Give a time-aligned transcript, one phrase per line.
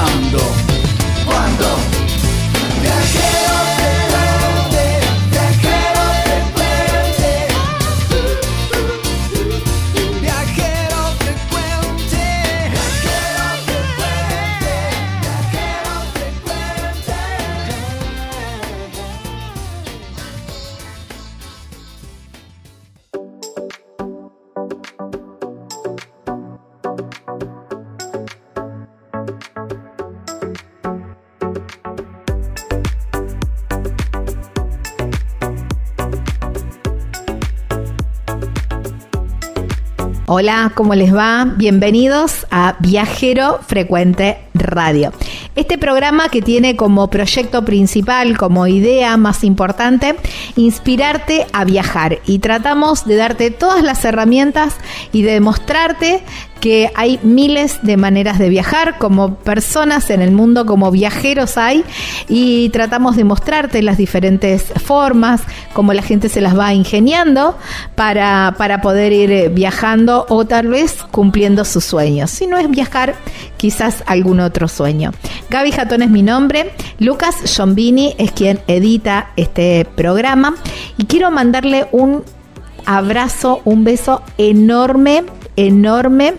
[0.00, 0.49] Ahora,
[40.32, 41.44] Hola, ¿cómo les va?
[41.56, 45.12] Bienvenidos a Viajero Frecuente Radio.
[45.56, 50.14] Este programa que tiene como proyecto principal, como idea más importante,
[50.54, 54.76] inspirarte a viajar y tratamos de darte todas las herramientas
[55.10, 56.22] y de demostrarte
[56.60, 61.84] que hay miles de maneras de viajar, como personas en el mundo, como viajeros hay,
[62.28, 67.56] y tratamos de mostrarte las diferentes formas, cómo la gente se las va ingeniando
[67.94, 72.30] para, para poder ir eh, viajando o tal vez cumpliendo sus sueños.
[72.30, 73.14] Si no es viajar,
[73.56, 75.12] quizás algún otro sueño.
[75.48, 80.54] Gaby Jatón es mi nombre, Lucas Giombini es quien edita este programa
[80.96, 82.22] y quiero mandarle un
[82.86, 85.24] abrazo, un beso enorme,
[85.56, 86.34] enorme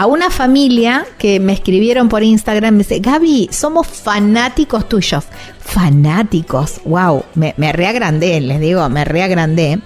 [0.00, 5.24] a una familia que me escribieron por Instagram, me dice, Gaby, somos fanáticos tuyos.
[5.58, 9.78] Fanáticos, wow, me, me reagrandé, les digo, me reagrandé.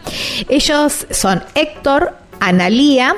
[0.48, 2.14] Ellos son Héctor,
[2.48, 3.16] Analía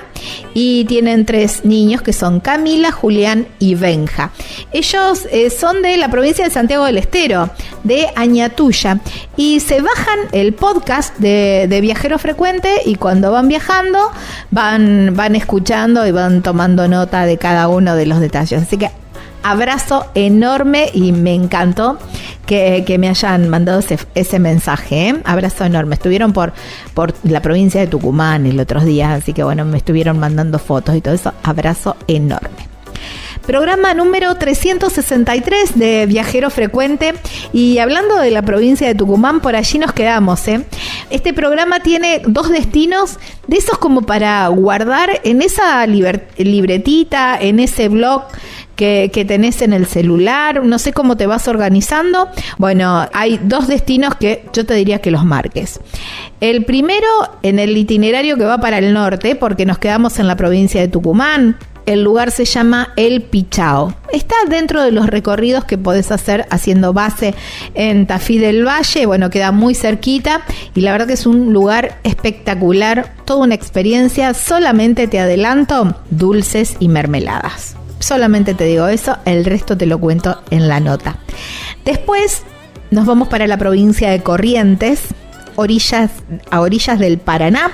[0.55, 4.31] y tienen tres niños que son Camila, Julián y Benja.
[4.73, 7.51] Ellos eh, son de la provincia de Santiago del Estero,
[7.85, 9.01] de Añatuya,
[9.37, 14.11] y se bajan el podcast de, Viajero Frecuente y cuando van viajando
[14.51, 18.63] van, van escuchando y van tomando nota de cada uno de los detalles.
[18.63, 18.91] Así que
[19.51, 21.99] abrazo enorme y me encantó
[22.47, 23.81] que, que me hayan mandado
[24.15, 25.09] ese, mensaje.
[25.09, 25.17] ¿eh?
[25.25, 25.95] Abrazo enorme.
[25.95, 26.53] Estuvieron por,
[26.95, 30.97] por la provincia de Tucumán el otros días, así que bueno, me estuvieron mandando fotos
[30.97, 31.33] y todo eso.
[31.43, 32.77] Abrazo enorme.
[33.47, 37.15] Programa número 363 de Viajero Frecuente.
[37.53, 40.49] Y hablando de la provincia de Tucumán, por allí nos quedamos.
[40.49, 40.67] ¿eh?
[41.11, 47.89] Este programa tiene dos destinos de esos como para guardar en esa libretita, en ese
[47.89, 48.25] blog
[48.77, 52.29] que, que tenés en el celular, no sé cómo te vas organizando.
[52.59, 55.81] Bueno, hay dos destinos que yo te diría que los marques.
[56.41, 57.07] El primero
[57.43, 60.89] en el itinerario que va para el norte, porque nos quedamos en la provincia de
[60.89, 61.57] Tucumán,
[61.87, 63.95] El lugar se llama El Pichao.
[64.13, 67.33] Está dentro de los recorridos que podés hacer haciendo base
[67.75, 69.07] en Tafí del Valle.
[69.07, 70.43] Bueno, queda muy cerquita
[70.75, 74.35] y la verdad que es un lugar espectacular, toda una experiencia.
[74.35, 77.77] Solamente te adelanto dulces y mermeladas.
[78.07, 81.17] Solamente te digo eso, el resto te lo cuento en la nota.
[81.85, 82.45] Después
[82.93, 85.01] nos vamos para la provincia de Corrientes,
[85.57, 86.13] orillas,
[86.53, 87.73] a orillas del Paraná.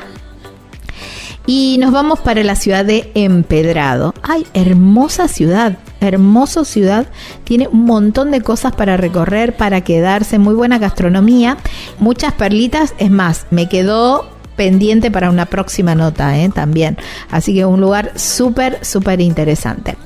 [1.44, 4.14] Y nos vamos para la ciudad de Empedrado.
[4.22, 5.76] ¡Ay, hermosa ciudad!
[6.00, 7.08] Hermosa ciudad.
[7.44, 10.38] Tiene un montón de cosas para recorrer, para quedarse.
[10.38, 11.58] Muy buena gastronomía.
[11.98, 12.94] Muchas perlitas.
[12.96, 14.30] Es más, me quedó
[14.62, 16.48] pendiente para una próxima nota ¿eh?
[16.48, 16.96] también.
[17.32, 19.96] Así que un lugar súper, súper interesante.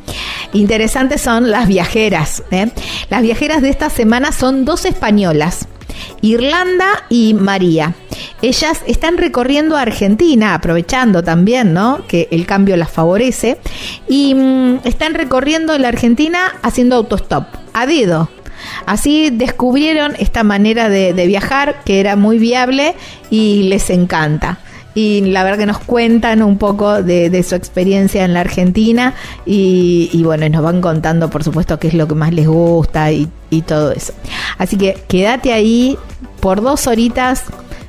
[0.54, 2.42] Interesantes son las viajeras.
[2.50, 2.70] ¿eh?
[3.10, 5.68] Las viajeras de esta semana son dos españolas.
[6.22, 7.92] Irlanda y María.
[8.40, 12.06] Ellas están recorriendo Argentina, aprovechando también, ¿no?
[12.08, 13.58] Que el cambio las favorece.
[14.08, 17.44] Y mm, están recorriendo la Argentina haciendo autostop,
[17.74, 18.30] a dedo.
[18.86, 22.94] Así descubrieron esta manera de, viajar que era muy viable
[23.30, 24.58] y les encanta
[24.94, 29.14] y la verdad que nos cuentan un poco de, su experiencia en la Argentina
[29.44, 33.28] y, bueno, nos van contando por supuesto qué es lo que más les gusta y,
[33.66, 34.14] todo eso.
[34.56, 35.98] Así que quédate ahí
[36.40, 37.44] por dos horitas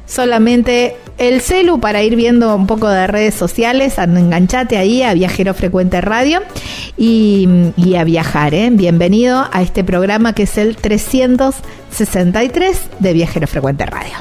[0.06, 5.54] solamente el celu para ir viendo un poco de redes sociales, enganchate ahí a Viajero
[5.54, 6.42] Frecuente Radio
[6.98, 7.48] y,
[7.98, 8.54] a viajar.
[8.54, 8.70] ¿eh?
[8.72, 14.14] Bienvenido a este programa que es el 363 de Viajero Frecuente Radio.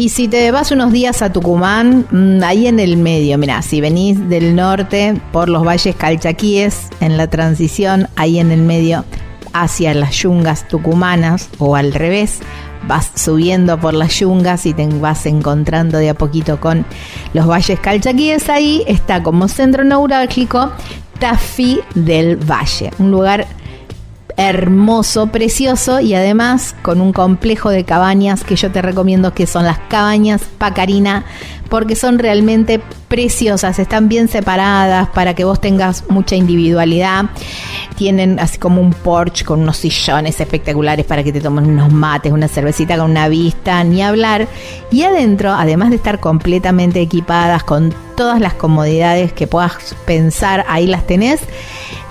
[0.00, 3.82] Y si te vas unos días a Tucumán, mm, ahí en el medio, mira, si
[3.82, 9.04] venís del norte por los valles calchaquíes, en la transición, ahí en el medio,
[9.52, 12.38] hacia las yungas tucumanas o al revés,
[12.88, 16.86] vas subiendo por las yungas y te vas encontrando de a poquito con
[17.34, 20.72] los valles calchaquíes, ahí está como centro neurálgico
[21.18, 23.46] Tafí del Valle, un lugar
[24.40, 29.64] hermoso, precioso y además con un complejo de cabañas que yo te recomiendo que son
[29.64, 31.26] las cabañas Pacarina
[31.68, 37.26] porque son realmente preciosas, están bien separadas para que vos tengas mucha individualidad.
[37.96, 42.32] Tienen así como un porche con unos sillones espectaculares para que te tomen unos mates,
[42.32, 44.48] una cervecita con una vista, ni hablar.
[44.90, 50.86] Y adentro, además de estar completamente equipadas con todas las comodidades que puedas pensar, ahí
[50.88, 51.40] las tenés,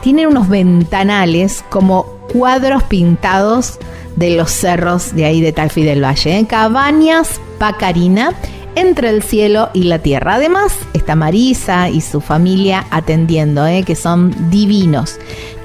[0.01, 3.79] tienen unos ventanales como cuadros pintados
[4.15, 6.39] de los cerros de ahí de Talfi del Valle.
[6.39, 6.45] ¿eh?
[6.47, 8.33] Cabañas Pacarina
[8.75, 10.35] entre el cielo y la tierra.
[10.35, 13.83] Además está Marisa y su familia atendiendo, ¿eh?
[13.83, 15.17] que son divinos.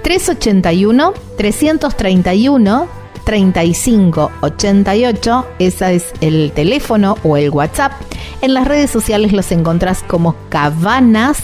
[0.02, 2.88] 381 331
[3.24, 7.90] 3588, ese es el teléfono o el WhatsApp.
[8.42, 11.38] En las redes sociales los encontrás como Cabanas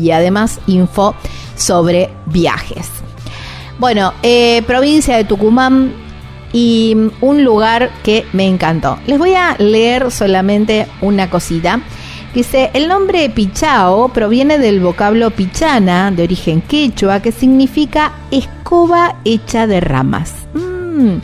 [0.00, 1.14] y además info
[1.56, 2.88] sobre viajes.
[3.78, 6.04] Bueno, eh, provincia de Tucumán,
[6.54, 8.98] y un lugar que me encantó.
[9.06, 11.80] Les voy a leer solamente una cosita.
[12.34, 19.68] Dice, el nombre Pichao proviene del vocablo pichana, de origen quechua, que significa escoba hecha
[19.68, 20.34] de ramas.
[20.52, 21.18] Mm,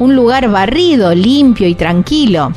[0.00, 2.52] un lugar barrido, limpio y tranquilo.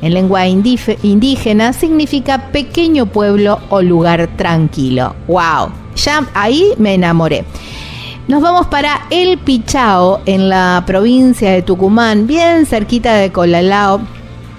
[0.00, 5.14] En lengua indígena significa pequeño pueblo o lugar tranquilo.
[5.28, 5.72] ¡Wow!
[5.94, 7.44] Ya ahí me enamoré.
[8.28, 14.00] Nos vamos para El Pichao, en la provincia de Tucumán, bien cerquita de Colalao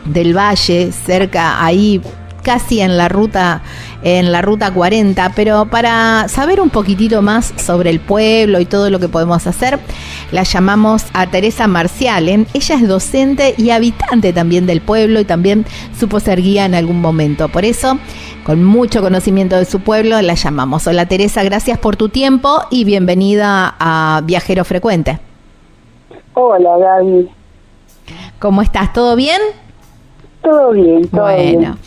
[0.06, 2.00] del Valle, cerca ahí
[2.44, 3.62] casi en la ruta
[4.04, 8.90] en la Ruta 40, pero para saber un poquitito más sobre el pueblo y todo
[8.90, 9.80] lo que podemos hacer,
[10.32, 12.28] la llamamos a Teresa Marcial.
[12.28, 12.46] ¿eh?
[12.54, 15.66] Ella es docente y habitante también del pueblo y también
[15.98, 17.48] supo ser guía en algún momento.
[17.48, 17.98] Por eso,
[18.46, 20.86] con mucho conocimiento de su pueblo, la llamamos.
[20.86, 25.20] Hola Teresa, gracias por tu tiempo y bienvenida a Viajero Frecuente.
[26.34, 27.30] Hola Gaby.
[28.40, 28.92] ¿Cómo estás?
[28.92, 29.40] ¿Todo bien?
[30.42, 31.60] Todo bien, todo bueno.
[31.60, 31.78] bien.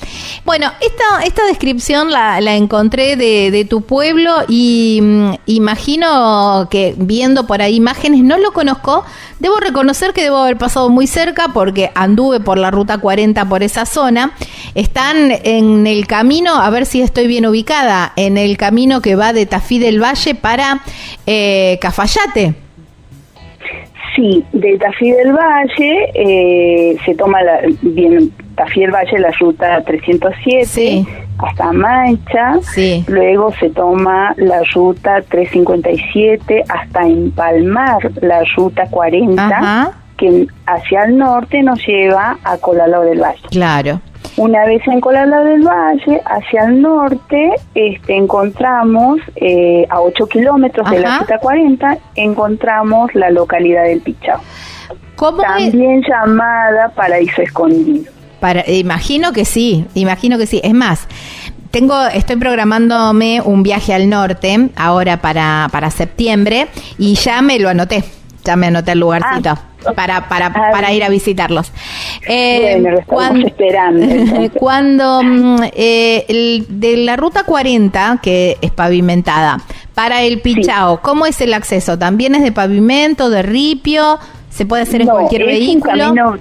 [0.47, 6.95] Bueno, esta, esta descripción la, la encontré de, de, tu pueblo y mm, imagino que
[6.97, 9.05] viendo por ahí imágenes, no lo conozco,
[9.41, 13.65] debo reconocer que debo haber pasado muy cerca porque anduve por la ruta 40 por
[13.65, 14.35] esa zona.
[14.77, 19.33] Están en el camino, a ver si estoy bien ubicada, en el camino que va
[19.33, 20.81] de Tafí del Valle para
[21.27, 22.66] eh, Cafayate.
[24.17, 29.83] Sí, de Tafí del Valle eh, se toma la, bien Tafí del Valle la ruta
[29.85, 31.07] 307 Sí.
[31.39, 33.05] hasta Mancha, Sí.
[33.09, 39.93] luego se toma la ruta 357 hasta empalmar la ruta 40 Ajá.
[40.17, 43.43] que hacia el norte nos lleva a Colalao del Valle.
[43.51, 44.01] Claro.
[44.37, 50.91] Una vez en Colalao del Valle, hacia el norte, este, encontramos, eh, a 8 kilómetros
[50.91, 54.41] de la ruta 40, encontramos la localidad del Pichao,
[55.17, 55.49] ¿Cómo es?
[55.49, 58.13] también llamada Paraíso Escondido.
[58.41, 60.61] Para, imagino que sí, imagino que sí.
[60.63, 61.09] Es más,
[61.71, 66.67] tengo, estoy programándome un viaje al norte ahora para, para septiembre
[66.99, 68.05] y ya me lo anoté.
[68.47, 69.51] Ya me anoté el lugarcito
[69.85, 69.93] Ah.
[69.95, 71.73] para, para, Ah, para ir a visitarlos.
[72.29, 74.51] Eh, Bueno, lo estamos esperando.
[74.59, 79.59] Cuando mm, eh, el- de la ruta 40, que es pavimentada,
[79.95, 81.99] para el Pichao, ¿cómo es el acceso?
[81.99, 84.19] ¿También es de pavimento, de ripio?
[84.51, 85.93] ¿Se puede hacer en No, cualquier es vehículo?
[85.93, 86.39] Un camino,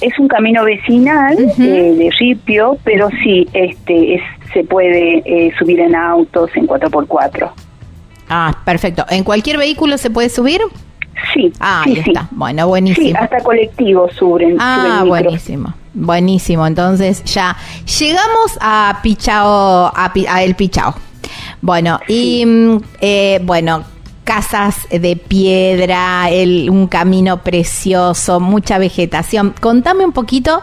[0.00, 4.22] es un camino vecinal eh, de ripio, pero sí, este, es,
[4.52, 7.50] se puede eh, subir en autos en 4x4.
[8.28, 9.04] Ah, perfecto.
[9.10, 10.60] ¿En cualquier vehículo se puede subir?
[11.34, 12.10] Sí, Ah, sí, ahí sí.
[12.10, 12.28] está.
[12.30, 13.06] Bueno, buenísimo.
[13.08, 14.56] Sí, hasta colectivos suben.
[14.58, 15.74] Ah, suben buenísimo.
[15.94, 16.66] Buenísimo.
[16.66, 17.56] Entonces ya
[17.98, 20.94] llegamos a Pichao, a, a El Pichao.
[21.60, 23.84] Bueno, y mm, eh, bueno,
[24.24, 29.54] casas de piedra, el, un camino precioso, mucha vegetación.
[29.60, 30.60] Contame un poquito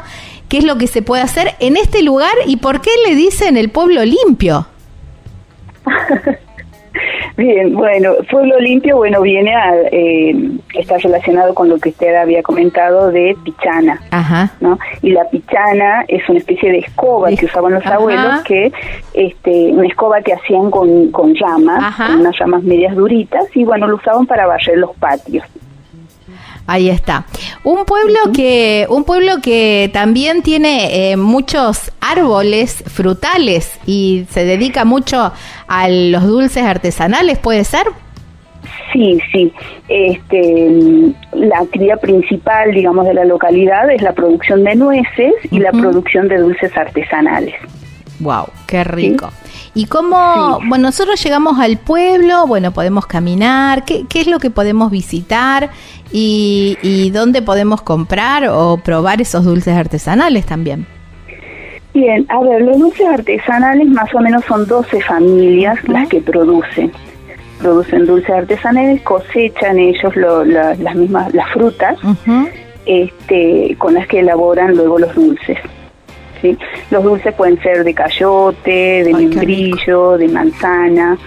[0.49, 3.55] qué es lo que se puede hacer en este lugar y por qué le dicen
[3.57, 4.67] el pueblo limpio.
[7.37, 10.35] Bien, bueno, Pueblo Limpio, bueno, viene a, eh,
[10.75, 14.51] está relacionado con lo que usted había comentado de pichana, Ajá.
[14.59, 14.77] ¿no?
[15.01, 17.95] Y la pichana es una especie de escoba que usaban los Ajá.
[17.95, 18.71] abuelos, que,
[19.13, 22.07] este, una escoba que hacían con, con llamas, Ajá.
[22.07, 25.45] con unas ramas medias duritas, y bueno, lo usaban para barrer los patios.
[26.69, 27.25] Ahí está.
[27.63, 34.85] Un pueblo que, un pueblo que también tiene eh, muchos árboles frutales y se dedica
[34.85, 35.33] mucho
[35.67, 37.87] a los dulces artesanales, ¿puede ser?
[38.93, 39.51] Sí, sí.
[39.87, 45.71] Este, la actividad principal, digamos, de la localidad es la producción de nueces y la
[45.71, 47.55] producción de dulces artesanales.
[48.19, 49.29] Wow, qué rico.
[49.73, 50.67] ¿Y cómo, Sí.
[50.67, 55.69] bueno, nosotros llegamos al pueblo, bueno, podemos caminar, ¿qué, qué es lo que podemos visitar
[56.11, 60.85] y, y dónde podemos comprar o probar esos dulces artesanales también?
[61.93, 66.91] Bien, a ver, los dulces artesanales más o menos son 12 familias las que producen.
[67.59, 71.97] Producen dulces artesanales, cosechan ellos lo- la- las mismas las frutas
[72.85, 75.57] este, con las que elaboran luego los dulces.
[76.41, 76.57] ¿Sí?
[76.91, 81.17] Los dulces pueden ser de cayote, de Ay, membrillo, de manzana,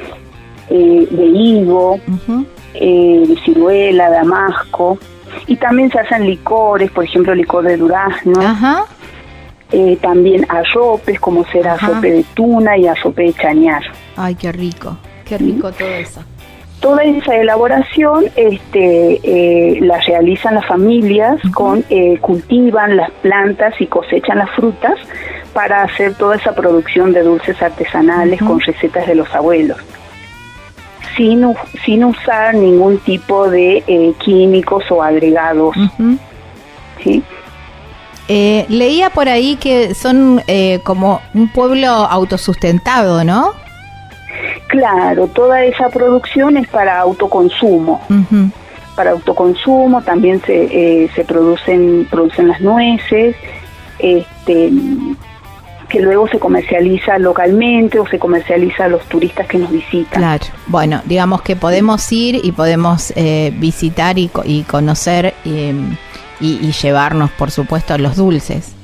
[0.71, 2.45] eh, de higo, Ujú.
[2.75, 4.99] eh, de ciruela, damasco.
[5.47, 8.41] Y también se hacen licores, por ejemplo, licor de durazno.
[8.41, 8.85] Ajá.
[9.73, 11.87] Eh, también arropes, como ser Ajá.
[11.87, 13.83] arrope de tuna y arrope de chañar.
[14.17, 16.23] Ay, qué rico, qué rico todo eso.
[16.83, 23.87] Toda esa elaboración este, eh, la realizan las familias, con eh, cultivan las plantas y
[23.87, 24.99] cosechan las frutas
[25.55, 29.79] para hacer toda esa producción de dulces artesanales con recetas de los abuelos.
[31.17, 31.45] Sin,
[31.85, 35.77] sin usar ningún tipo de eh, químicos o agregados.
[37.03, 37.23] ¿sí?
[38.29, 43.53] Eh, leía por ahí que son eh, como un pueblo autosustentado, ¿no?
[44.69, 48.01] Claro, toda esa producción es para autoconsumo.
[48.97, 53.37] Para autoconsumo, también se, eh, se producen, producen las nueces,
[53.99, 54.71] este,
[55.89, 60.21] que luego se comercializa localmente o se comercializa a los turistas que nos visitan.
[60.21, 60.45] Claro.
[60.67, 65.75] Bueno, digamos que podemos ir y podemos eh, visitar y, y conocer eh,
[66.41, 68.75] y, y llevarnos, por supuesto, los dulces.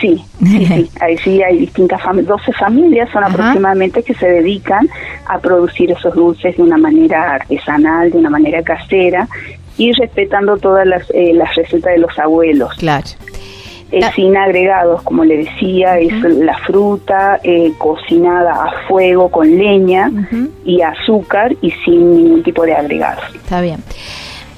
[0.00, 0.90] Sí, sí, sí.
[1.00, 4.88] Ahí sí hay distintas familias, 12 familias son aproximadamente que se dedican
[5.26, 9.28] a producir esos dulces de una manera artesanal, de una manera casera
[9.76, 12.74] y respetando todas las, eh, las recetas de los abuelos.
[12.74, 13.06] Claro.
[13.92, 20.10] Eh, sin agregados, como le decía, es la fruta eh, cocinada a fuego con leña
[20.64, 23.22] y azúcar y sin ningún tipo de agregados.
[23.34, 23.84] Está bien.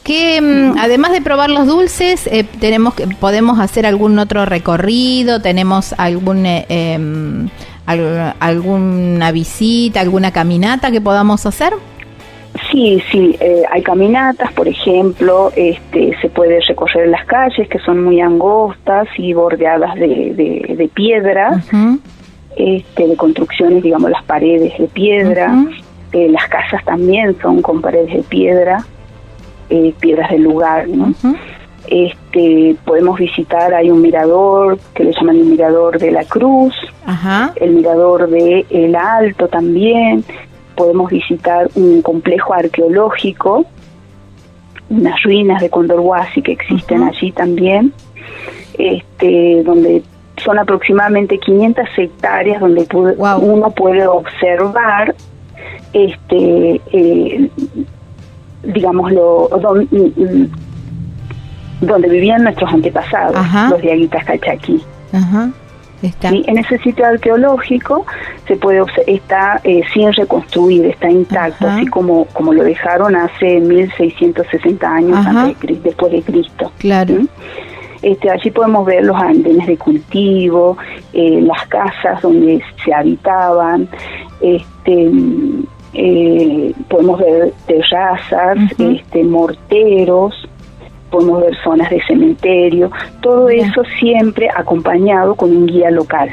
[0.07, 5.43] Que mm, además de probar los dulces, eh, tenemos que podemos hacer algún otro recorrido,
[5.43, 7.49] tenemos algún em,
[7.87, 11.73] alguna visita, alguna caminata que podamos hacer.
[12.71, 18.05] Sí, sí, eh, hay caminatas, por ejemplo, este, se puede recorrer las calles que son
[18.05, 20.33] muy angostas y bordeadas de,
[20.77, 21.69] de, piedras,
[22.57, 25.53] este, de construcciones, digamos, las paredes de piedra,
[26.13, 28.85] eh, las casas también son con paredes de piedra,
[29.71, 31.15] eh, piedras del lugar, ¿no?
[31.89, 36.75] Este, podemos visitar, hay un mirador que le llaman el mirador de la Cruz,
[37.57, 40.25] el mirador de El Alto también,
[40.75, 43.65] podemos visitar un complejo arqueológico,
[44.91, 47.93] unas ruinas de Condorhuasi que existen allí también,
[48.79, 50.03] este, donde
[50.45, 55.15] son aproximadamente 500 hectáreas donde uno puede observar
[55.93, 57.51] este eh,
[58.67, 60.49] digámoslo donde,
[61.81, 63.37] donde vivían nuestros antepasados
[63.71, 64.83] los diaguitas cachaquí
[65.13, 65.51] Ajá.
[66.23, 68.05] En ese sitio arqueológico
[68.47, 74.89] se puede está eh, sin reconstruir, está intacto, así como como lo dejaron hace 1660
[74.89, 76.71] años antes de, después de Cristo.
[76.79, 77.15] Claro.
[78.03, 80.77] Este, allí podemos ver los andenes de cultivo,
[81.13, 83.89] eh, las casas donde se habitaban,
[84.41, 85.11] este,
[85.95, 90.35] eh, podemos ver terrazas, este, morteros,
[91.11, 92.91] podemos ver zonas de cementerio,
[93.23, 96.29] todo eso siempre acompañado con un guía local.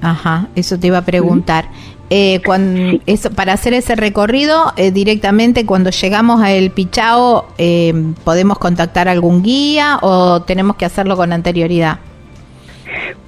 [0.00, 1.66] Ajá, eso te iba a preguntar.
[2.14, 8.12] Eh, cuando, eso, para hacer ese recorrido, eh, directamente cuando llegamos a El Pichao, eh,
[8.22, 12.00] ¿podemos contactar algún guía o tenemos que hacerlo con anterioridad?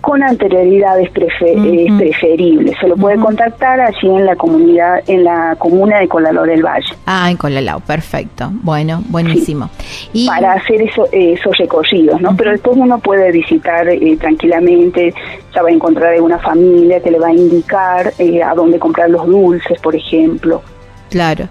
[0.01, 2.77] Con anterioridad es, preferible.
[2.79, 6.95] Se lo puede contactar allí en la comunidad, en la comuna de Colaló del Valle.
[7.07, 8.51] Ah, en Colalao, perfecto.
[8.53, 9.71] Bueno, buenísimo.
[10.13, 12.37] y para hacer eso, esos recorridos, ¿no?
[12.37, 15.15] Pero después uno puede visitar eh, tranquilamente,
[15.55, 19.09] ya va a encontrar alguna familia que le va a indicar eh, a dónde comprar
[19.09, 20.63] los dulces, por ejemplo.
[21.11, 21.49] Claro.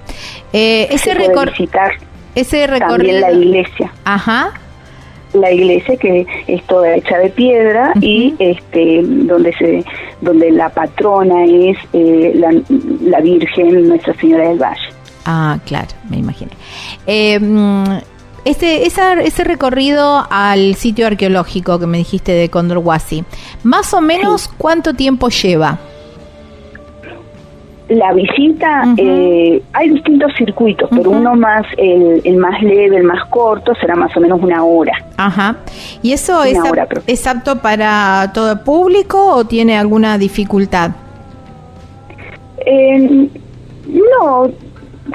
[0.52, 1.71] Eh, ese recorrido.
[2.36, 2.97] Ese recorrido.
[2.97, 3.91] También la iglesia.
[4.04, 4.54] Ajá
[5.34, 9.84] la iglesia que es toda hecha de piedra y este donde se
[10.22, 14.82] donde la patrona es eh, la, Virgen Nuestra Señora del Valle.
[15.26, 16.52] Ah, claro, me imaginé.
[17.08, 17.39] Eh,
[18.46, 23.24] ese, ese recorrido al sitio arqueológico que me dijiste de Condorhuasi,
[23.63, 25.80] más o menos cuánto tiempo lleva?
[27.89, 33.74] La visita, eh, hay distintos circuitos, pero uno más, el, más leve, el más corto,
[33.76, 34.93] será más o menos una hora.
[35.17, 35.58] Ajá.
[36.02, 36.58] ¿Y eso es,
[37.08, 40.91] es apto para todo el público o tiene alguna dificultad?
[42.65, 43.28] Eh,
[43.88, 44.48] no,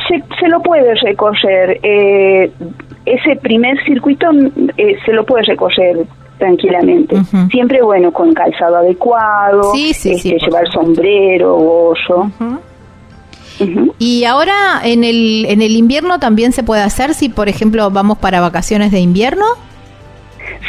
[0.06, 1.80] se, se, lo puede recorrer.
[1.82, 2.52] Eh,
[3.06, 4.26] ese primer circuito
[5.06, 6.06] se lo puede recorrer
[6.38, 7.16] tranquilamente.
[7.50, 12.30] Siempre, bueno, con calzado adecuado, sí, sí, este, llevar sombrero, bollo.
[13.98, 18.18] Y ahora en el, en el invierno también se puede hacer si, por ejemplo, vamos
[18.18, 19.44] para vacaciones de invierno.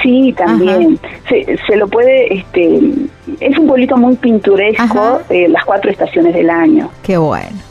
[0.02, 1.00] Sí, también.
[1.28, 2.80] Se, se, lo puede, este,
[3.40, 6.90] es un pueblito muy pintoresco, eh, las cuatro estaciones del año.
[7.04, 7.69] Qué bueno.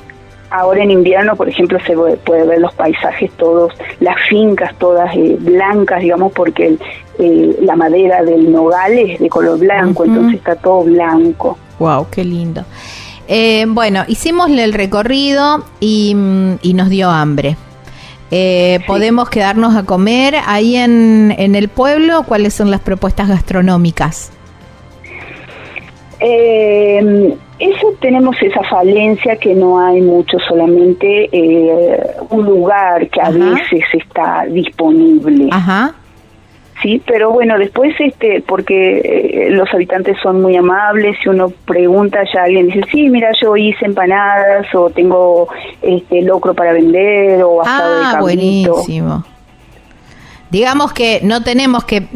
[0.51, 5.37] Ahora en invierno, por ejemplo, se puede ver los paisajes todos, las fincas todas eh,
[5.39, 6.79] blancas, digamos, porque
[7.19, 11.59] eh, la madera del nogal es de color blanco, entonces está todo blanco.
[11.79, 12.65] Wow, qué lindo.
[13.27, 17.57] Eh, bueno, hicimos el recorrido y, mm, nos dio hambre.
[18.87, 22.25] ¿Podemos quedarnos a comer ahí en, en el pueblo?
[22.25, 24.33] ¿Cuáles son las propuestas gastronómicas?
[26.21, 33.31] Eh, eso tenemos esa falencia que no hay mucho, solamente eh, un lugar que a
[33.31, 35.49] veces está disponible.
[35.51, 35.95] Ajá.
[36.81, 42.21] Sí, pero bueno, después, este, porque eh, los habitantes son muy amables, si uno pregunta,
[42.33, 45.49] ya alguien dice, sí, mira, yo hice empanadas o tengo
[45.83, 49.25] este locro para vender o asado ah, buenísimo.
[50.51, 52.07] Digamos que no tenemos que,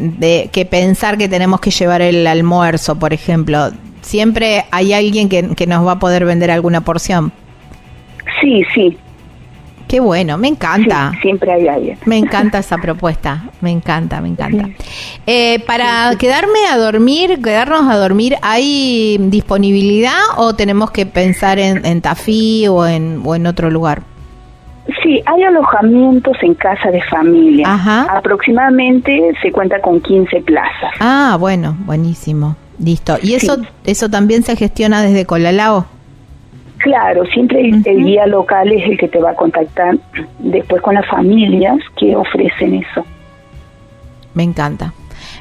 [0.51, 3.69] que pensar que tenemos que llevar el almuerzo, por ejemplo
[4.03, 7.31] siempre hay alguien que, nos va a poder vender alguna porción.
[8.39, 8.97] Sí, sí.
[9.87, 11.11] Qué bueno, me encanta.
[11.13, 11.97] Sí, siempre hay alguien.
[12.05, 14.69] Me encanta esa propuesta, me encanta, me encanta.
[15.27, 21.85] Eh, para quedarme a dormir, quedarnos a dormir, ¿hay disponibilidad o tenemos que pensar en,
[21.85, 24.01] en Tafí o en, o en otro lugar?
[25.01, 27.73] Sí, hay alojamientos en casa de familia.
[27.73, 28.17] Ajá.
[28.17, 30.91] Aproximadamente se cuenta con 15 plazas.
[30.99, 32.55] Ah, bueno, buenísimo.
[32.79, 33.17] Listo.
[33.21, 33.67] ¿Y eso, Sí.
[33.85, 35.85] eso también se gestiona desde Colalao?
[36.79, 39.95] Claro, siempre el, el guía local es el que te va a contactar
[40.39, 43.05] después con las familias que ofrecen eso.
[44.33, 44.93] Me encanta.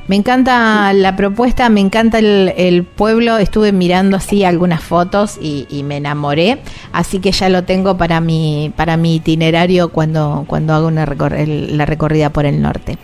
[0.07, 3.39] Me encanta la propuesta, me encanta el, el pueblo.
[3.39, 6.59] Estuve mirando así algunas fotos y, y me enamoré.
[6.93, 11.47] Así que ya lo tengo para mi, para mi itinerario cuando, cuando hago una recor-
[11.47, 12.99] la recorrida por el norte.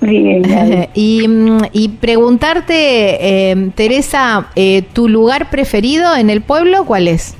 [0.00, 0.42] Bien,
[0.94, 7.36] y, mm, y preguntarte, eh, Teresa, eh, ¿tu lugar preferido en el pueblo cuál es?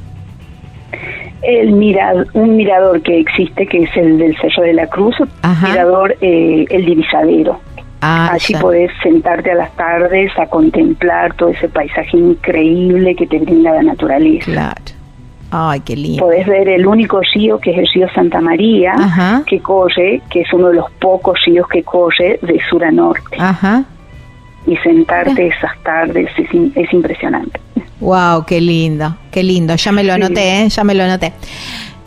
[1.42, 5.68] el mira, un mirador que existe, que es el del Cerro de la Cruz, Ajá.
[5.68, 7.60] mirador eh, El Divisadero.
[8.02, 8.60] Ah, Allí ya.
[8.60, 13.82] podés sentarte a las tardes a contemplar todo ese paisaje increíble que te brinda la
[13.82, 14.50] naturaleza.
[14.50, 14.99] Claro.
[15.50, 16.24] Ay, qué lindo.
[16.24, 19.42] Podés ver el único río que es el río Santa María, Ajá.
[19.46, 23.36] que corre, que es uno de los pocos ríos que corre de sur a norte.
[23.38, 23.84] Ajá.
[24.66, 27.58] Y sentarte esas tardes es, es impresionante.
[28.00, 29.74] Wow, qué lindo, qué lindo.
[29.74, 30.22] Ya me lo Sí.
[30.22, 30.68] anoté, ¿eh?
[30.68, 31.32] ya me lo anoté.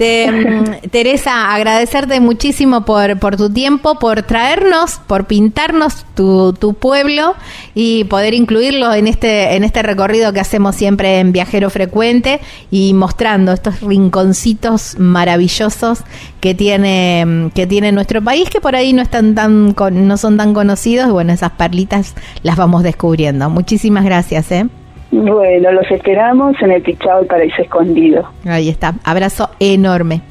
[0.33, 7.35] Mm, Teresa, agradecerte muchísimo por, por tu tiempo, por traernos, por pintarnos tu, tu pueblo
[7.73, 12.39] y poder incluirlo en este, en este recorrido que hacemos siempre en Viajero Frecuente
[12.71, 15.99] y mostrando estos rinconcitos maravillosos
[16.41, 20.17] que tiene, mm, que tiene nuestro país, que por ahí no están tan con- no
[20.17, 22.13] son tan conocidos, bueno, esas perlitas
[22.43, 23.49] las vamos descubriendo.
[23.49, 24.67] Muchísimas gracias, eh.
[25.15, 28.27] Bueno, los esperamos en el Pichao del Paraíso Escondido.
[28.45, 28.95] Ahí está.
[29.03, 30.21] Abrazo enorme.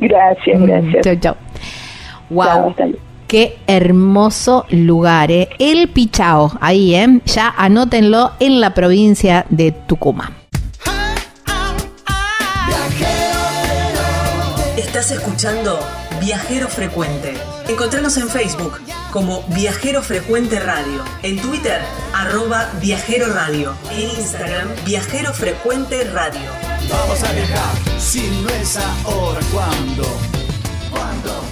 [0.00, 1.04] Gracias, gracias.
[1.04, 1.34] Chau, chau.
[2.30, 2.44] Wow.
[2.44, 2.98] Chao, hasta luego.
[3.28, 5.48] Qué hermoso lugar, ¿eh?
[5.60, 7.20] El Pichao, ahí, ¿eh?
[7.26, 10.32] Ya anótenlo en la provincia de Tucumán.
[14.76, 15.78] Estás escuchando
[16.24, 17.34] Viajero Frecuente.
[17.68, 18.80] Encontranos en Facebook
[19.12, 21.82] como Viajero Frecuente Radio, en Twitter
[22.14, 26.50] arroba Viajero Radio, en Instagram Viajero Frecuente Radio.
[26.90, 30.04] Vamos a viajar, si no es ahora, ¿cuándo?
[30.90, 31.44] ¿Cuándo?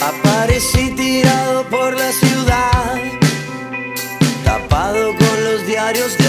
[0.00, 3.02] Aparecí tirado por la ciudad,
[4.44, 6.23] tapado con los diarios de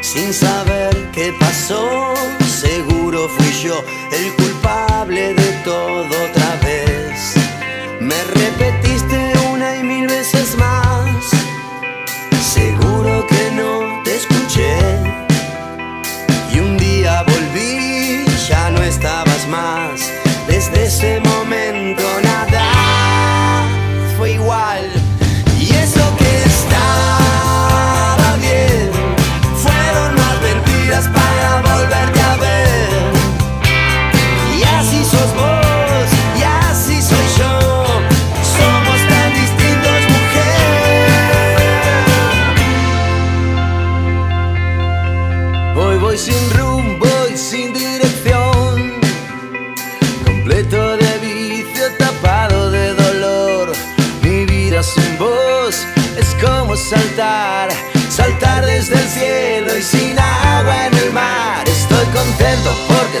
[0.00, 2.14] sin saber qué pasó.
[2.46, 6.37] Seguro fui yo el culpable de todo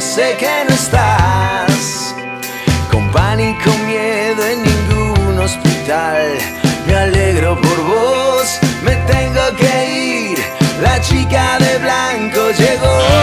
[0.00, 2.14] sé que no estás.
[2.90, 6.38] Con pánico, miedo en ningún hospital.
[6.86, 10.38] Me alegro por vos, me tengo que ir.
[10.80, 13.17] La chica de blanco llegó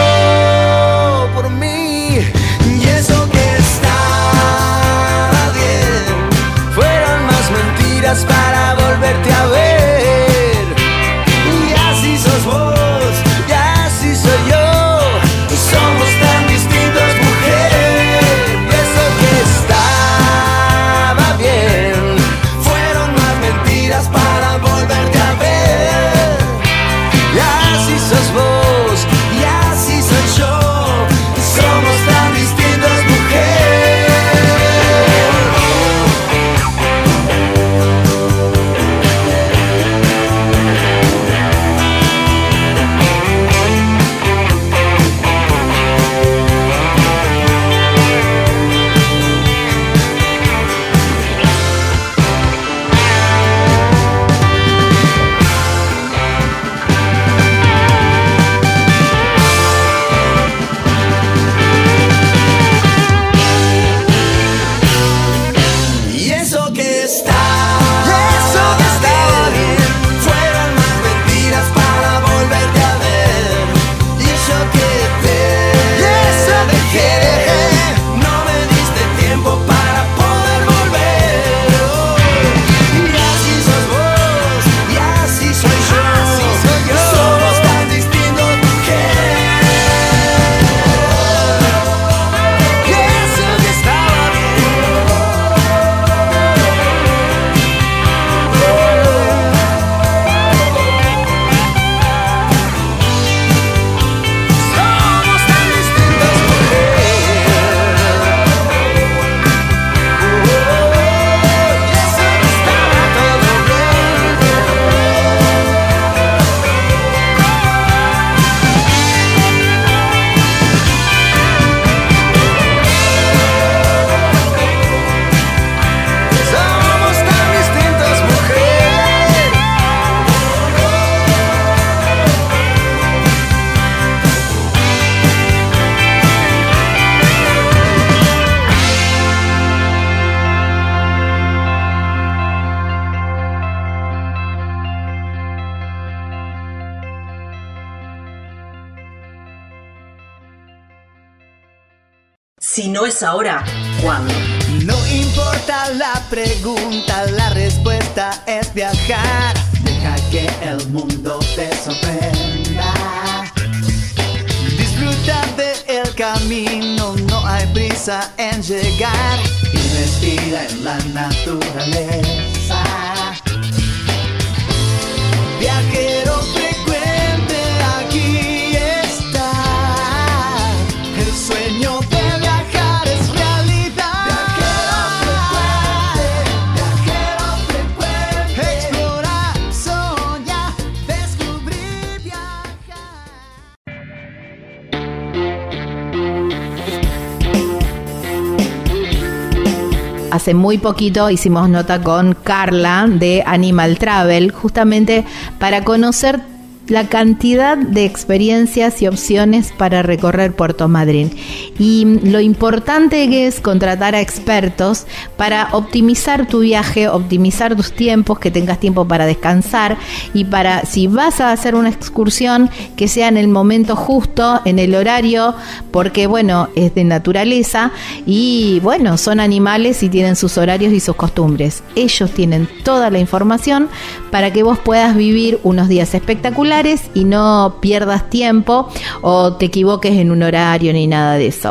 [200.66, 205.24] muy poquito hicimos nota con Carla de Animal Travel, justamente
[205.60, 206.40] para conocer
[206.88, 211.30] la cantidad de experiencias y opciones para recorrer Puerto Madryn.
[211.78, 218.50] Y lo importante es contratar a expertos para optimizar tu viaje, optimizar tus tiempos, que
[218.50, 219.96] tengas tiempo para descansar
[220.32, 224.78] y para, si vas a hacer una excursión, que sea en el momento justo, en
[224.78, 225.54] el horario,
[225.90, 227.92] porque bueno, es de naturaleza
[228.26, 231.82] y bueno, son animales y tienen sus horarios y sus costumbres.
[231.94, 233.88] Ellos tienen toda la información
[234.30, 238.88] para que vos puedas vivir unos días espectaculares y no pierdas tiempo
[239.22, 241.65] o te equivoques en un horario ni nada de eso.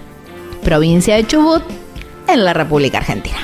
[0.63, 1.63] provincia de Chubut,
[2.29, 3.39] en la República Argentina.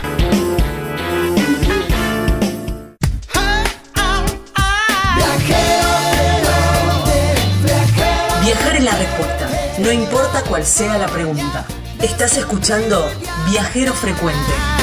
[8.43, 11.65] Viajar es la respuesta, no importa cuál sea la pregunta.
[12.01, 13.11] Estás escuchando
[13.51, 14.78] Viajero Frecuente.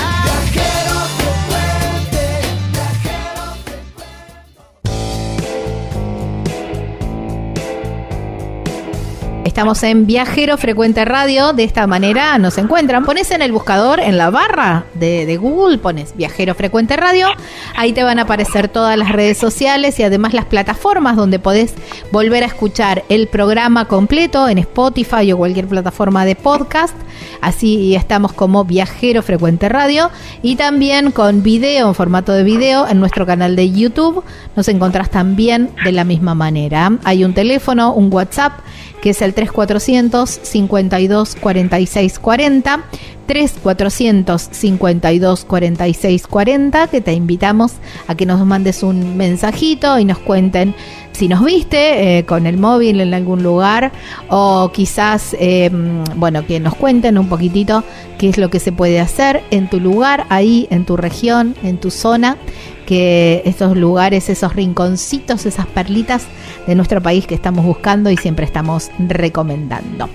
[9.56, 11.54] Estamos en Viajero Frecuente Radio.
[11.54, 13.06] De esta manera nos encuentran.
[13.06, 17.30] Pones en el buscador, en la barra de, Google, pones Viajero Frecuente Radio.
[17.78, 21.74] Ahí te van a aparecer todas las redes sociales y además las plataformas donde podés
[22.12, 26.94] volver a escuchar el programa completo en Spotify o cualquier plataforma de podcast.
[27.39, 30.12] Así estamos como Viajero Frecuente Radio.
[30.41, 34.22] Y también con video, en formato de video, en nuestro canal de YouTube.
[34.58, 36.91] Nos encontrás también de la misma manera.
[37.06, 38.60] Hay un teléfono, un WhatsApp
[39.06, 42.86] que es el 3400 52 46 40
[43.28, 47.74] 3400 52 46 40 que te invitamos
[48.08, 50.74] a que nos mandes un mensajito y nos cuenten
[51.12, 53.91] si nos viste eh, con el móvil en algún lugar
[54.30, 55.70] o quizás eh,
[56.15, 57.84] bueno que nos cuenten un poquitito
[58.18, 61.78] qué es lo que se puede hacer en tu lugar ahí en tu región en
[61.78, 62.38] tu zona
[62.86, 66.26] que esos lugares, esos rinconcitos, esas perlitas
[66.67, 70.10] de nuestro país que estamos buscando y siempre estamos recomendando.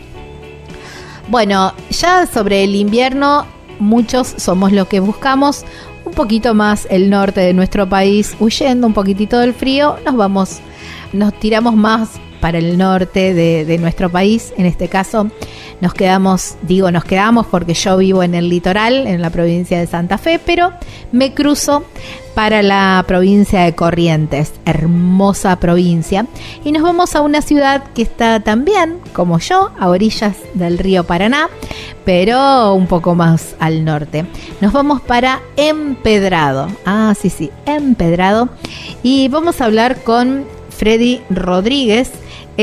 [1.28, 3.46] Bueno, ya sobre el invierno,
[3.78, 5.64] muchos somos los que buscamos
[6.04, 10.60] un poquito más el norte de nuestro país, huyendo un poquitito del frío, nos vamos,
[11.12, 14.52] nos tiramos más para el norte de, nuestro país.
[14.56, 15.30] En este caso,
[15.80, 19.86] nos quedamos, digo, nos quedamos porque yo vivo en el litoral, en la provincia de
[19.86, 20.72] Santa Fe, pero
[21.12, 21.84] me cruzo
[22.34, 26.26] para la provincia de Corrientes, hermosa provincia,
[26.64, 31.04] y nos vamos a una ciudad que está también, como yo, a orillas del río
[31.04, 31.48] Paraná,
[32.04, 34.24] pero un poco más al norte.
[34.60, 36.68] Nos vamos para Empedrado.
[36.84, 38.48] Ah, sí, sí, Empedrado.
[39.02, 42.10] Y vamos a hablar con Freddy Rodríguez.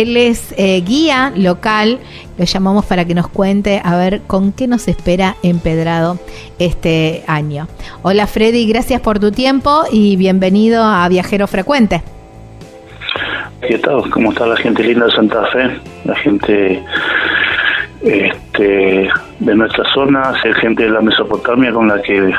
[0.01, 1.97] Él es eh, guía local,
[2.37, 6.19] lo llamamos para que nos cuente a ver con qué nos espera Empedrado
[6.59, 7.67] este año.
[8.03, 12.03] Hola Freddy, gracias por tu tiempo y bienvenido a Viajero Frecuente.
[13.67, 14.07] ¿Qué tal?
[14.11, 15.79] ¿Cómo está la gente linda de Santa Fe?
[16.05, 16.83] La gente
[18.03, 22.33] este, de nuestra zona, hay gente de la Mesopotamia con la que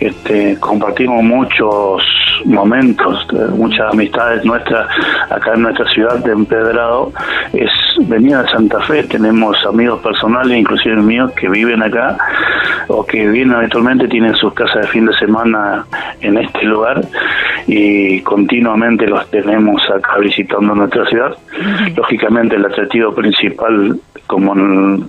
[0.00, 2.02] este, compartimos muchos
[2.44, 4.88] momentos, muchas amistades nuestras
[5.30, 7.12] acá en nuestra ciudad de Empedrado,
[7.52, 7.70] es
[8.08, 12.16] venida de Santa Fe, tenemos amigos personales, inclusive míos, que viven acá
[12.88, 15.84] o que vienen habitualmente, tienen sus casas de fin de semana
[16.20, 17.00] en este lugar
[17.66, 21.36] y continuamente los tenemos acá visitando nuestra ciudad.
[21.96, 24.54] Lógicamente el atractivo principal, como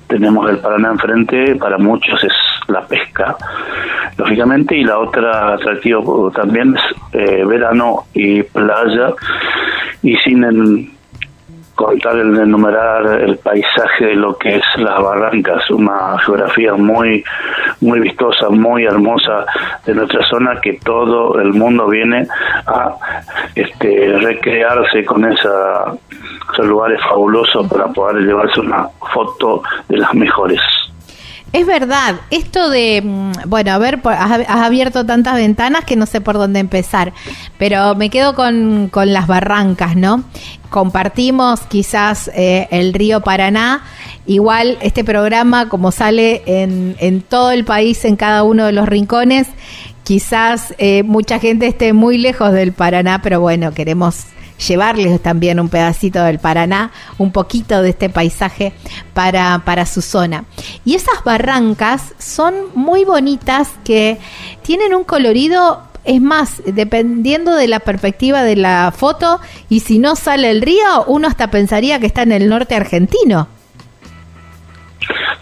[0.08, 2.34] tenemos el Paraná enfrente, para muchos es
[2.68, 3.36] la pesca,
[4.18, 6.82] lógicamente, y la otra atractivo también es
[7.14, 9.14] eh, verano y playa,
[10.04, 10.90] y sin el,
[11.76, 17.24] contar el enumerar el paisaje de lo que es las barrancas, una geografía muy
[17.82, 19.46] muy vistosa, muy hermosa
[19.86, 22.28] de nuestra zona que todo el mundo viene
[22.68, 22.96] a
[23.56, 25.94] este recrearse con esa
[26.54, 30.60] esos lugares fabulosos para poder llevarse una foto de las mejores.
[31.54, 36.22] Es verdad, esto de, mm, bueno, a ver, has, abierto tantas ventanas que no sé
[36.22, 37.12] por dónde empezar,
[37.58, 40.24] pero me quedo con, con las barrancas, ¿no?
[40.72, 43.84] Compartimos quizás eh, el río Paraná,
[44.26, 48.88] igual este programa como sale en, en todo el país, en cada uno de los
[48.88, 49.48] rincones,
[50.06, 54.28] quizás eh, mucha gente esté muy lejos del Paraná, pero bueno, queremos
[54.66, 58.72] llevarles también un pedacito del Paraná, un poquito de este paisaje
[59.14, 60.46] para, para su zona.
[60.86, 64.20] Y esas barrancas son muy bonitas que
[64.62, 70.16] tienen un colorido es más, dependiendo de la perspectiva de la foto, y si no
[70.16, 73.48] sale el río, uno hasta pensaría que está en el norte argentino.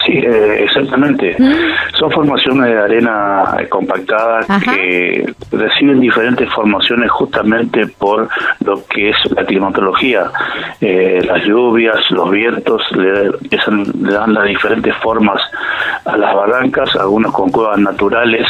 [0.06, 1.36] Sí, eh, exactamente.
[1.38, 1.98] Mm.
[1.98, 8.28] Son formaciones de arena compactada que reciben diferentes formaciones justamente por
[8.66, 10.32] lo que es la climatología.
[10.82, 15.42] Eh, las lluvias, los vientos le, le, dan las diferentes formas
[16.06, 18.48] a las barrancas, algunos con cuevas naturales,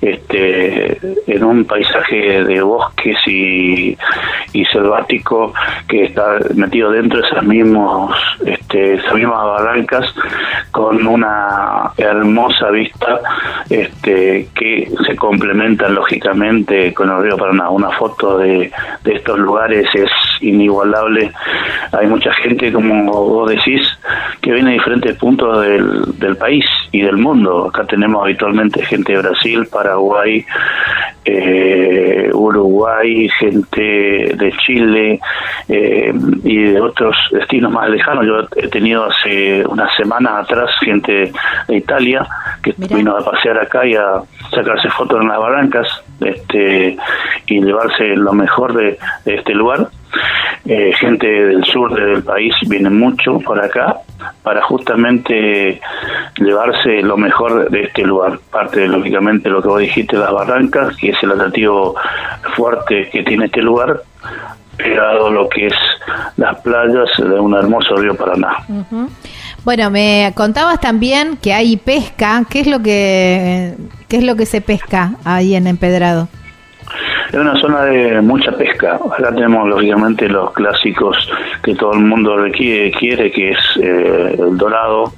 [0.00, 3.96] este, en un paisaje de bosques y,
[4.52, 5.52] y selvático
[5.88, 8.16] que está metido dentro de esas, mismos,
[8.46, 10.14] este, esas mismas barrancas
[10.74, 13.20] con una hermosa vista
[13.70, 17.70] este, que se complementan lógicamente con el río Paraná.
[17.70, 18.72] Una foto de,
[19.04, 20.10] de estos lugares es
[20.40, 21.30] inigualable.
[21.92, 23.82] Hay mucha gente, como vos decís,
[24.40, 27.68] que viene de diferentes puntos del, del país y del mundo.
[27.68, 30.44] Acá tenemos habitualmente gente de Brasil, Paraguay,
[31.24, 35.20] eh, Uruguay, gente de Chile
[35.68, 38.26] eh, y de otros destinos más lejanos.
[38.26, 41.32] Yo he tenido hace una semana atrás gente
[41.68, 42.26] de Italia
[42.62, 45.88] que vino a pasear acá y a sacarse fotos en las barrancas
[46.20, 46.96] este,
[47.46, 49.88] y llevarse lo mejor de este lugar
[50.66, 53.96] eh, gente del sur del país viene mucho por acá
[54.42, 55.78] para justamente
[56.36, 58.38] llevarse lo mejor de este lugar.
[58.50, 61.94] Parte de, lógicamente, lo que vos dijiste, las barrancas, que es el atractivo
[62.56, 64.00] fuerte que tiene este lugar,
[64.78, 65.74] pegado a lo que es
[66.36, 68.56] las playas de un hermoso río Paraná.
[69.64, 72.44] Bueno, me contabas también que hay pesca.
[72.50, 73.74] ¿Qué es lo que
[74.08, 76.28] qué es lo que se pesca ahí en Empedrado?
[77.28, 78.94] Es una zona de mucha pesca.
[78.94, 81.16] Acá tenemos lógicamente los clásicos
[81.62, 85.12] que todo el mundo requiere, quiere, que es eh, el dorado,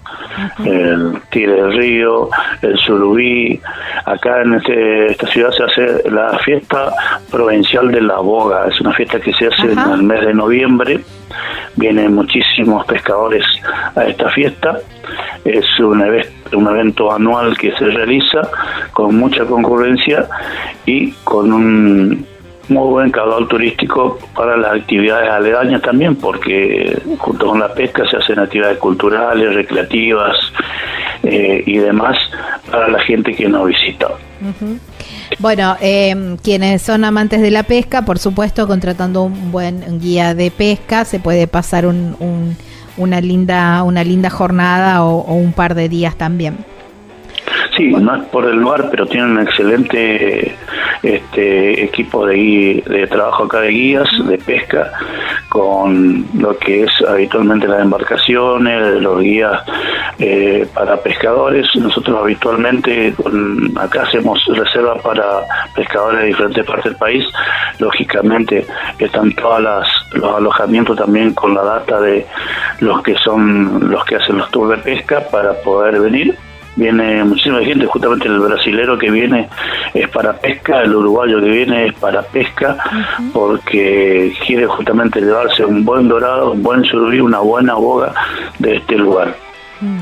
[0.64, 2.28] el tigre del río,
[2.62, 3.60] el surubí.
[4.04, 6.92] Acá en este, esta ciudad se hace la fiesta
[7.30, 8.66] provincial de la boga.
[8.68, 11.00] Es una fiesta que se hace en el mes de noviembre.
[11.76, 13.44] Vienen muchísimos pescadores
[13.94, 14.78] a esta fiesta.
[15.44, 16.02] Es un,
[16.52, 18.42] un evento anual que se realiza
[18.92, 20.28] con mucha concurrencia
[20.84, 22.26] y con un
[22.68, 28.16] muy buen caudal turístico para las actividades aledañas también, porque junto con la pesca se
[28.16, 30.36] hacen actividades culturales, recreativas
[31.22, 32.16] eh, y demás
[32.70, 34.08] para la gente que nos visita.
[35.38, 40.50] Bueno, eh, quienes son amantes de la pesca, por supuesto, contratando un buen guía de
[40.50, 42.56] pesca, se puede pasar un,
[42.96, 46.75] una linda una linda jornada o un par de días también.
[47.76, 50.56] Sí, no es por el lugar, pero tienen un excelente
[51.02, 54.92] este, equipo de, de trabajo acá de guías, de pesca,
[55.50, 59.62] con lo que es habitualmente las embarcaciones, los guías
[60.18, 61.66] eh, para pescadores.
[61.76, 63.14] Nosotros habitualmente
[63.78, 65.42] acá hacemos reservas para
[65.74, 67.24] pescadores de diferentes partes del país.
[67.78, 68.66] Lógicamente
[68.98, 69.62] están todos
[70.14, 72.26] los alojamientos también con la data de
[72.80, 76.34] los que son los que hacen los tours de pesca para poder venir
[76.76, 79.48] viene muchísima gente, justamente el brasilero que viene
[79.94, 82.76] es para pesca, el uruguayo que viene es para pesca,
[83.32, 88.12] porque quiere justamente llevarse un buen dorado, un buen surubí, una buena boga
[88.58, 89.34] de este lugar.
[89.80, 90.00] Mm,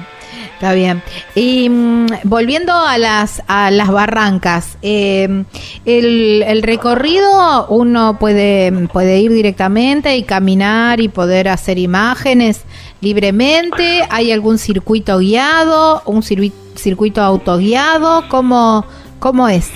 [0.55, 1.03] está bien.
[1.37, 5.45] Y mm, volviendo a las a las barrancas, eh,
[5.85, 12.65] el, el, recorrido uno puede puede ir directamente y caminar y poder hacer imágenes
[13.05, 14.01] libremente.
[14.11, 18.25] ¿Hay algún circuito guiado, un circuito autoguiado?
[18.29, 18.85] ¿Cómo,
[19.21, 19.73] cómo es?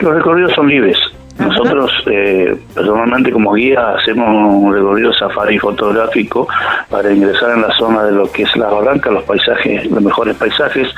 [0.00, 0.96] Los recorridos son libres.
[1.38, 6.48] Nosotros, eh, personalmente como guía hacemos un recorrido safari fotográfico
[6.90, 10.36] para ingresar en la zona de lo que es la barranca, los paisajes, los mejores
[10.36, 10.88] paisajes,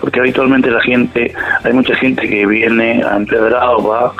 [0.00, 1.32] porque habitualmente la gente,
[1.62, 4.12] hay mucha gente que viene a Empedrado, va,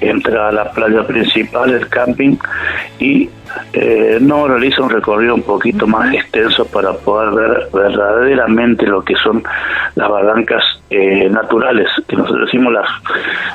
[0.00, 2.36] entra a la playa principal, el camping,
[2.98, 3.30] y
[3.72, 9.14] eh, no realiza un recorrido un poquito más extenso para poder ver verdaderamente lo que
[9.16, 9.42] son
[9.94, 12.88] las barrancas eh, naturales, que nosotros decimos las,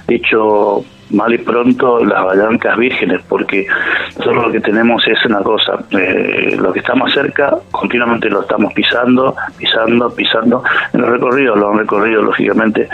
[0.07, 3.65] dicho mal y pronto las barrancas vírgenes, porque
[4.17, 8.41] nosotros lo que tenemos es una cosa, eh, lo que está más cerca, continuamente lo
[8.41, 12.87] estamos pisando, pisando, pisando, en los recorridos, lo han recorrido lógicamente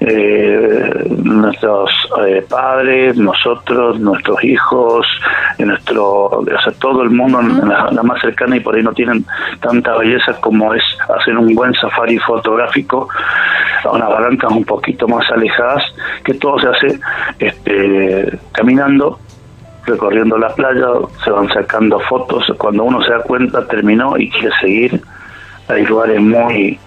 [0.00, 1.90] eh, nuestros
[2.26, 5.06] eh, padres, nosotros, nuestros hijos,
[5.58, 8.92] nuestro, o sea, todo el mundo en la, la, más cercana y por ahí no
[8.92, 9.24] tienen
[9.60, 10.82] tanta belleza como es
[11.18, 13.08] hacer un buen safari fotográfico
[13.84, 15.82] a unas barrancas un poquito más alejadas,
[16.24, 17.00] que todo se hace
[17.38, 19.18] este, caminando
[19.86, 20.86] recorriendo la playa,
[21.24, 25.02] se van sacando fotos, cuando uno se da cuenta terminó y quiere seguir,
[25.68, 26.78] hay lugares muy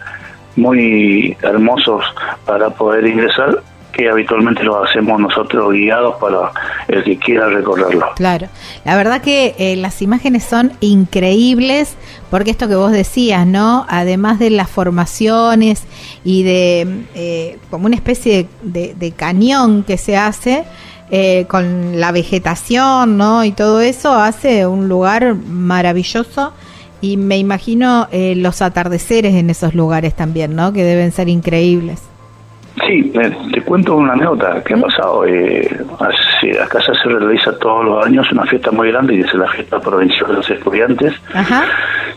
[0.56, 2.04] muy hermosos
[2.46, 3.62] para poder ingresar
[3.92, 6.52] que habitualmente lo hacemos nosotros guiados para
[6.88, 8.12] el que quiera recorrerlo.
[8.16, 8.48] Claro,
[8.86, 11.96] la verdad que eh, las imágenes son increíbles
[12.30, 13.86] porque esto que vos decías, ¿no?
[13.90, 15.84] Además de las formaciones
[16.24, 20.64] y de eh, como una especie de, cañón que se hace,
[21.10, 23.44] eh, con la vegetación, ¿no?
[23.44, 26.54] Y todo eso hace un lugar maravilloso
[27.02, 30.72] y me imagino eh, los atardeceres en esos lugares también, ¿no?
[30.72, 32.00] Que deben ser increíbles.
[32.88, 33.12] Sí,
[33.54, 35.26] te cuento una anécdota que ha pasado.
[35.26, 35.70] Eh,
[36.00, 39.80] así, acá se realiza todos los años una fiesta muy grande, y es la fiesta
[39.80, 41.14] provincial de los estudiantes.
[41.34, 41.66] Ajá.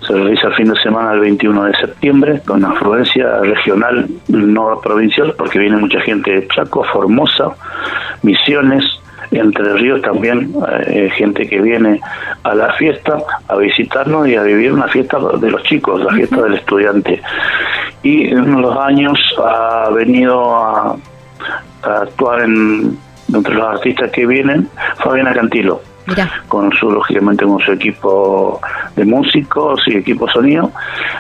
[0.07, 4.81] Se realiza el fin de semana el 21 de septiembre, con una afluencia regional, no
[4.81, 7.51] provincial, porque viene mucha gente de Chaco, Formosa,
[8.23, 8.85] Misiones,
[9.31, 10.55] entre Ríos también
[10.87, 12.01] eh, gente que viene
[12.43, 13.19] a la fiesta
[13.49, 17.23] a visitarnos y a vivir una fiesta de los chicos, la fiesta del estudiante.
[18.03, 20.97] Y en los años ha venido a,
[21.83, 22.99] a actuar en,
[23.33, 24.69] entre los artistas que vienen
[24.99, 25.81] Fabiana Cantilo.
[26.07, 26.31] Mira.
[26.49, 28.61] con su lógicamente con su equipo
[28.95, 30.71] de músicos y equipo sonido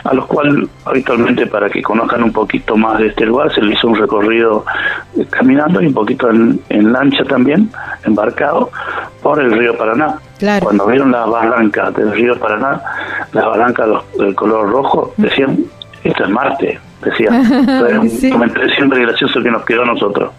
[0.05, 3.72] a los cuales habitualmente para que conozcan un poquito más de este lugar se le
[3.72, 4.64] hizo un recorrido
[5.18, 7.70] eh, caminando y un poquito en, en lancha también
[8.05, 8.70] embarcado
[9.22, 10.64] por el río Paraná Claro.
[10.64, 12.82] cuando vieron las barrancas del río Paraná
[13.32, 15.59] las barrancas del color rojo decían
[16.03, 17.30] esto es Marte decía
[17.80, 18.30] Fue un Sí.
[18.30, 20.30] comentario siempre gracioso que nos quedó a nosotros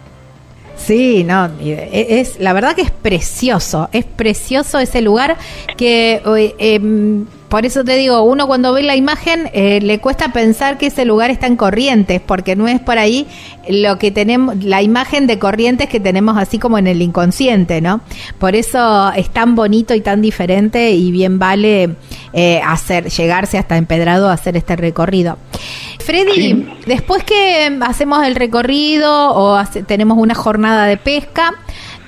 [0.76, 5.36] Sí, no, e- es la verdad que es precioso, es precioso ese lugar
[5.76, 6.20] que
[6.58, 6.80] eh,
[7.48, 11.04] por eso te digo, uno cuando ve la imagen eh, le cuesta pensar que ese
[11.04, 13.26] lugar está en Corrientes, porque no es por ahí
[13.68, 18.00] lo que tenemos, la imagen de Corrientes que tenemos así como en el inconsciente, ¿no?
[18.38, 21.96] Por eso es tan bonito y tan diferente y bien vale
[22.32, 25.38] eh, hacer, llegarse hasta Empedrado a hacer este recorrido.
[26.00, 26.68] Freddy, Sí.
[26.86, 31.54] después que hacemos el recorrido o hace- tenemos una jornada de pesca,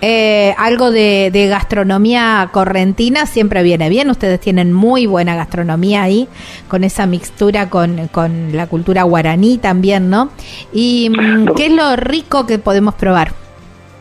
[0.00, 4.10] eh, algo de, gastronomía correntina siempre viene bien.
[4.10, 6.28] Ustedes tienen muy buena gastronomía ahí,
[6.68, 10.30] con esa mixtura con, con la cultura guaraní también, ¿no?
[10.72, 13.47] ¿Y mm, qué es lo rico que podemos probar?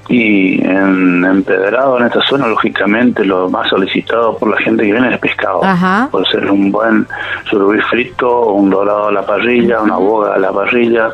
[0.10, 5.14] Y en Empedrado, en esta zona, lógicamente, lo más solicitado por la gente que viene
[5.14, 5.64] es pescado.
[5.64, 6.08] Ajá.
[6.10, 7.06] Puede ser un buen
[7.50, 11.10] surubí frito, un dorado a la parrilla, una boga a la parrilla,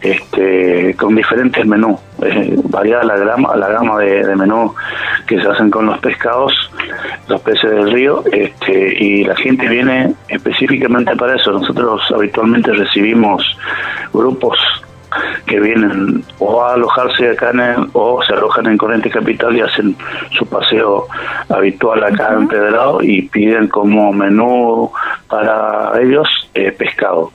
[0.00, 1.98] este, con diferentes menús.
[2.22, 4.72] Eh, variada la gama, la gama de, de menú
[5.26, 6.52] que se hacen con los pescados,
[7.26, 11.50] los peces del río, este, y la gente viene específicamente para eso.
[11.50, 13.44] Nosotros habitualmente recibimos
[14.12, 14.58] grupos
[15.46, 19.60] que vienen o a alojarse acá en el- o se alojan en Corrientes Capital y
[19.60, 19.96] hacen
[20.30, 21.06] su paseo
[21.48, 24.90] habitual acá en Pedrado y piden como menú
[25.28, 27.30] para ellos eh, pescado.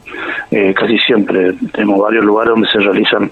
[0.52, 3.32] Eh, casi siempre tenemos varios lugares donde se realizan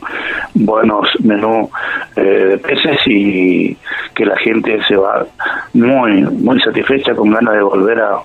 [0.55, 1.69] buenos menús
[2.15, 3.77] eh, de peces y
[4.15, 5.25] que la gente se va
[5.73, 8.17] muy muy satisfecha con ganas de volver a,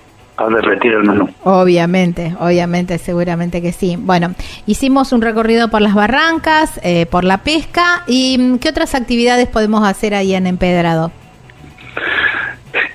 [0.49, 1.29] el.
[1.43, 3.97] Obviamente, obviamente, seguramente que sí.
[3.99, 4.33] Bueno,
[4.65, 9.47] hicimos un recorrido por las barrancas, eh, por la pesca y mm, ¿qué otras actividades
[9.47, 11.11] podemos hacer ahí en Empedrado?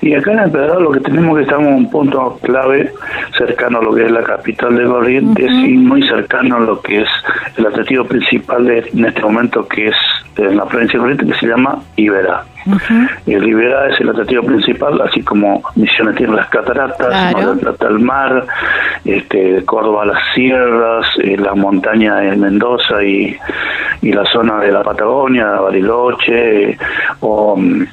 [0.01, 2.91] Y acá en el Pedral lo que tenemos que estamos en un punto clave
[3.37, 7.01] cercano a lo que es la capital de Corrientes y muy cercano a lo que
[7.01, 7.09] es
[7.57, 9.95] el atractivo principal de, en este momento que es
[10.37, 12.43] en la provincia de Corrientes que se llama Iberá.
[13.25, 17.37] El Iberá es el atractivo principal, así como Misiones tiene las cataratas, Claro.
[17.55, 18.45] Mar Plata el mar,
[19.05, 23.37] este, Córdoba las sierras, eh, la montaña de Mendoza y,
[24.01, 26.77] y la zona de la Patagonia, Bariloche, eh,
[27.21, 27.85] o mm,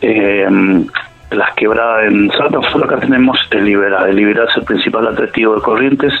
[0.00, 0.46] eh,
[1.30, 4.08] las quebradas en Santa Fe, acá tenemos el Libera.
[4.08, 6.12] El Libera es el principal atractivo de Corrientes,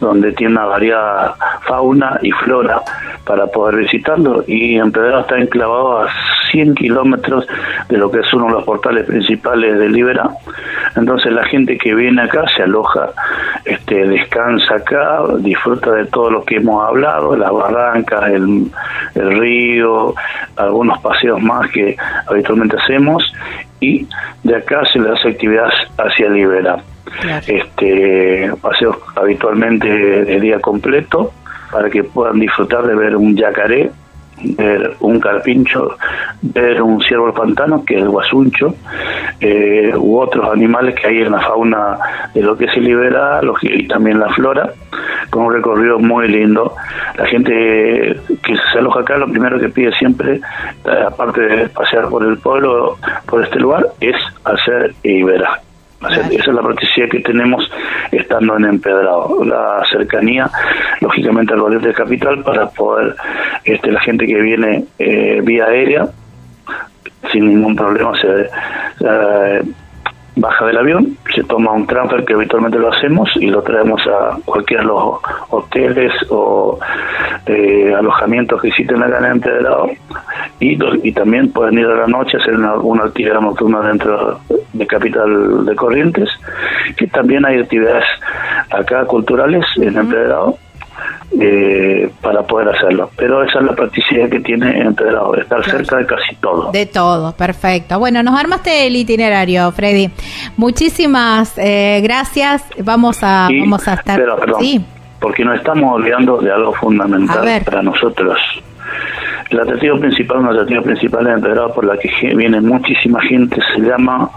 [0.00, 1.34] donde tiene una variada
[1.66, 2.80] fauna y flora
[3.24, 4.44] para poder visitarlo.
[4.46, 6.08] Y Empedrado está enclavado a
[6.50, 7.46] 100 kilómetros
[7.88, 10.28] de lo que es uno de los portales principales de Libera.
[10.96, 13.08] Entonces la gente que viene acá se aloja,
[13.64, 18.70] este, descansa acá, disfruta de todo lo que hemos hablado, las barrancas, el,
[19.14, 20.14] el río,
[20.56, 21.96] algunos paseos más que
[22.26, 23.32] habitualmente hacemos
[23.82, 24.06] y
[24.44, 25.68] de acá se le hace actividad
[25.98, 26.82] hacia Libera.
[27.46, 31.32] Este, paseos habitualmente de día completo
[31.70, 33.90] para que puedan disfrutar de ver un yacaré,
[34.44, 35.96] ver un carpincho,
[36.42, 38.74] ver un ciervo del pantano, que es el guasuncho,
[39.40, 41.98] eh, u otros animales que hay en la fauna
[42.34, 44.72] de lo que se libera y también la flora,
[45.30, 46.74] con un recorrido muy lindo.
[47.16, 47.52] La gente
[48.42, 52.38] que se aloja acá, lo primero que pide siempre, eh, aparte de pasear por el
[52.38, 55.60] pueblo, por este lugar, es hacer Ibera.
[56.10, 57.70] Esa es la practicidad que tenemos
[58.10, 60.50] estando en Empedrado, la cercanía,
[61.00, 63.14] lógicamente, al Valiente Capital para poder,
[63.64, 66.08] este, la gente que viene eh, vía aérea,
[67.30, 68.50] sin ningún problema, se
[69.00, 69.62] eh,
[70.36, 74.38] baja del avión, se toma un transfer que habitualmente lo hacemos y lo traemos a
[74.44, 75.18] cualquiera de los
[75.50, 76.78] hoteles o
[77.46, 79.90] eh, alojamientos que existen acá en Empedrado
[80.58, 80.78] y,
[81.08, 84.40] y también pueden ir a la noche a hacer una, una actividad nocturna dentro
[84.72, 86.28] de Capital de Corrientes,
[86.96, 88.04] que también hay actividades
[88.70, 90.56] acá culturales en Empedrado
[91.40, 93.10] eh, para poder hacerlo.
[93.16, 96.70] Pero esa es la practicidad que tiene Empedrado, estar cerca de casi todo.
[96.72, 97.98] De todo, perfecto.
[97.98, 100.10] Bueno, nos armaste el itinerario, Freddy.
[100.56, 102.64] Muchísimas eh, gracias.
[102.84, 104.18] Vamos a, vamos a estar.
[104.18, 104.84] Pero, perdón, sí.
[105.20, 108.38] porque nos estamos olvidando de algo fundamental para nosotros.
[109.50, 113.82] El atractivo principal, un atractivo principal de Empedrado por la que viene muchísima gente, se
[113.82, 114.30] llama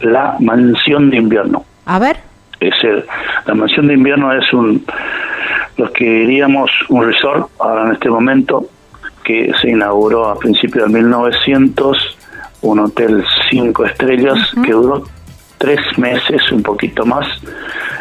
[0.00, 1.64] la Mansión de Invierno.
[1.84, 2.27] A ver.
[2.60, 3.04] Es el,
[3.46, 4.84] la Mansión de Invierno es un,
[5.76, 8.66] los que diríamos un resort ahora en este momento,
[9.24, 12.18] que se inauguró a principios de 1900,
[12.62, 15.04] un hotel cinco estrellas que duró
[15.58, 17.26] tres meses, un poquito más,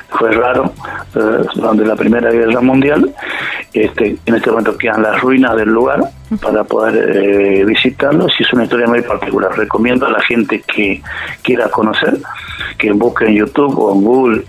[0.09, 0.71] fue raro,
[1.15, 3.13] eh, durante la Primera Guerra Mundial.
[3.73, 5.99] Este, en este momento quedan las ruinas del lugar
[6.41, 9.51] para poder eh, visitarlos y es una historia muy particular.
[9.57, 11.01] Recomiendo a la gente que
[11.41, 12.17] quiera conocer
[12.77, 14.43] que busque en YouTube o en Google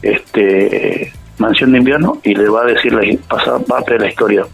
[0.00, 4.46] este, Mansión de Invierno y le va a decir la pasada parte de la historia.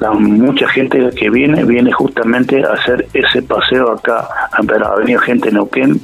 [0.00, 4.28] La, mucha gente que viene, viene justamente a hacer ese paseo acá.
[4.52, 6.00] Ha venido gente de Neuquén,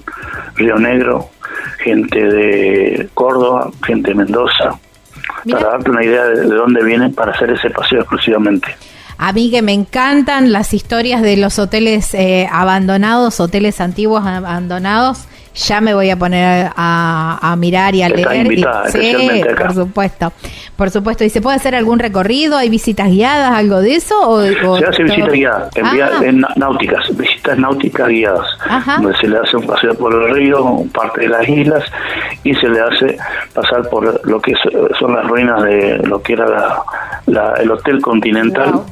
[0.57, 1.29] Río Negro,
[1.79, 4.79] gente de Córdoba, gente de Mendoza,
[5.51, 8.77] para darte una idea de, de dónde vienen para hacer ese paseo exclusivamente.
[9.23, 15.27] A mí que me encantan las historias de los hoteles eh, abandonados, hoteles antiguos abandonados.
[15.55, 18.47] Ya me voy a poner a, a mirar y a Está leer.
[18.47, 19.65] invitada, y, sí, acá.
[19.65, 20.33] por supuesto.
[20.77, 21.25] Por supuesto.
[21.25, 22.57] ¿Y se puede hacer algún recorrido?
[22.57, 24.15] ¿Hay visitas guiadas, algo de eso?
[24.23, 28.99] O, o Se hace todo- visitas guiadas, en, vía- en náuticas, visitas náuticas guiadas, Ajá.
[29.03, 31.85] donde se le hace un paseo por el río, parte de las islas,
[32.45, 33.19] y se le hace
[33.53, 34.55] pasar por lo que
[34.99, 36.83] son las ruinas de lo que era la-
[37.27, 38.73] la- el Hotel Continental.
[38.73, 38.85] Wow.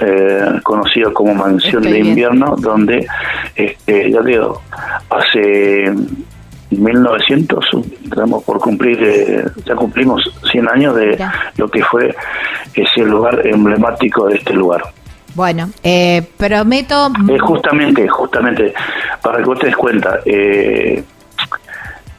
[0.00, 2.08] Eh, conocido como Mansión Estoy de.
[2.08, 3.06] Invierno, donde,
[3.54, 4.62] este, ya digo,
[5.10, 5.92] hace
[6.70, 7.66] 1900,
[8.04, 11.52] estamos por cumplir, eh, ya cumplimos 100 años de Mira.
[11.56, 12.14] lo que fue
[12.74, 14.82] ese lugar emblemático de este lugar.
[15.34, 17.12] Bueno, eh, prometo.
[17.28, 18.74] Eh, justamente, justamente,
[19.22, 21.02] para que vos te des cuenta, eh,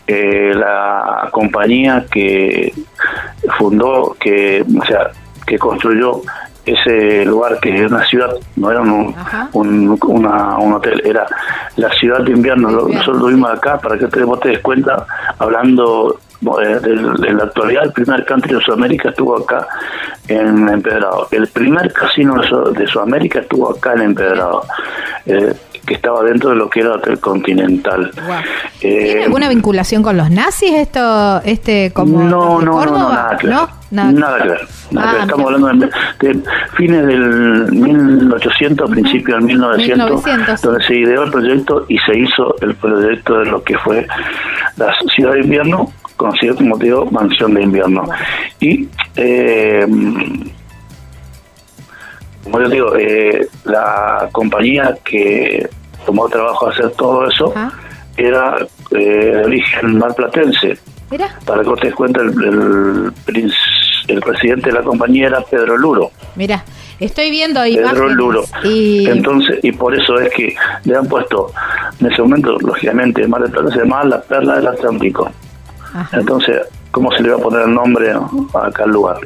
[0.08, 2.74] la compañía que
[3.58, 5.12] fundó, que, o sea,
[5.46, 6.22] que construyó
[6.66, 9.14] ese lugar que es una ciudad, no era un,
[9.53, 11.26] un, una- un hotel, era
[11.78, 15.05] la ciudad de Invierno, Nosotros lo vimos acá para que te, vos te des cuenta,
[15.39, 16.20] hablando
[16.62, 19.68] eh, del- de, la actualidad, el primer country de Sudamérica estuvo acá
[20.28, 21.28] en Empedrado.
[21.32, 24.64] El primer casino de, Su- de Sudamérica estuvo acá en Empedrado.
[25.26, 25.54] eh,
[25.86, 28.12] que estaba dentro de lo que era Hotel Continental.
[28.82, 33.36] Eh, ¿Tiene alguna vinculación con los nazis esto, este como no, no, no, no, nada
[33.38, 33.48] que.
[33.48, 34.42] Nada, Nada.
[34.44, 34.62] que ver.
[34.92, 35.22] Nada Ah, que ver.
[35.24, 35.56] Estamos mira.
[35.66, 35.88] hablando
[36.20, 36.44] de, de
[36.76, 40.62] fines del 1800, principio del 1900, 1900.
[40.62, 44.08] donde se ideó el proyecto y se hizo el proyecto de lo que fue
[44.78, 48.03] la ciudad de invierno, conocido como te digo, mansión de invierno.
[48.59, 49.86] Y, eh,
[52.43, 55.67] como yo digo, eh, la compañía que
[56.05, 57.72] tomó trabajo hacer todo eso Ajá.
[58.17, 58.57] era
[58.91, 60.78] eh, de origen marplatense
[61.11, 63.53] Mira, para que te des cuenta, el, el,
[64.07, 66.11] el presidente de la compañía era Pedro Luro.
[66.38, 66.63] Mira,
[67.01, 68.43] estoy viendo ahí Pedro Luro.
[68.63, 69.07] Y...
[69.09, 70.55] Entonces, y por eso es que
[70.86, 71.51] le han puesto,
[71.99, 75.30] en ese momento, lógicamente, Mar del Plata se llamaba la Perla del Atlántico.
[76.12, 76.62] Entonces,
[76.92, 79.18] ¿cómo se le va a poner el nombre a acá al lugar?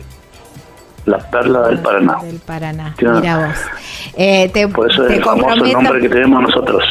[1.05, 2.17] La Perla del Paraná.
[2.23, 3.55] Del Paraná, mira vos.
[4.17, 6.83] Eh, te, Por eso es el famoso nombre que tenemos nosotros.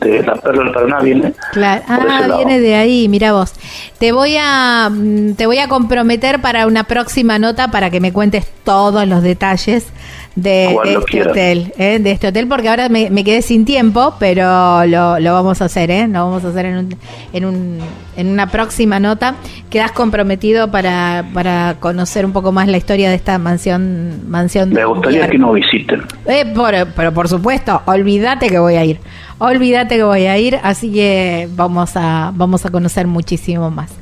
[0.00, 1.32] de la Perla del Paraná viene.
[1.52, 1.82] Claro.
[1.86, 3.52] Ah, viene de ahí, mira vos.
[3.98, 8.12] Te voy a mm, te voy a comprometer para una próxima nota para que me
[8.12, 9.86] cuentes todos los detalles
[10.34, 11.98] de, este hotel, ¿eh?
[11.98, 15.90] de este hotel, porque ahora me, quedé sin tiempo, pero lo, lo, vamos a hacer,
[15.90, 16.06] ¿eh?
[16.08, 16.96] Lo vamos a hacer en, un,
[17.32, 17.78] en, un,
[18.16, 19.34] en una próxima nota.
[19.70, 24.28] Quedas comprometido para, para conocer un poco más la historia de esta mansión.
[24.28, 26.02] mansión me gustaría que nos visiten.
[26.26, 26.52] Eh,
[26.96, 29.00] pero por supuesto, olvídate que voy a ir.
[29.44, 33.92] Olvídate que voy a ir, así que vamos a, vamos a conocer muchísimo más.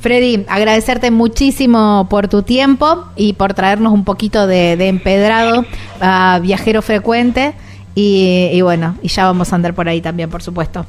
[0.00, 5.64] Freddy, agradecerte muchísimo por tu tiempo y por traernos un poquito de, empedrado
[6.00, 7.54] a viajero frecuente.
[7.94, 10.84] Y, bueno, y ya vamos a andar por ahí también, por supuesto.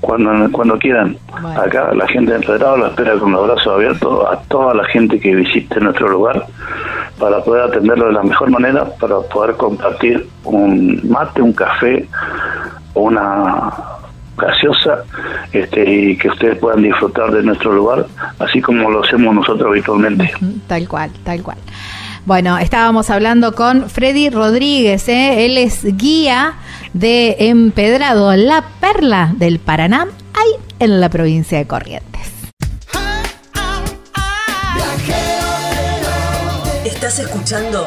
[0.00, 1.18] Cuando, cuando quieran.
[1.58, 5.20] Acá la gente de Empedrado lo espera con los brazos abiertos a toda la gente
[5.20, 6.46] que visite nuestro lugar
[7.18, 12.08] para poder atenderlo de la mejor manera, para poder compartir un mate, un café,
[12.94, 13.72] una
[14.36, 15.04] gaseosa
[15.52, 18.06] este, y que ustedes puedan disfrutar de nuestro lugar,
[18.38, 20.32] así como lo hacemos nosotros habitualmente.
[20.66, 21.58] Tal cual, tal cual.
[22.26, 25.44] Bueno, estábamos hablando con Freddy Rodríguez, ¿eh?
[25.44, 26.54] él es guía
[26.94, 32.32] de Empedrado, la perla del Paraná, ahí en la provincia de Corrientes.
[36.86, 37.86] Estás escuchando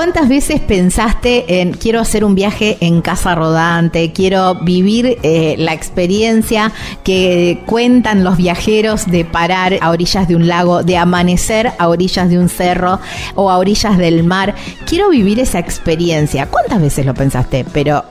[0.00, 5.74] ¿Cuántas veces pensaste en quiero hacer un viaje en casa rodante, quiero vivir eh, la
[5.74, 6.72] experiencia
[7.04, 12.30] que cuentan los viajeros de parar a orillas de un lago, de amanecer a orillas
[12.30, 12.98] de un cerro
[13.34, 14.54] o a orillas del mar?
[14.86, 16.46] Quiero vivir esa experiencia.
[16.46, 17.66] ¿Cuántas veces lo pensaste?
[17.70, 18.02] Pero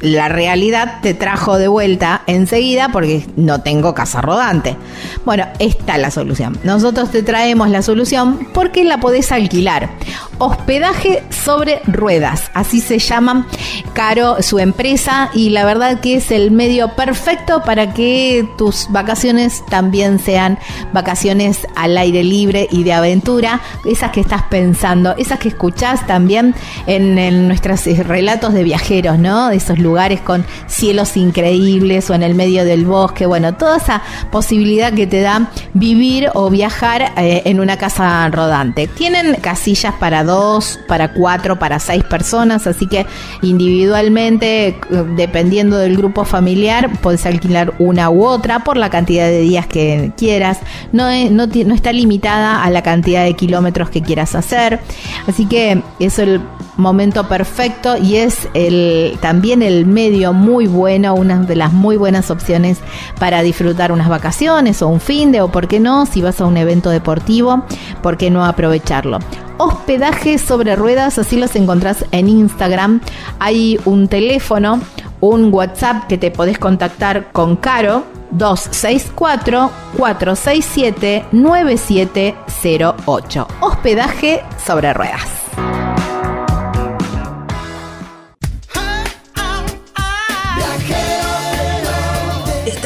[0.00, 4.76] la realidad te trajo de vuelta enseguida porque no tengo casa rodante.
[5.24, 6.58] Bueno, está la solución.
[6.64, 9.90] Nosotros te traemos la solución porque la podés alquilar.
[10.38, 13.46] Hospedaje sobre ruedas, así se llama
[13.94, 19.64] Caro su empresa y la verdad que es el medio perfecto para que tus vacaciones
[19.70, 20.58] también sean
[20.92, 26.54] vacaciones al aire libre y de aventura, esas que estás pensando, esas que escuchás también
[26.86, 29.48] en, en nuestros relatos de viajeros, ¿no?
[29.48, 29.78] De esos
[30.24, 35.20] con cielos increíbles o en el medio del bosque, bueno, toda esa posibilidad que te
[35.20, 38.86] da vivir o viajar eh, en una casa rodante.
[38.88, 43.06] Tienen casillas para dos, para cuatro, para seis personas, así que
[43.42, 44.76] individualmente, eh,
[45.16, 50.12] dependiendo del grupo familiar, puedes alquilar una u otra por la cantidad de días que
[50.16, 50.58] quieras.
[50.92, 54.80] No, no, no está limitada a la cantidad de kilómetros que quieras hacer,
[55.26, 56.40] así que es el
[56.76, 62.30] momento perfecto y es el, también el medio muy bueno, una de las muy buenas
[62.30, 62.78] opciones
[63.18, 66.46] para disfrutar unas vacaciones o un fin de o por qué no, si vas a
[66.46, 67.64] un evento deportivo,
[68.02, 69.18] por qué no aprovecharlo.
[69.58, 73.00] Hospedaje sobre ruedas, así los encontrás en Instagram.
[73.38, 74.80] Hay un teléfono,
[75.20, 83.48] un WhatsApp que te podés contactar con Caro, 264 467 9708.
[83.60, 85.85] Hospedaje sobre ruedas.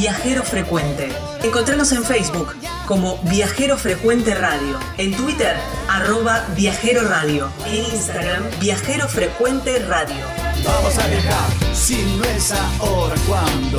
[0.00, 1.10] Viajero Frecuente.
[1.42, 5.54] Encontranos en Facebook como Viajero Frecuente Radio, en Twitter
[5.90, 10.24] arroba Viajero Radio, en Instagram Viajero Frecuente Radio.
[10.64, 13.78] Vamos a viajar, si no es ahora, ¿cuándo?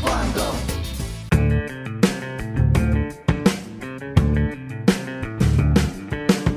[0.00, 0.75] ¿Cuándo?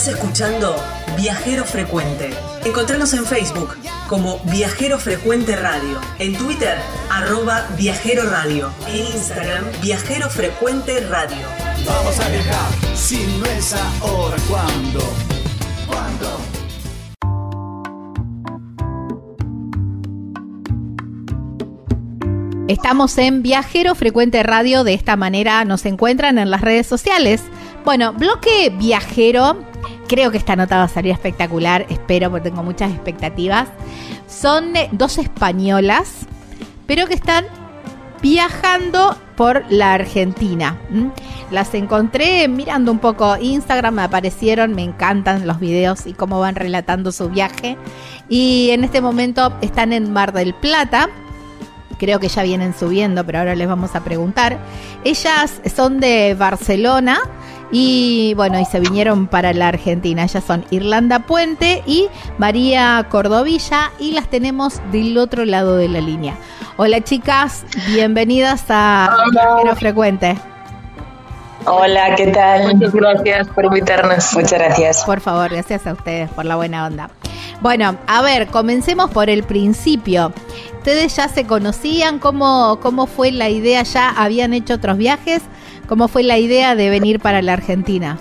[0.00, 0.74] Estás escuchando
[1.18, 2.30] Viajero Frecuente.
[2.64, 3.76] Encontranos en Facebook
[4.08, 6.78] como Viajero Frecuente Radio, en Twitter
[7.10, 11.46] arroba Viajero Radio, en Instagram Viajero Frecuente Radio.
[11.84, 15.00] Vamos a viajar, si no es ahora, ¿cuándo?
[15.86, 16.40] ¿Cuándo?
[22.68, 27.42] Estamos en Viajero Frecuente Radio, de esta manera nos encuentran en las redes sociales.
[27.84, 29.69] Bueno, bloque viajero,
[30.10, 33.68] creo que esta nota va a salir espectacular, espero porque tengo muchas expectativas.
[34.26, 36.26] Son eh, dos españolas,
[36.88, 37.44] pero que están
[38.20, 40.76] viajando por la Argentina.
[41.52, 46.56] Las encontré mirando un poco Instagram, me aparecieron, me encantan los videos y cómo van
[46.56, 47.78] relatando su viaje.
[48.28, 51.08] Y en este momento están en Mar del Plata
[52.00, 54.58] creo que ya vienen subiendo, pero ahora les vamos a preguntar.
[55.04, 57.20] Ellas son de Barcelona
[57.72, 60.24] y bueno, y se vinieron para la Argentina.
[60.24, 62.08] Ellas son Irlanda Puente y
[62.38, 66.36] María Cordovilla y las tenemos del otro lado de la línea.
[66.76, 70.36] Hola chicas, bienvenidas a Viajero Frecuente.
[71.66, 72.74] Hola, ¿qué tal?
[72.74, 74.34] Muchas gracias por invitarnos.
[74.34, 75.04] Muchas gracias.
[75.04, 77.10] Por favor, gracias a ustedes por la buena onda.
[77.60, 80.32] Bueno, a ver, comencemos por el principio.
[80.78, 82.18] ¿Ustedes ya se conocían?
[82.18, 83.82] ¿Cómo, cómo fue la idea?
[83.82, 85.42] ¿Ya habían hecho otros viajes?
[85.90, 88.16] ¿Cómo fue la idea de venir para la Argentina?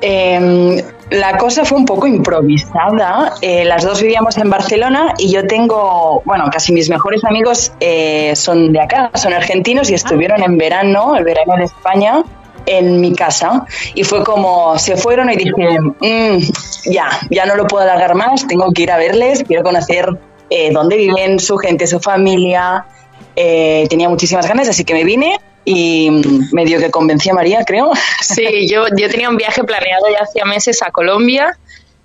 [0.00, 3.34] Em, la cosa fue un poco improvisada.
[3.42, 8.32] Eh, las dos vivíamos en Barcelona y yo tengo, bueno, casi mis mejores amigos eh,
[8.36, 12.24] son de acá, son argentinos y estuvieron en verano, el verano de España,
[12.64, 13.66] en mi casa.
[13.94, 16.38] Y fue como, se fueron y dije, mm,
[16.90, 20.08] ya, ya no lo puedo alargar más, tengo que ir a verles, quiero conocer
[20.48, 22.86] eh, dónde viven, su gente, su familia.
[23.34, 26.10] tenía muchísimas ganas, así que me vine y
[26.52, 27.92] medio que convencí a María, creo.
[28.20, 31.58] Sí, yo, yo tenía un viaje planeado ya hacía meses a Colombia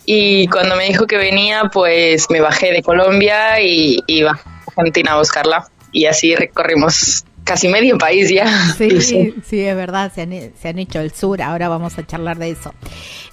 [0.05, 5.13] y cuando me dijo que venía, pues me bajé de Colombia y iba a Argentina
[5.13, 8.45] a buscarla y así recorrimos casi medio país ya.
[8.77, 10.31] Sí, sí, es verdad, se han,
[10.61, 12.73] se han, hecho el sur, ahora vamos a charlar de eso.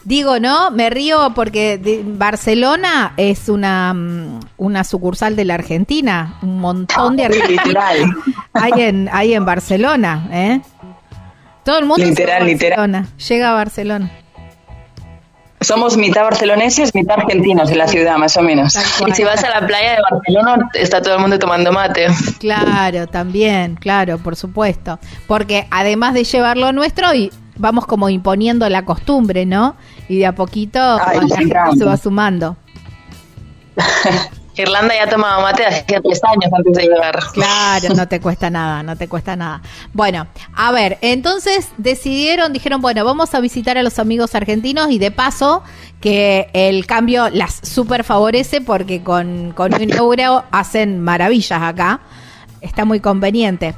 [0.05, 0.71] Digo, ¿no?
[0.71, 7.27] Me río porque Barcelona es una, mm, una sucursal de la Argentina, un montón de
[7.27, 7.85] argentinos
[8.53, 10.61] hay en, hay en Barcelona, ¿eh?
[11.65, 13.07] Todo el mundo literal, literal.
[13.29, 14.11] llega a Barcelona.
[15.61, 18.77] Somos mitad barceloneses, mitad argentinos en la ciudad, más o menos.
[19.07, 22.09] Y si vas a la playa de Barcelona, está todo el mundo tomando mate.
[22.39, 24.99] Claro, también, claro, por supuesto.
[25.27, 29.77] Porque además de llevarlo nuestro, y vamos como imponiendo la costumbre, ¿no?
[30.09, 30.99] Y de a poquito
[31.77, 32.57] se va sumando.
[34.57, 37.19] Irlanda ya tomaba mate hace tres años antes de llegar.
[37.33, 39.63] Claro, no te cuesta nada, no te cuesta nada.
[39.93, 44.99] Bueno, a ver, entonces decidieron, dijeron, bueno, vamos a visitar a los amigos argentinos y
[44.99, 45.63] de paso
[46.01, 52.01] que el cambio las super favorece porque con, con un euro hacen maravillas acá.
[52.61, 53.75] Está muy conveniente.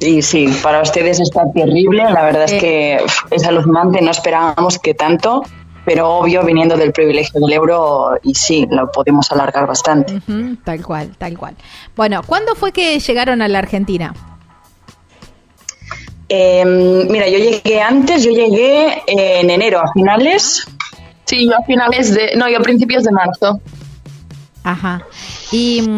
[0.00, 2.04] Sí, sí, para ustedes está terrible.
[2.10, 3.00] La verdad es que
[3.30, 5.42] es alucinante, no esperábamos que tanto
[5.84, 10.20] pero obvio viniendo del privilegio del euro y sí, lo podemos alargar bastante.
[10.64, 11.54] tal cual, tal cual.
[11.96, 14.14] Bueno, ¿cuándo fue que llegaron a la Argentina?
[16.28, 20.66] Em, mira, yo llegué antes, yo llegué en enero, a finales.
[21.24, 23.60] Sí, yo a finales de, no, yo a principios de marzo.
[24.62, 25.04] Ajá.
[25.54, 25.88] Y,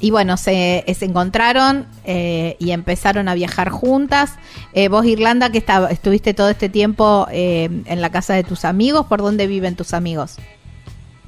[0.00, 4.32] y bueno, se, se encontraron eh, y empezaron a viajar juntas.
[4.72, 9.04] Eh, vos, Irlanda, que estuviste todo este tiempo eh, en la casa de tus amigos,
[9.04, 10.36] ¿por dónde viven tus amigos?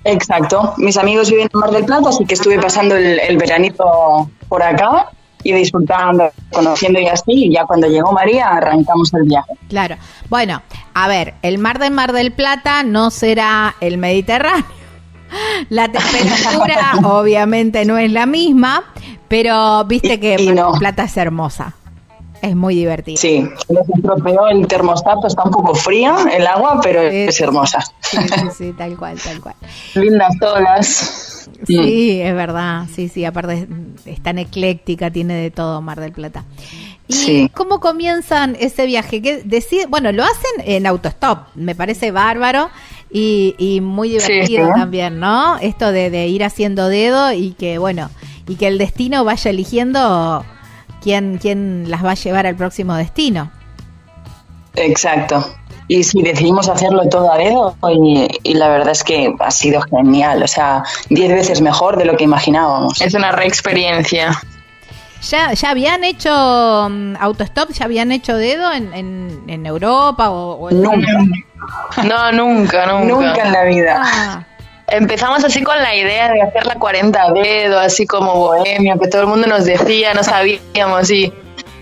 [0.04, 0.72] Exacto.
[0.78, 4.62] Mis amigos viven en Mar del Plata, así que estuve pasando el, el veranito por
[4.62, 5.10] acá
[5.42, 7.32] y disfrutando, conociendo y así.
[7.32, 9.52] Y ya cuando llegó María, arrancamos el viaje.
[9.68, 9.96] Claro.
[10.30, 10.62] Bueno,
[10.94, 14.75] a ver, el mar de Mar del Plata no será el Mediterráneo.
[15.68, 18.84] La temperatura obviamente no es la misma,
[19.28, 20.70] pero viste que Y Mar no.
[20.72, 21.74] del Plata es hermosa.
[22.42, 23.16] Es muy divertida.
[23.16, 27.80] Sí, nos estropeó el termostato, está un poco fría el agua, pero es hermosa.
[28.00, 29.54] Sí, sí, sí, tal cual, tal cual.
[29.94, 31.48] Lindas todas.
[31.66, 32.84] Sí, es verdad.
[32.94, 33.66] Sí, sí, aparte es,
[34.06, 36.44] es tan ecléctica, tiene de todo Mar del Plata.
[37.08, 37.50] ¿Y Sí.
[37.54, 39.22] cómo comienzan ese viaje?
[39.22, 39.86] ¿Qué decide?
[39.86, 42.68] Bueno, lo hacen en autostop, me parece bárbaro
[43.10, 44.72] y, y muy divertido sí.
[44.74, 45.56] también, ¿no?
[45.58, 48.10] Esto de, de ir haciendo dedo y que, bueno,
[48.48, 50.44] y que el destino vaya eligiendo
[51.00, 53.50] quién, quién las va a llevar al próximo destino.
[54.74, 55.44] Exacto.
[55.88, 59.80] Y sí, decidimos hacerlo todo a dedo y, y la verdad es que ha sido
[59.82, 63.00] genial, o sea, diez veces mejor de lo que imaginábamos.
[63.00, 64.32] Es una re experiencia.
[65.22, 66.30] ¿Ya, ya habían hecho
[66.90, 67.70] mm, autostop?
[67.72, 71.08] ¿Ya habían hecho dedo en, en, en Europa o, o en Nunca,
[72.04, 73.04] No, nunca, nunca.
[73.26, 74.00] nunca en la vida.
[74.04, 74.44] Ah,
[74.88, 79.08] Empezamos así con la idea de hacer la 40 a dedo, así como bohemio, que
[79.08, 81.32] todo el mundo nos decía, no sabíamos y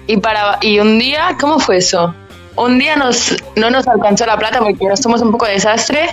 [0.06, 2.14] y para y un día, ¿cómo fue eso?
[2.56, 6.08] Un día nos no nos alcanzó la plata porque nos somos un poco desastre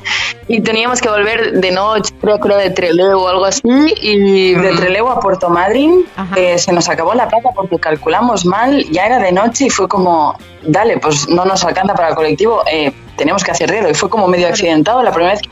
[0.47, 3.61] y teníamos que volver de noche, creo creo de Trelew o algo así.
[4.01, 8.83] Y De Trelew a Puerto Madryn eh, se nos acabó la plata porque calculamos mal,
[8.89, 12.63] ya era de noche y fue como, dale, pues no nos alcanza para el colectivo,
[12.71, 13.89] eh, tenemos que hacer dedo.
[13.89, 15.03] Y fue como medio accidentado.
[15.03, 15.51] La primera vez que.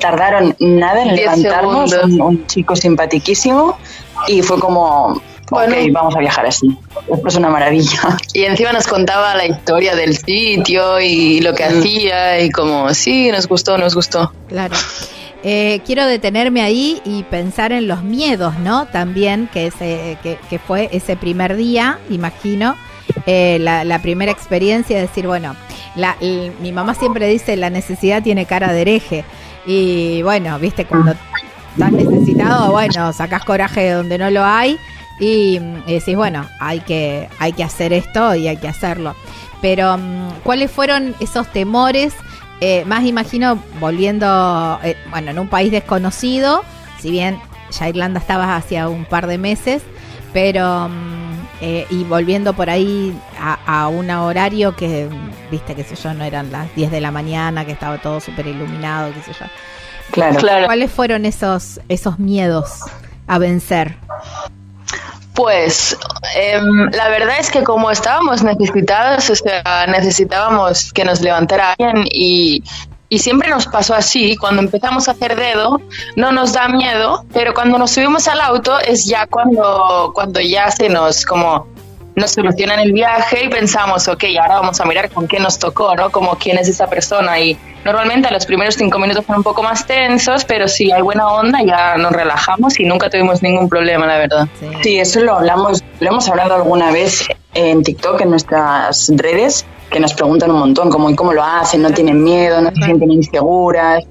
[0.00, 3.76] Tardaron nada en levantarnos, un, un chico simpatiquísimo
[4.28, 5.20] y fue como,
[5.50, 5.74] Bueno.
[5.76, 6.76] ok, vamos a viajar así.
[7.12, 8.16] Esto es una maravilla.
[8.34, 13.30] Y encima nos contaba la historia del sitio y lo que hacía y como, sí,
[13.32, 14.32] nos gustó, nos gustó.
[14.48, 14.76] claro.
[15.44, 18.86] Eh, quiero detenerme ahí y pensar en los miedos, ¿no?
[18.86, 22.74] También, que, ese, que, que fue ese primer día, imagino,
[23.24, 25.54] eh, la, la primera experiencia de decir, bueno,
[25.94, 29.24] la, el- mi mamá siempre dice, la necesidad tiene cara de hereje.
[29.64, 31.12] Y bueno, viste, cuando
[31.72, 34.76] estás necesitado, bueno, sacás coraje de donde no lo hay
[35.18, 39.14] y, mm, y decís, bueno, hay que, hay que hacer esto y hay que hacerlo.
[39.60, 42.14] Pero, mm, ¿cuáles fueron esos temores?
[42.60, 46.64] Eh, más imagino volviendo, eh, bueno, en un país desconocido,
[46.98, 47.40] si bien
[47.70, 49.82] ya Irlanda estaba hacía un par de meses,
[50.32, 51.28] pero mm,
[51.60, 55.08] eh, y volviendo por ahí a, a un horario que,
[55.50, 58.46] viste, qué sé yo, no eran las 10 de la mañana, que estaba todo súper
[58.46, 59.46] iluminado, qué sé yo.
[60.10, 60.38] Claro.
[60.38, 60.66] Claro.
[60.66, 62.80] ¿Cuáles fueron esos, esos miedos
[63.26, 63.96] a vencer?
[65.38, 65.96] Pues
[66.34, 72.08] em, la verdad es que como estábamos necesitados, o sea, necesitábamos que nos levantara alguien
[72.10, 72.64] y,
[73.08, 75.80] y siempre nos pasó así, cuando empezamos a hacer dedo,
[76.16, 80.72] no nos da miedo, pero cuando nos subimos al auto es ya cuando, cuando ya
[80.72, 81.68] se nos como
[82.18, 85.94] nos solucionan el viaje y pensamos, ok, ahora vamos a mirar con qué nos tocó,
[85.94, 86.10] ¿no?
[86.10, 89.86] Como quién es esa persona y normalmente los primeros cinco minutos son un poco más
[89.86, 94.18] tensos, pero si hay buena onda ya nos relajamos y nunca tuvimos ningún problema, la
[94.18, 94.48] verdad.
[94.82, 100.00] Sí, eso lo hablamos, lo hemos hablado alguna vez en TikTok, en nuestras redes, que
[100.00, 103.10] nos preguntan un montón cómo y cómo lo hacen, no tienen miedo, no se sienten
[103.10, 104.04] inseguras.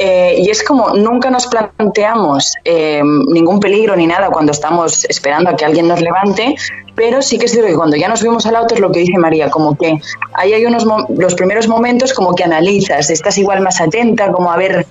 [0.00, 5.50] Eh, y es como nunca nos planteamos eh, ningún peligro ni nada cuando estamos esperando
[5.50, 6.54] a que alguien nos levante,
[6.94, 9.00] pero sí que es cierto que cuando ya nos subimos al auto es lo que
[9.00, 10.00] dice María, como que
[10.34, 10.86] ahí hay unos
[11.16, 14.86] los primeros momentos como que analizas, estás igual más atenta, como a ver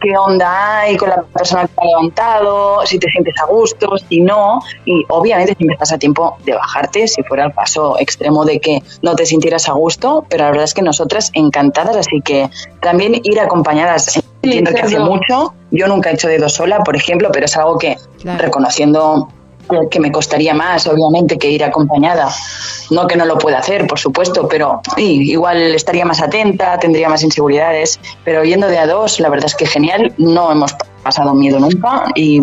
[0.00, 3.96] qué onda hay con la persona que te ha levantado, si te sientes a gusto,
[4.08, 8.44] si no, y obviamente siempre estás a tiempo de bajarte si fuera el caso extremo
[8.44, 12.20] de que no te sintieras a gusto, pero la verdad es que nosotras encantadas, así
[12.20, 15.10] que también ir acompañadas, entiendo que hace claro.
[15.10, 18.38] mucho, yo nunca he hecho dedo sola, por ejemplo, pero es algo que Claro.
[18.42, 19.28] reconociendo
[19.90, 22.28] que- me costaría más, obviamente, que ir acompañada.
[22.90, 27.08] No que no lo pueda hacer, por supuesto, pero sí, igual estaría más atenta, tendría
[27.08, 27.98] más inseguridades.
[28.24, 32.04] Pero yendo de a dos, la verdad es que genial, no hemos pasado miedo nunca
[32.16, 32.40] y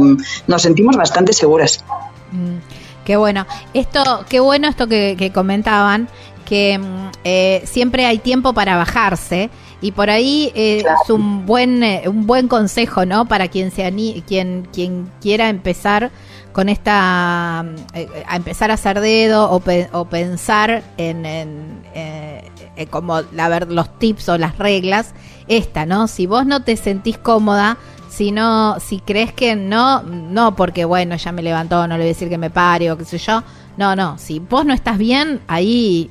[0.47, 1.83] nos sentimos bastante seguras.
[2.31, 2.57] Mm,
[3.05, 3.45] qué bueno.
[3.73, 6.07] Esto, qué bueno esto que, que comentaban,
[6.45, 9.49] que mm, eh, siempre hay tiempo para bajarse
[9.81, 10.97] y por ahí eh, Claro.
[11.03, 13.25] es un buen eh, un buen consejo, ¿no?
[13.27, 16.11] Para quien se ani- quien quien quiera empezar
[16.51, 17.63] con esta
[17.93, 23.21] eh, a empezar a hacer dedo o, pe- o pensar en, en, eh, eh, como
[23.33, 25.13] la ver los tips o las reglas
[25.47, 26.07] esta, ¿no?
[26.07, 27.77] Si vos no te sentís cómoda,
[28.09, 32.09] Si no, si crees que no, no porque bueno, ya me levantó, no le voy
[32.09, 33.43] a decir que me pare o qué sé yo.
[33.77, 36.09] No, no, si vos no estás bien, ahí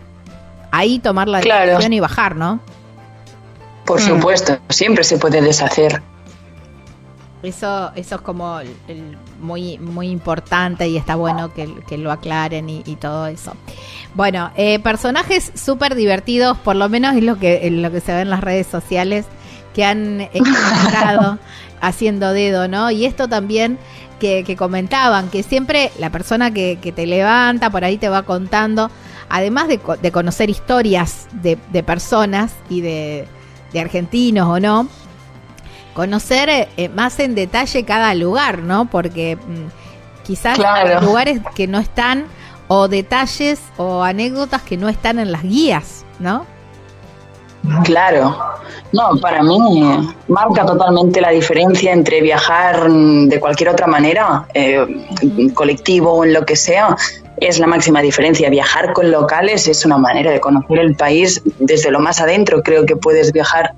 [0.71, 1.41] ahí tomar la
[1.73, 2.61] decisión y bajar, ¿no?
[3.89, 6.03] Por supuesto, siempre se puede deshacer.
[7.43, 8.61] Eso, eso es como
[9.41, 13.55] muy, muy importante y está bueno que, lo aclaren y, todo eso.
[14.13, 18.21] Bueno, eh, personajes súper divertidos, por lo menos es lo que, lo que se ve
[18.21, 19.25] en las redes sociales,
[19.73, 21.39] que han encontrado
[21.81, 22.91] haciendo dedo, ¿no?
[22.91, 23.79] Y esto también
[24.21, 28.91] que, comentaban, que siempre la persona que, te levanta, por ahí te va contando,
[29.31, 33.29] además de, de conocer historias de, de personas y de,
[33.73, 34.89] de argentinos o no,
[35.95, 38.87] conocer eh, más en detalle cada lugar, ¿no?
[38.87, 42.27] Porque mm, quizás hay lugares que no están
[42.69, 46.47] o detalles o anécdotas que no están en las guías, ¿no?
[47.85, 48.39] Claro,
[48.93, 49.83] no, para mí
[50.29, 54.87] marca totalmente la diferencia entre viajar de cualquier otra manera, eh,
[55.55, 56.97] colectivo o en lo que sea,
[57.41, 58.51] es la máxima diferencia.
[58.51, 62.63] Viajar con locales es una manera de conocer el país desde lo más adentro.
[62.63, 63.75] Creo que puedes viajar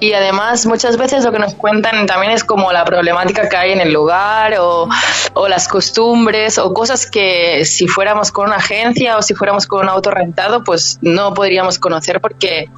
[0.00, 3.72] y además muchas veces lo que nos cuentan también es como la problemática que hay
[3.72, 4.88] en el lugar o,
[5.34, 9.82] o, las costumbres o cosas que si fuéramos con una agencia o si fuéramos con
[9.82, 12.70] un auto rentado pues no podríamos conocer porque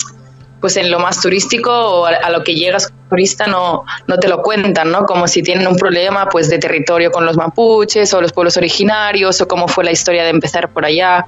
[0.62, 4.40] pues en lo más turístico o a, lo que llegas turista no, no te lo
[4.42, 5.04] cuentan, ¿no?
[5.04, 9.40] Como si tienen un problema pues de territorio con los mapuches o los pueblos originarios
[9.40, 11.26] o cómo fue la historia de empezar por allá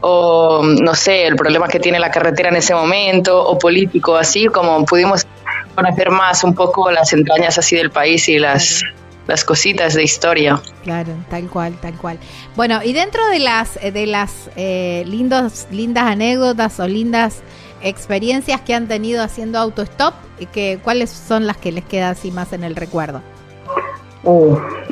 [0.00, 4.46] o no sé, el problema que tiene la carretera en ese momento, o político, así
[4.46, 5.26] como pudimos
[5.74, 8.84] conocer más un poco las entrañas así del país y las,
[9.26, 10.60] las cositas de historia.
[10.84, 12.18] Claro, tal cual, tal cual.
[12.54, 17.42] Bueno, y dentro de las, de las eh, lindos, lindas anécdotas o lindas
[17.82, 20.14] experiencias que han tenido haciendo autostop,
[20.52, 23.22] que, ¿cuáles son las que les queda así más en el recuerdo?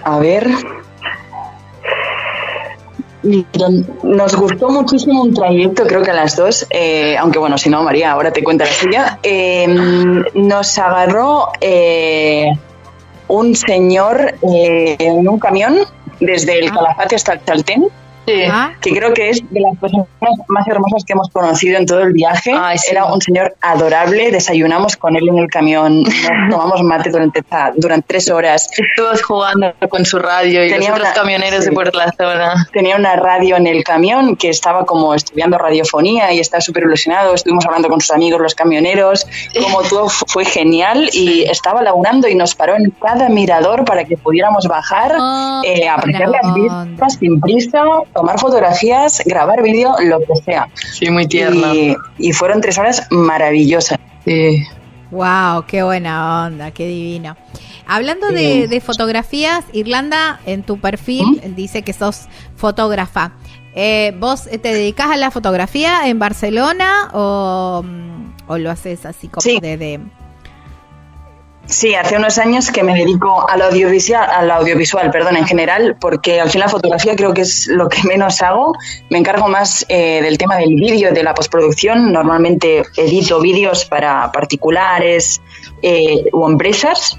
[0.05, 0.49] A ver,
[4.03, 7.83] nos gustó muchísimo un trayecto, creo que a las dos, eh, aunque bueno, si no,
[7.83, 9.19] María, ahora te cuenta la suya.
[9.23, 12.51] Em, nos agarró eh,
[13.29, 15.79] un señor eh, en un camión
[16.21, 16.75] desde el ah.
[16.75, 17.89] Calafate hasta el Chaltén
[18.27, 20.07] que creo que es de las personas
[20.49, 22.55] más hermosas que hemos conocido en todo el viaje.
[22.91, 26.05] Era un señor adorable, desayunamos con él en el camión,
[26.51, 27.43] tomamos mate durante,
[27.77, 28.69] durante tres horas.
[28.97, 32.69] Todos jugando con su radio y tenía los otros camioneros de por la zona.
[32.73, 37.35] Tenía una radio en el camión que estaba como estudiando radiofonía y estaba súper ilusionado.
[37.35, 39.27] Estuvimos hablando con sus amigos, los camioneros,
[39.63, 44.17] como todo fue genial y estaba laburando y nos paró en cada mirador para que
[44.17, 47.83] pudiéramos bajar, oh, eh, apreciar las vistas sin prisa,
[48.17, 50.69] tomar fotografías, grabar vídeo, lo que sea.
[50.75, 51.73] Sí, muy tierno.
[52.19, 53.99] Y, fueron tres horas maravillosas.
[55.11, 57.37] Wow, qué buena onda, qué divino.
[57.87, 61.55] Hablando de, fotografías, Irlanda, en tu perfil ¿Mm?
[61.55, 63.33] dice que sos fotógrafa.
[63.75, 69.43] Eh, ¿Vos te dedicas a la fotografía en Barcelona o, mm, lo haces así como
[69.61, 70.01] de,
[71.67, 76.41] Sí, hace unos años que me dedico al audiovisual, al audiovisual, perdón, en general, porque
[76.41, 78.73] al fin la fotografía creo que es lo que menos hago.
[79.11, 82.13] Me encargo más eh, del tema del vídeo, de la postproducción.
[82.13, 85.43] Normalmente edito vídeos para particulares
[85.83, 87.19] eh, o empresas,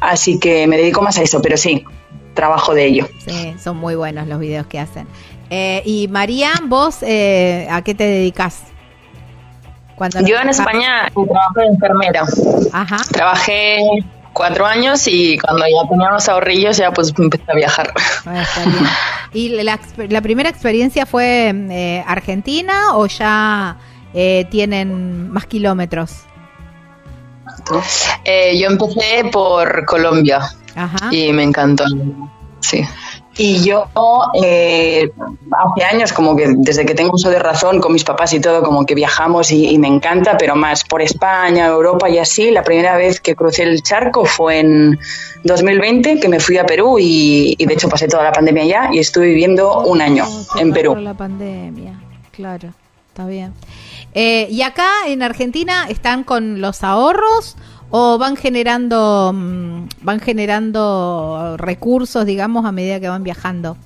[0.00, 1.84] así que me dedico más a eso, pero sí,
[2.34, 3.08] trabajo de ello.
[3.24, 5.06] Sí, son muy buenos los vídeos que hacen.
[5.50, 8.73] Eh, y María, vos, ¿a qué te dedicas?
[10.26, 12.24] Yo en España trabajé de enfermera.
[12.72, 12.96] Ajá.
[13.10, 13.78] Trabajé
[14.32, 17.94] cuatro años y cuando ya tenía unos ahorrillos ya pues empecé a viajar.
[18.26, 18.44] Ah,
[19.32, 23.78] ¿Y la, primera experiencia fue eh, Argentina o ya
[24.12, 26.24] eh, tienen más kilómetros?
[28.24, 30.40] Eh, yo empecé por Colombia
[30.74, 31.08] Ajá.
[31.10, 31.84] y me encantó.
[32.60, 32.84] Sí.
[33.36, 33.86] Y yo
[34.42, 35.10] eh,
[35.50, 38.62] hace años, como que desde que tengo uso de razón con mis papás y todo,
[38.62, 42.50] como que viajamos y, me encanta, pero más por España, Europa y así.
[42.50, 44.98] La primera vez que crucé el charco fue en
[45.42, 48.98] 2020, que me fui a Perú y, de hecho pasé toda la pandemia allá y
[49.00, 50.26] estuve viviendo un año
[50.56, 50.94] en Perú.
[50.96, 52.68] La pandemia, claro,
[53.08, 53.52] está bien.
[54.14, 57.56] Eh, ¿Y acá en Argentina están con los ahorros?
[57.96, 63.76] O van generando mm, van generando recursos, digamos, a medida que van viajando?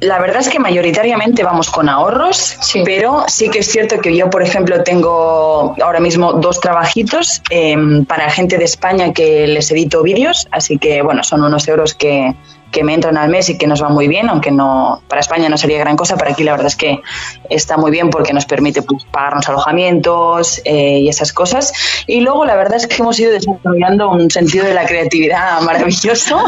[0.00, 4.28] La verdad es que mayoritariamente vamos con ahorros, pero sí que es cierto que yo,
[4.28, 10.02] por ejemplo, tengo ahora mismo dos trabajitos em, para gente de España que les edito
[10.02, 12.36] vídeos, así que bueno, son unos euros que,
[12.70, 15.48] que me entran al mes y que nos va muy bien, aunque no para España
[15.48, 17.00] no sería gran cosa, para aquí la verdad es que
[17.48, 21.72] está muy bien porque nos permite pues, pagarnos alojamientos eh, y esas cosas.
[22.06, 26.38] Y luego la verdad es que hemos ido desarrollando un sentido de la creatividad maravilloso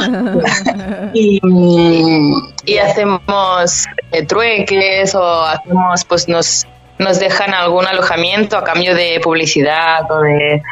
[1.15, 1.41] y,
[2.65, 6.67] y, hacemos eh, trueques o hacemos pues nos
[6.99, 10.63] nos dejan algún alojamiento a cambio de publicidad o de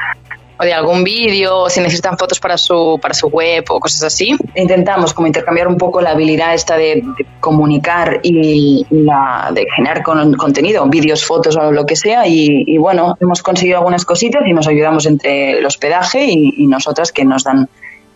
[0.58, 4.04] o de algún vídeo, o si necesitan fotos para su, para su web o cosas
[4.04, 4.36] así.
[4.54, 7.02] Intentamos como intercambiar un poco la habilidad esta de,
[7.40, 12.26] comunicar y la de generar con, contenido, vídeos, fotos o lo que sea.
[12.26, 17.24] Y, bueno, hemos conseguido algunas cositas y nos ayudamos entre el hospedaje y, nosotras que
[17.24, 17.68] nos dan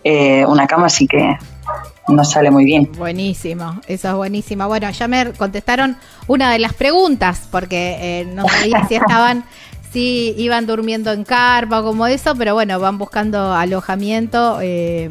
[0.03, 1.36] eh, una cama, así que
[2.09, 2.91] nos sale muy bien.
[2.97, 4.66] Buenísimo, eso es buenísimo.
[4.66, 9.45] Bueno, ya me contestaron una de las preguntas, porque eh, no sabía si estaban
[9.93, 15.11] sí iban durmiendo en carpa como eso, pero bueno, van buscando alojamiento eh,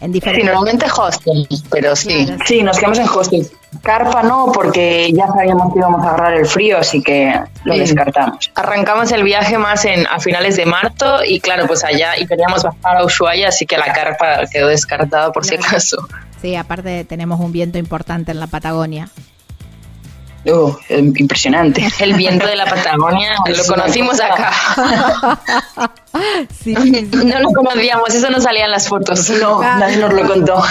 [0.00, 0.44] en diferentes...
[0.44, 2.26] Sí, normalmente hostels, pero sí.
[2.46, 3.52] sí, nos quedamos en hostels.
[3.82, 8.50] Carpa no, porque ya sabíamos que íbamos a agarrar el frío, así que lo descartamos.
[8.54, 12.64] Arrancamos el viaje más en a finales de marzo y claro, pues allá y queríamos
[12.64, 16.08] bajar a Ushuaia, así que la carpa quedó descartada por si acaso.
[16.42, 19.08] Sí, aparte tenemos un viento importante en la Patagonia.
[20.46, 21.86] Oh, impresionante.
[22.00, 24.52] El viento de la Patagonia, lo conocimos acá.
[26.12, 29.30] No lo conocíamos, eso no salía en las fotos.
[29.30, 30.62] No, nadie nos lo contó.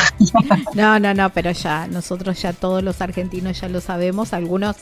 [0.73, 4.75] No, no, no, pero ya, nosotros ya todos los argentinos ya lo sabemos, algunos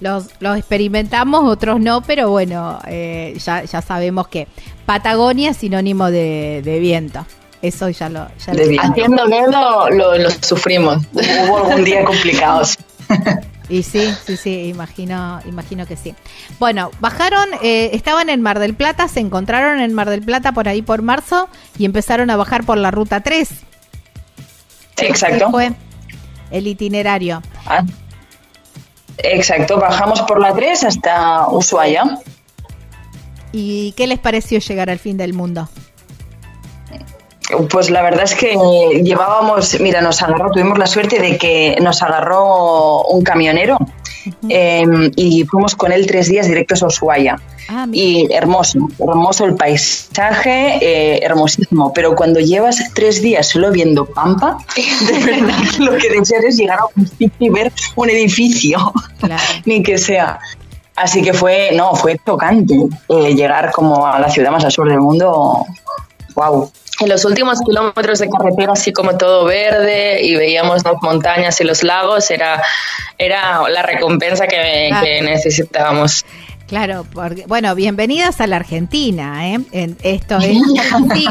[0.00, 4.46] los, los experimentamos, otros no, pero bueno, eh, ya, ya sabemos que
[4.86, 7.26] Patagonia es sinónimo de, viento.
[7.60, 8.28] Eso ya lo...
[8.46, 11.02] Ya Haciendo lo, lo sufrimos.
[11.12, 12.78] Hubo algún día complicados.
[13.68, 16.14] Y sí, sí, sí, imagino, imagino que sí.
[16.58, 20.68] Bueno, bajaron, eh, estaban en Mar del Plata, se encontraron en Mar del Plata por
[20.68, 21.48] ahí por marzo
[21.78, 23.48] y empezaron a bajar por la ruta 3.
[23.48, 25.50] Sí, exacto.
[25.50, 25.72] Fue
[26.50, 27.42] el itinerario.
[27.66, 27.84] Ah,
[29.18, 32.18] exacto, bajamos por la 3 hasta Ushuaia.
[33.52, 35.68] ¿Y qué les pareció llegar al fin del mundo?
[37.70, 38.56] Pues la verdad es que
[39.02, 43.76] llevábamos, mira, nos agarró, tuvimos la suerte de que nos agarró un camionero
[44.48, 47.36] em, y fuimos con él tres días directos a Ushuaia.
[47.68, 51.92] Ah, y hermoso, hermoso el paisaje, eh, hermosísimo.
[51.94, 56.78] Pero cuando llevas tres días solo viendo Pampa, de verdad lo que deseas es llegar
[56.80, 58.92] a un sitio y ver un edificio,
[59.66, 60.38] ni que sea.
[60.96, 62.74] Así que fue, no, fue tocante
[63.08, 65.66] eh, llegar como a la ciudad más al sur del mundo.
[66.36, 66.70] ¡Wow!
[67.00, 71.64] En los últimos kilómetros de carretera, así como todo verde y veíamos las montañas y
[71.64, 72.62] los lagos, era,
[73.18, 76.24] era la recompensa que, necesitábamos.
[76.66, 79.60] Claro, porque, bueno, bienvenidas a la Argentina, ¿eh?
[79.72, 80.56] En, esto es
[80.92, 81.26] así.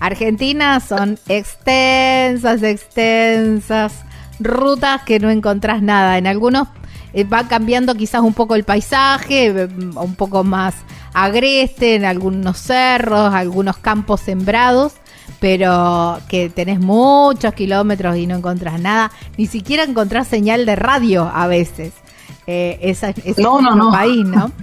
[0.00, 4.04] Argentina son extensas, extensas
[4.40, 6.18] rutas que no encontrás nada.
[6.18, 6.68] En algunos
[7.14, 10.74] eh, va cambiando quizás un poco el paisaje, eh, un poco más
[11.14, 14.94] agreste, en algunos cerros, algunos campos sembrados,
[15.40, 21.30] pero que tenés muchos kilómetros y no encontrás nada, ni siquiera encontrás señal de radio
[21.32, 21.92] a veces.
[22.46, 24.52] Eh, esa, ese no, es no, nuestro país, ¿no?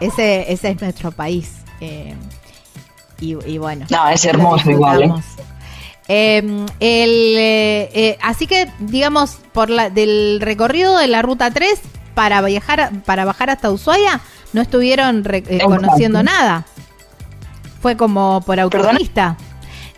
[0.00, 1.52] Ese, ese es nuestro país.
[1.80, 2.14] Eh,
[3.20, 3.86] y, bueno.
[3.90, 5.02] No, es hermoso igual.
[5.02, 5.12] ¿eh?
[6.08, 11.80] Em, el, eh, así que, digamos, por la, del recorrido de la ruta 3
[12.14, 14.20] para viajar, para bajar hasta Ushuaia,
[14.52, 15.22] no estuvieron
[15.62, 16.66] conociendo nada.
[17.80, 19.36] Fue como por autopista.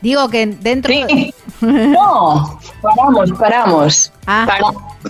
[0.00, 0.92] Digo que dentro.
[1.60, 4.12] no, paramos, paramos.
[4.26, 4.46] Ah.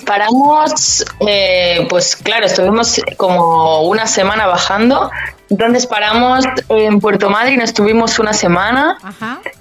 [0.07, 5.11] paramos, eh, pues claro, estuvimos como una semana bajando.
[5.49, 8.99] Entonces paramos en Puerto Madryn, estuvimos una semana.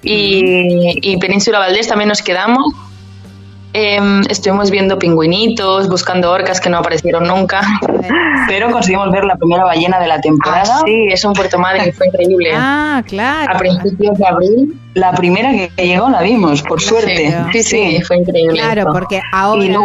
[0.02, 2.74] Y, y Península Valdés también nos quedamos.
[3.74, 7.62] Em, estuvimos viendo pingüinitos, buscando orcas que no aparecieron nunca.
[8.48, 10.80] Pero conseguimos ver la primera ballena de la temporada.
[10.80, 12.52] Ah, sí, es un Puerto Madre, fue increíble.
[12.54, 13.54] Ah, claro.
[13.56, 14.78] A principios de abril.
[14.94, 17.34] La primera que llegó la vimos, por suerte.
[17.54, 18.60] Sí, sí, fue increíble.
[18.60, 19.80] Claro, porque ahora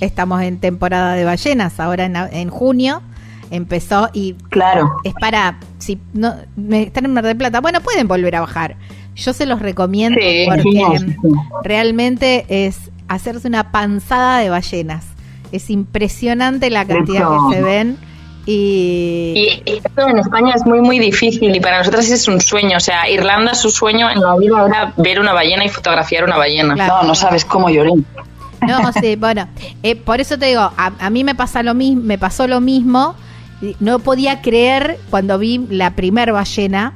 [0.00, 3.02] estamos en temporada de ballenas, ahora en, junio
[3.50, 6.34] empezó y claro es para si no
[6.70, 8.76] están en Mar del Plata bueno pueden volver a bajar
[9.16, 11.16] yo se los recomiendo porque
[11.64, 15.04] realmente es hacerse una panzada de ballenas.
[15.50, 17.98] Es impresionante la cantidad que se ven.
[18.50, 19.62] Y...
[19.66, 22.78] esto en España es muy, muy difícil y para nosotros es un sueño.
[22.78, 26.38] O sea, Irlanda, su sueño en la vida era ver una ballena y fotografiar una
[26.38, 26.74] ballena.
[26.74, 27.90] No, no sabes cómo lloré.
[28.66, 29.48] No, sí, bueno,
[29.82, 33.14] eh, por eso te digo, a, mí me pasa lo mismo, me pasó lo mismo.
[33.80, 36.94] No podía creer cuando vi la primer ballena,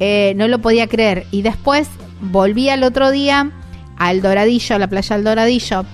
[0.00, 1.26] eh, no lo podía creer.
[1.30, 1.88] Y después
[2.20, 3.50] volví al otro día
[3.98, 5.84] al Doradillo, la playa del Doradillo,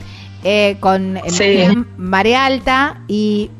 [0.44, 3.50] eh, con eh, marea alta y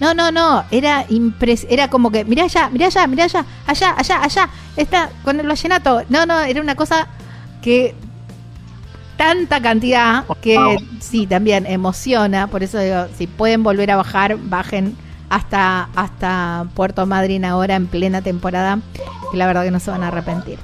[0.00, 3.94] no, no, no, era impres era como que, mira allá, mira allá, mira allá, allá,
[3.96, 6.02] allá, allá, está con el vallenato.
[6.08, 7.08] No, no, era una cosa
[7.62, 7.94] que
[9.16, 14.96] tanta cantidad que sí, también emociona, por eso digo, si pueden volver a bajar, bajen
[15.28, 18.78] hasta, hasta Puerto Madryn ahora en plena temporada,
[19.30, 20.58] que la verdad que no se van a arrepentir.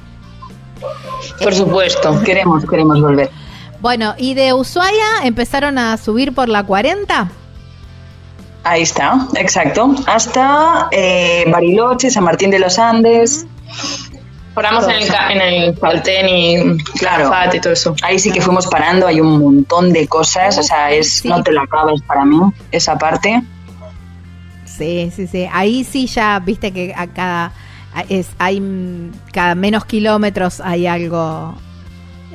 [1.43, 3.31] Por supuesto, queremos, queremos volver.
[3.81, 7.31] Bueno, ¿y de Ushuaia empezaron a subir por la 40?
[8.65, 9.94] Ahí está, exacto.
[10.06, 13.47] Hasta eh, Bariloche, San Martín de los Andes.
[14.55, 17.94] Paramos en el, en el Falten y claro, y todo eso.
[18.02, 21.52] Ahí sí que fuimos parando, hay un montón de cosas, o sea, es no te
[21.52, 22.39] la acabas para mí,
[22.70, 23.43] esa parte.
[24.65, 25.47] Sí, sí, sí.
[25.52, 27.52] Ahí sí ya viste que a cada
[28.09, 28.62] es hay
[29.33, 31.55] cada menos kilómetros hay algo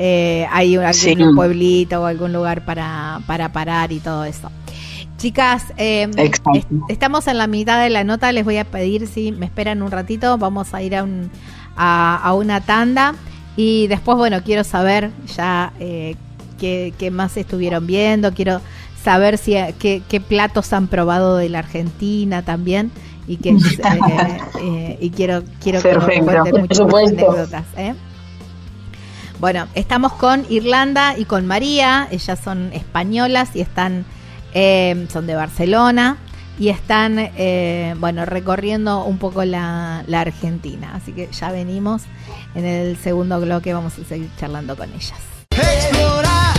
[0.02, 4.50] eh, hay algún pueblito o algún lugar para, para parar y todo eso.
[5.18, 6.10] Chicas, eh,
[6.88, 9.92] estamos en la mitad de la nota, les voy a pedir si me esperan un
[9.92, 11.30] ratito, vamos a ir a, un,
[11.76, 13.14] a, una tanda.
[13.58, 16.16] Y después, bueno, quiero saber ya eh,
[16.58, 18.62] qué, qué, más estuvieron viendo, quiero
[19.04, 22.90] saber si qué, qué platos han probado de la Argentina también
[23.30, 27.94] y que eh, eh, y quiero quiero que nos cuenten muchas anécdotas ¿eh?
[29.40, 32.08] bueno estamos con Irlanda y con María.
[32.12, 34.06] Ellas son españolas y están
[34.54, 36.18] son de Barcelona
[36.58, 37.30] y están
[38.00, 40.92] bueno recorriendo un poco la, la Argentina.
[40.96, 42.02] Así que ya venimos
[42.56, 45.20] en el segundo bloque vamos a seguir charlando con ellas.
[45.52, 46.58] Explorar,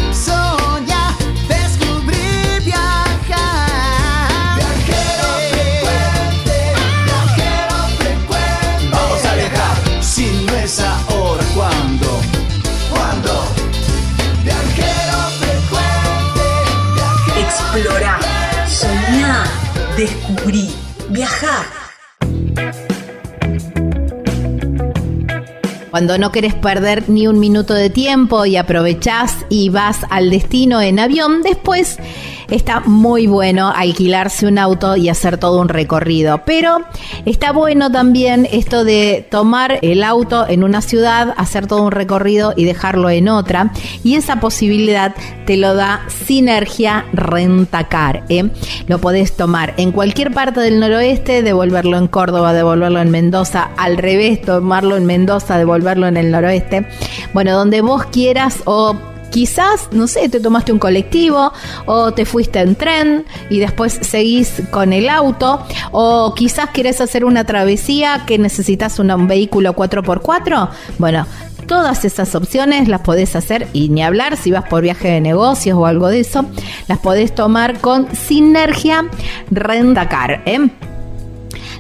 [20.01, 20.71] descubrir,
[21.11, 21.67] viajar.
[25.91, 30.81] Cuando no querés perder ni un minuto de tiempo y aprovechás y vas al destino
[30.81, 31.99] en avión, después
[32.51, 36.43] está muy bueno alquilarse un auto y hacer todo un recorrido.
[36.45, 36.79] Pero
[37.25, 42.53] está bueno también esto de tomar el auto en una ciudad, hacer todo un recorrido
[42.57, 43.73] y dejarlo en otra.
[44.05, 45.15] Y esa posibilidad
[45.47, 48.25] te lo da Sinergia Rentacar.
[48.29, 48.51] ¿eh?
[48.87, 53.97] Lo podés tomar en cualquier parte del noroeste, devolverlo en Córdoba, devolverlo en Mendoza, al
[53.97, 56.87] revés, tomarlo en Mendoza, devolverlo en el noroeste.
[57.33, 58.97] Bueno, donde vos quieras o
[59.31, 61.53] quizás, no sé, te tomaste un colectivo
[61.87, 67.25] o te fuiste en tren y después seguís con el auto o quizás querés hacer
[67.25, 70.69] una travesía que necesitas un vehículo 4x4.
[70.99, 71.27] Bueno,
[71.67, 75.79] todas esas opciones las podés hacer y ni hablar si vas por viaje de negocios
[75.79, 76.45] o algo de eso,
[76.89, 79.09] las podés tomar con Sinergia
[79.51, 80.43] Rendacar.
[80.47, 80.69] ¿eh?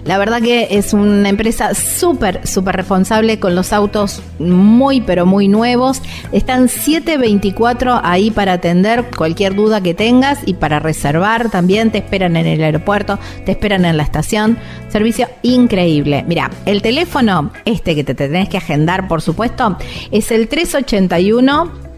[0.04, 5.48] La verdad que es una empresa súper, súper responsable con los autos muy, pero muy
[5.48, 6.02] nuevos.
[6.32, 11.90] Están 724 ahí para atender cualquier duda que tengas y para reservar también.
[11.90, 14.58] Te esperan en el aeropuerto, te esperan en la estación.
[14.88, 16.24] Servicio increíble.
[16.26, 19.76] Mira, el teléfono, este que te tenés que agendar, por supuesto,
[20.10, 21.90] es el 381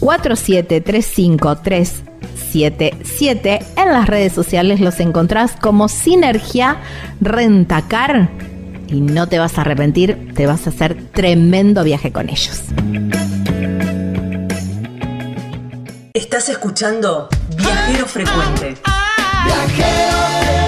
[0.00, 2.07] 47353
[2.52, 3.58] 77.
[3.76, 6.78] En las redes sociales los encontrás como Sinergia
[7.20, 8.30] Rentacar
[8.88, 12.62] y no te vas a arrepentir, te vas a hacer tremendo viaje con ellos.
[16.14, 18.76] Estás escuchando Viajero Frecuente.
[19.44, 20.67] Viajero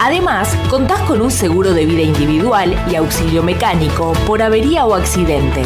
[0.00, 5.62] Además, contás con un seguro de vida individual y auxilio mecánico por avería o accidente.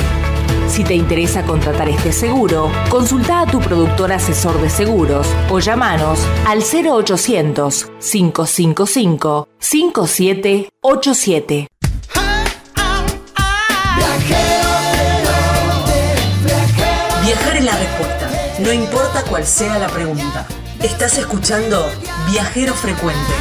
[0.69, 6.20] Si te interesa contratar este seguro, consulta a tu productor asesor de seguros o llamanos
[6.47, 11.66] al 0800 555 5787.
[17.24, 18.31] Viajar es la respuesta,
[18.61, 20.47] no importa cuál sea la pregunta.
[20.81, 21.90] Estás escuchando
[22.31, 23.32] Viajero Frecuente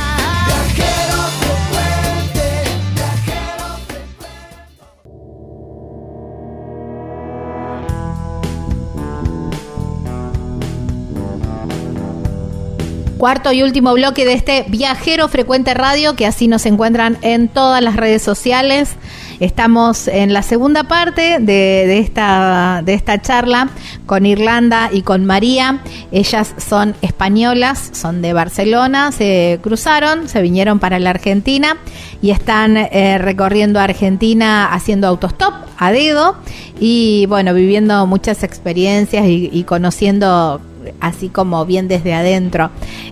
[13.19, 17.83] cuarto y último bloque de este Viajero Frecuente Radio, que así nos encuentran en todas
[17.83, 18.95] las redes sociales.
[19.39, 23.69] Estamos en la segunda parte de, esta, de esta charla
[24.05, 25.79] con Irlanda y con María.
[26.11, 31.77] Ellas son españolas, son de Barcelona, se cruzaron, se vinieron para la Argentina
[32.21, 36.35] y están eh, recorriendo Argentina haciendo autostop a dedo
[36.77, 40.59] y bueno, viviendo muchas experiencias y conociendo
[40.99, 42.69] así como bien desde adentro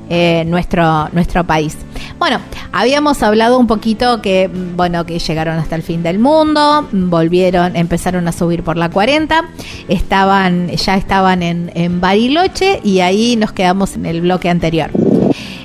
[0.09, 1.77] eh, nuestro, nuestro país.
[2.19, 2.39] Bueno,
[2.71, 8.27] habíamos hablado un poquito que, bueno, que llegaron hasta el fin del mundo, volvieron, empezaron
[8.27, 9.45] a subir por la 40,
[9.87, 14.89] estaban, ya estaban en, en Bariloche y ahí nos quedamos en el bloque anterior.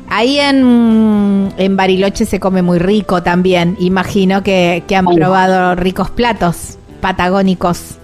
[0.09, 3.77] Ahí en, en Bariloche se come muy rico también.
[3.81, 7.97] Imagino que, que han probado ricos platos patagónicos.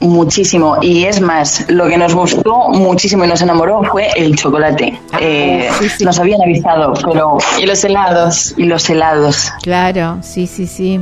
[0.00, 0.76] Muchísimo.
[0.82, 5.00] Y es más, lo que nos gustó muchísimo y nos enamoró fue el chocolate.
[5.20, 6.04] Eh, sí, sí.
[6.04, 7.38] Nos habían avisado, pero...
[7.58, 8.54] Y los helados.
[8.56, 9.52] Y los helados.
[9.62, 11.00] Claro, sí, sí, sí.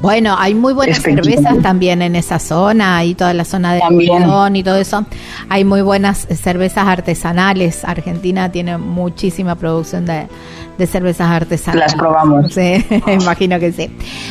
[0.00, 3.82] Bueno, hay muy buenas cervezas también en esa zona y toda la zona de.
[3.90, 5.04] León y todo eso.
[5.48, 7.84] Hay muy buenas cervezas artesanales.
[7.84, 10.26] Argentina tiene muchísima producción de,
[10.78, 11.92] de cervezas artesanales.
[11.92, 12.54] Las probamos.
[12.54, 13.90] Sí, imagino que sí.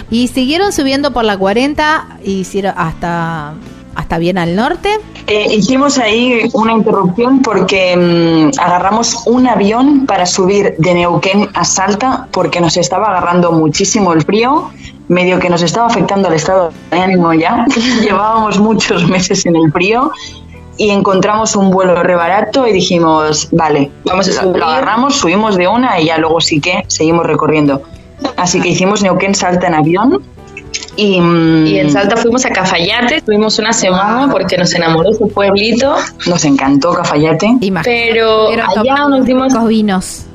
[0.09, 3.53] Y siguieron subiendo por la 40, hicieron hasta
[3.95, 4.89] hasta bien al norte.
[5.27, 11.65] Eh, hicimos ahí una interrupción porque mm, agarramos un avión para subir de Neuquén a
[11.65, 14.71] Salta porque nos estaba agarrando muchísimo el frío,
[15.09, 17.65] medio que nos estaba afectando el estado de ánimo ya.
[18.01, 20.11] Llevábamos muchos meses en el frío
[20.77, 24.59] y encontramos un vuelo re barato y dijimos, vale, Vamos a lo, subir.
[24.61, 27.81] lo agarramos, subimos de una y ya luego sí que seguimos recorriendo.
[28.37, 30.23] Así que hicimos Neuquén Salta en avión
[30.95, 35.25] y, mm, Y en Salta fuimos a Cafayate, estuvimos una semana porque nos enamoró ese
[35.27, 35.95] pueblito.
[36.27, 37.57] nos encantó Cafayate.
[37.61, 40.25] Imagino Pero allá nos dimos vinos.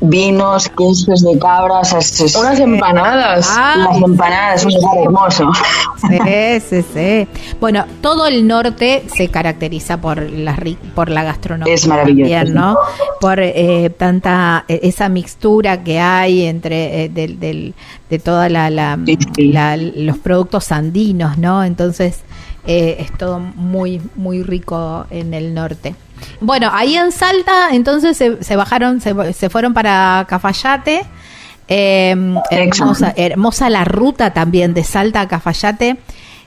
[0.00, 3.46] Vinos, quesos de cabra, o sea, es- unas empanadas.
[3.50, 5.50] Ah, las empanadas, un lugar hermoso.
[6.00, 7.28] Sí, sí, sí.
[7.60, 12.54] Bueno, todo el norte se caracteriza por la ri- por la gastronomía Es maravilloso, también.
[12.54, 12.76] ¿no?
[13.20, 17.74] Por eh, tanta eh, esa mixtura que hay entre eh, del, del-
[18.08, 19.52] de toda la, la- Sí, sí.
[19.52, 21.62] la- los productos andinos, ¿no?
[21.62, 22.20] Entonces
[22.66, 25.94] eh, es todo muy muy rico en el norte.
[26.40, 31.02] Bueno, ahí en Salta, entonces se, se bajaron, se, se fueron para Cafayate.
[31.68, 35.96] Eh, hermosa, la ruta también de Salta a Cafayate.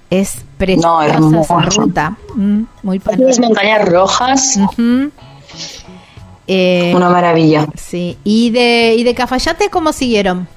[0.10, 1.60] Es preciosa hermosa.
[1.62, 2.18] ruta.
[2.36, 3.42] Mm, muy panorámica.
[3.42, 4.60] montañas rojas.
[6.48, 7.68] Eh, Una maravilla.
[7.76, 8.18] sí.
[8.24, 10.48] ¿Y de, ¿Y de Cafayate cómo siguieron?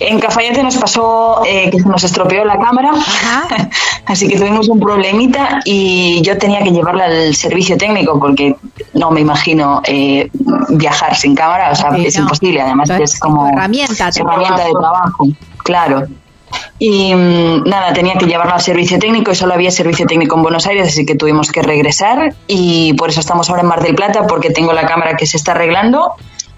[0.00, 3.68] En Cafayate nos pasó eh, que se nos estropeó la cámara, Ajá.
[4.06, 8.56] así que tuvimos un problemita y yo tenía que llevarla al servicio técnico porque
[8.92, 10.30] no me imagino eh,
[10.70, 12.22] viajar sin cámara, o sea, Sí, es no.
[12.22, 15.26] imposible, además Entonces, es como herramienta, tu herramienta de trabajo,
[15.58, 16.06] claro.
[16.78, 20.42] Y mm, nada, tenía que llevarla al servicio técnico y solo había servicio técnico en
[20.42, 23.94] Buenos Aires, así que tuvimos que regresar y por eso estamos ahora en Mar del
[23.94, 26.12] Plata porque tengo la cámara que se está arreglando.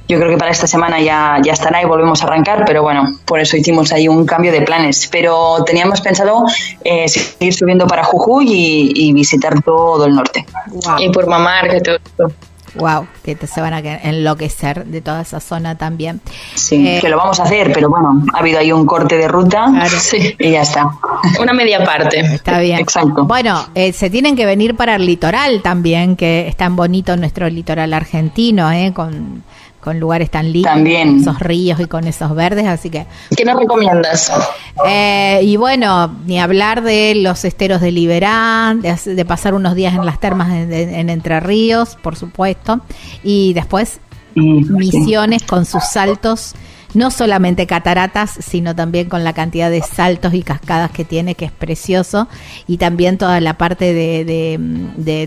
[0.08, 3.18] Yo creo que para esta semana ya, ya estará y volvemos a arrancar, pero bueno,
[3.24, 5.08] por eso hicimos ahí un cambio de planes.
[5.10, 6.44] Pero teníamos pensado
[6.84, 10.46] eh, seguir subiendo para Jujuy y, y visitar todo el norte.
[10.68, 10.98] Wow.
[11.00, 12.32] Y por mamar, que todo esto.
[12.78, 16.20] Wow, que te se van a que- enloquecer de toda esa zona también.
[16.54, 19.26] Sí, Eh, que lo vamos a hacer, pero bueno, ha habido ahí un corte de
[19.28, 19.98] ruta Claro.
[19.98, 20.36] Sí.
[20.38, 20.90] y ya está.
[21.40, 22.20] Una media parte.
[22.20, 22.78] Está bien.
[22.78, 23.24] Exacto.
[23.24, 27.48] Bueno, eh, se tienen que venir para el litoral también, que es tan bonito nuestro
[27.48, 28.92] litoral argentino, ¿eh?
[28.94, 29.42] con,
[29.86, 31.08] con lugares tan lindos, También.
[31.10, 33.06] con esos ríos y con esos verdes, así que...
[33.36, 34.32] ¿Qué nos recomiendas?
[34.84, 40.04] eh, y bueno, ni hablar de los esteros de Liberán, de, pasar unos días en
[40.04, 42.80] las termas en, en- en Entre Ríos, por supuesto,
[43.22, 44.00] y después
[44.34, 46.56] Y- misiones con sus saltos,
[46.96, 51.44] no solamente cataratas, sino también con la cantidad de saltos y cascadas que tiene, que
[51.44, 52.26] es precioso,
[52.66, 55.26] y también toda la parte de, de,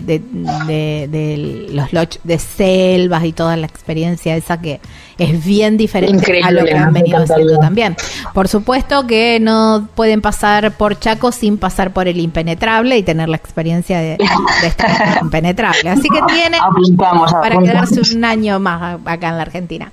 [1.08, 1.88] de- los
[2.24, 4.80] de selvas y toda la experiencia esa que
[5.20, 7.96] es bien diferente a lo que han venido haciendo también.
[8.34, 13.28] Por supuesto que no pueden pasar por Chaco sin pasar por el impenetrable y tener
[13.28, 14.16] la experiencia de,
[14.62, 15.90] de estar impenetrable.
[15.90, 17.90] Así que tiene Apuntamos, para apuntamos.
[17.90, 19.92] quedarse un año más acá en la Argentina.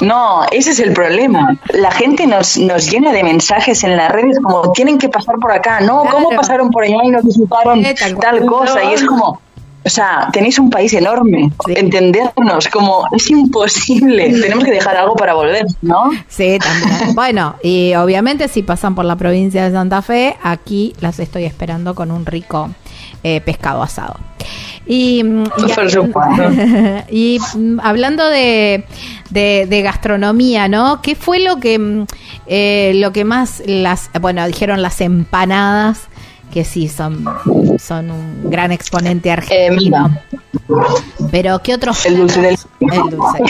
[0.00, 1.58] No, ese es el problema.
[1.74, 5.52] La gente nos, nos llena de mensajes en las redes como tienen que pasar por
[5.52, 5.80] acá.
[5.80, 7.82] No, ¿cómo pasaron por allá y no visitaron
[8.20, 8.84] tal cosa?
[8.84, 9.40] Y es como,
[9.84, 11.50] o sea, tenéis un país enorme.
[11.66, 11.72] Sí.
[11.76, 14.32] Entendernos, como es imposible.
[14.40, 16.10] Tenemos que dejar algo para volver, ¿no?
[16.28, 17.14] Sí, también.
[17.14, 21.94] bueno, y obviamente si pasan por la provincia de Santa Fe, aquí las estoy esperando
[21.94, 22.70] con un rico
[23.22, 24.16] eh, pescado asado.
[24.86, 25.44] Y, mm,
[27.10, 28.84] y, y, mm, hablando de,
[29.30, 31.02] de, de gastronomía, ¿no?
[31.02, 32.06] ¿Qué fue lo que mm,
[32.46, 36.07] eh, lo que más las bueno dijeron las empanadas
[36.52, 37.24] que sí son
[37.78, 40.10] son un gran exponente argentino.
[41.30, 42.04] Pero ¿qué otros?
[42.06, 43.42] El dulce del El dulce.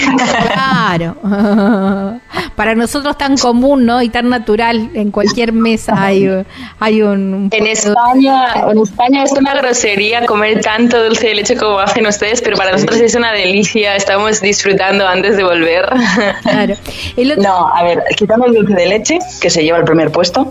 [0.52, 1.16] Claro.
[2.56, 4.02] Para nosotros tan común, ¿no?
[4.02, 4.90] Y tan natural.
[4.94, 6.28] En cualquier mesa hay,
[6.80, 7.48] hay un...
[7.52, 12.40] En España, en España es una grosería comer tanto dulce de leche como hacen ustedes,
[12.42, 13.94] pero para nosotros es una delicia.
[13.96, 15.88] Estamos disfrutando antes de volver.
[16.42, 16.74] Claro.
[17.16, 20.48] Otro- No, a ver, quitando el dulce de leche, que se lleva el primer puesto.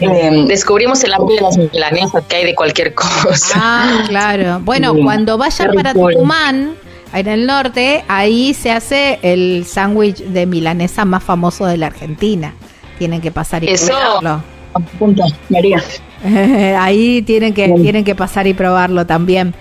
[0.00, 3.54] Eh, Descubrimos el arte de las milanesas que hay de cualquier cosa.
[3.56, 4.60] Ah, claro.
[4.64, 5.02] Bueno, Sí.
[5.02, 5.92] cuando vayan para.
[5.92, 6.74] Tucumán,
[7.12, 12.54] en el norte, ahí se hace el sándwich de milanesa más famoso de la Argentina.
[12.98, 13.86] Tienen que pasar y Eso.
[13.88, 14.42] probarlo.
[14.74, 15.82] apunta, María.
[16.80, 19.54] Ahí tienen que, tienen que pasar y probarlo también.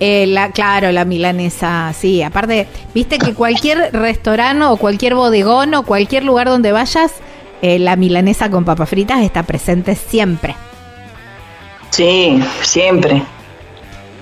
[0.00, 2.22] Eh, la, claro, la milanesa, sí.
[2.22, 7.12] Aparte, viste que cualquier restaurante o cualquier bodegón o cualquier lugar donde vayas,
[7.62, 10.54] eh, la milanesa con papas fritas está presente siempre.
[11.90, 13.22] Sí, siempre.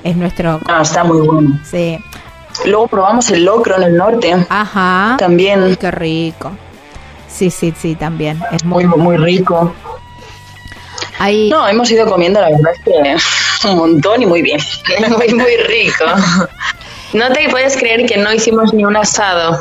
[0.05, 0.61] Es nuestro...
[0.67, 1.61] No, está muy bueno.
[1.65, 1.99] Sí.
[2.65, 4.35] Luego probamos el locro en el norte.
[4.49, 5.17] Ajá.
[5.19, 5.63] También.
[5.63, 6.53] Uy, qué rico.
[7.29, 8.41] Sí, sí, sí, también.
[8.53, 8.85] Es muy...
[8.87, 9.75] Muy, muy rico.
[11.19, 11.51] Ahí...
[11.51, 14.61] No, hemos ido comiendo, la verdad es que un montón y muy bien.
[15.17, 16.05] Muy, muy rico.
[17.13, 19.59] No te puedes creer que no hicimos ni un asado.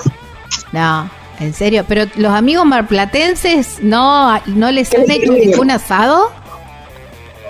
[0.72, 1.10] No,
[1.40, 1.86] en serio.
[1.88, 6.32] Pero los amigos marplatenses no, no les han hecho ningún asado.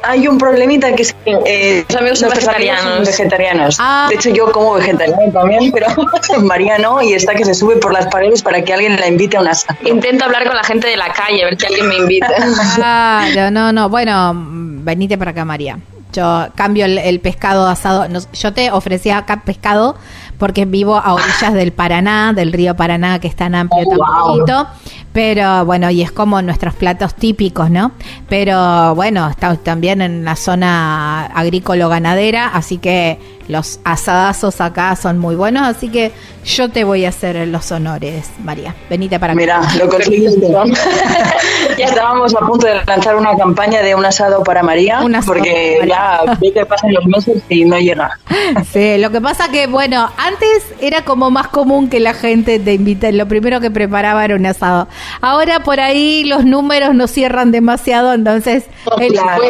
[0.07, 2.83] Hay un problemita que es que eh, Los amigos son amigos vegetarianos.
[2.93, 3.77] son vegetarianos.
[3.79, 4.05] Ah.
[4.07, 5.87] De hecho, yo como vegetariano también, pero
[6.43, 9.37] María no, y está que se sube por las paredes para que alguien la invite
[9.37, 9.79] a un asado.
[9.83, 12.27] Intento hablar con la gente de la calle, a ver si alguien me invita.
[12.75, 13.89] Claro, no, no.
[13.89, 15.79] Bueno, venite para acá, María.
[16.13, 18.07] Yo cambio el, el pescado asado.
[18.07, 19.97] Nos- yo te ofrecía acá pescado
[20.37, 23.97] porque vivo a orillas del Paraná, del río Paraná, que es tan amplio, Oh, tan
[23.99, 24.27] wow.
[24.29, 24.67] bonito.
[25.13, 27.91] Pero bueno, y es como nuestros platos típicos, ¿no?
[28.27, 35.35] Pero bueno, estamos también en la zona agrícola-ganadera, así que los asadazos acá son muy
[35.35, 35.63] buenos.
[35.63, 36.11] Así que
[36.45, 38.75] yo te voy a hacer los honores, María.
[38.89, 39.39] Venite para acá.
[39.39, 40.47] Mira, lo conseguiste.
[41.77, 45.33] ya estábamos a punto de lanzar una campaña de un asado para María, Un asado
[45.33, 48.17] porque para ya ve que pasan los meses y no llega.
[48.71, 52.73] Sí, lo que pasa que, bueno, antes era como más común que la gente te
[52.73, 54.87] invite, lo primero que preparaba era un asado.
[55.21, 58.65] Ahora por ahí los números no cierran demasiado, entonces
[58.99, 59.41] el- Claro.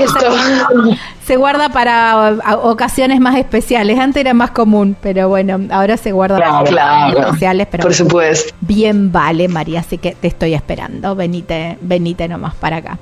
[1.26, 4.00] Se, guarda para ocasiones más especiales.
[4.00, 7.28] Antes era más común, pero bueno, ahora se guarda para Claro, ocasiones claro.
[7.28, 8.54] especiales, pero Por supuesto.
[8.62, 11.16] bien vale, María, así que te estoy esperando.
[11.16, 12.98] Venite, venite nomás para acá.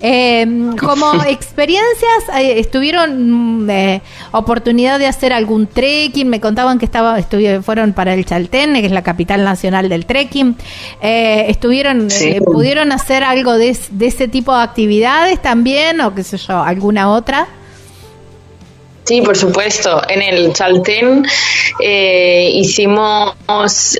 [0.00, 6.28] Eh, como experiencias, eh, estuvieron mm, eh, oportunidad de hacer algún trekking.
[6.28, 7.18] Me contaban que estaba,
[7.62, 10.56] fueron para el Chaltén, que es la capital nacional del trekking.
[11.00, 12.28] Eh, estuvieron, Sí.
[12.30, 16.62] eh, pudieron hacer algo de, de ese tipo de actividades también, o qué sé yo,
[16.62, 17.46] alguna otra.
[19.04, 20.00] Sí, por supuesto.
[20.08, 21.26] En el Chaltén
[21.80, 23.34] eh, hicimos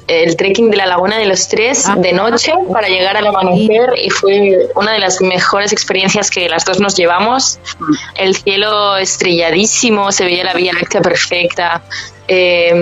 [0.08, 1.94] el trekking de la Laguna de los Tres Ah.
[1.98, 6.64] de noche para llegar al amanecer y fue una de las mejores experiencias que las
[6.64, 7.58] dos nos llevamos.
[8.14, 11.82] El cielo estrelladísimo, se veía la Vía Láctea perfecta.
[12.26, 12.72] Eh,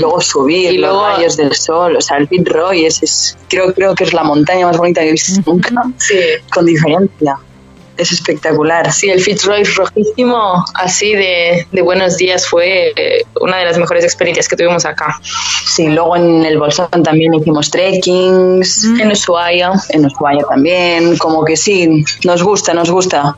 [0.00, 3.74] Luego subir Y los luego- rayos del sol, o sea, el Fitzroy es, es- creo,
[3.74, 6.14] creo que es la montaña más bonita que he visto nunca, sí,
[6.52, 7.36] con diferencia.
[8.02, 8.90] Es espectacular.
[8.92, 14.02] sí, el Fitzroy rojísimo, así de, de buenos días, fue eh, una de las mejores
[14.02, 15.20] experiencias que tuvimos acá.
[15.64, 19.70] Sí, luego en el Bolsón también hicimos trekkings, En Ushuaia.
[19.90, 23.36] en Ushuaia también, como que sí, nos gusta, nos gusta.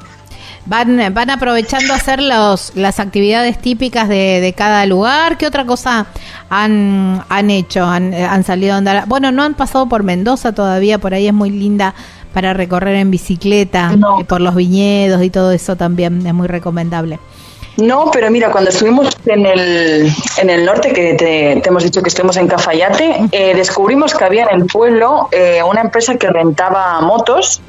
[0.65, 5.37] Van, van aprovechando a hacer los, las actividades típicas de, de cada lugar.
[5.37, 6.07] ¿Qué otra cosa
[6.49, 7.85] han, han hecho?
[7.85, 9.05] Han, han salido a andar?
[9.07, 11.95] Bueno, no han pasado por Mendoza todavía, por ahí es muy linda
[12.35, 14.21] para recorrer en bicicleta, No.
[14.21, 17.19] y por los viñedos y todo eso también es muy recomendable.
[17.77, 20.09] No, pero mira, cuando estuvimos en el,
[20.41, 24.23] en el norte, que te, te hemos dicho que estuvimos en Cafayate, eh, descubrimos que
[24.25, 27.61] había en el pueblo eh, una empresa que rentaba motos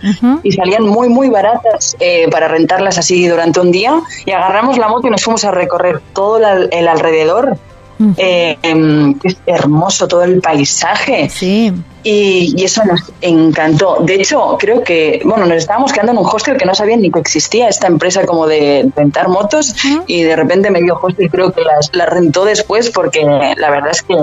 [0.44, 4.00] y salían muy, muy baratas eh, para rentarlas así durante un día.
[4.28, 7.58] Y agarramos la moto y nos fuimos a recorrer todo el alrededor.
[8.00, 8.14] Ujú.
[8.18, 11.30] Eh, em, es hermoso todo el paisaje.
[11.30, 11.72] Sí,
[12.04, 13.98] Y, y eso nos encantó.
[14.02, 17.10] De hecho, creo que, bueno, nos estábamos quedando en un hostel que no sabían ni
[17.10, 19.74] que existía esta empresa como de rentar motos
[20.06, 23.24] y de repente me dio hostel, creo que las, las rentó después porque
[23.58, 24.16] la verdad es que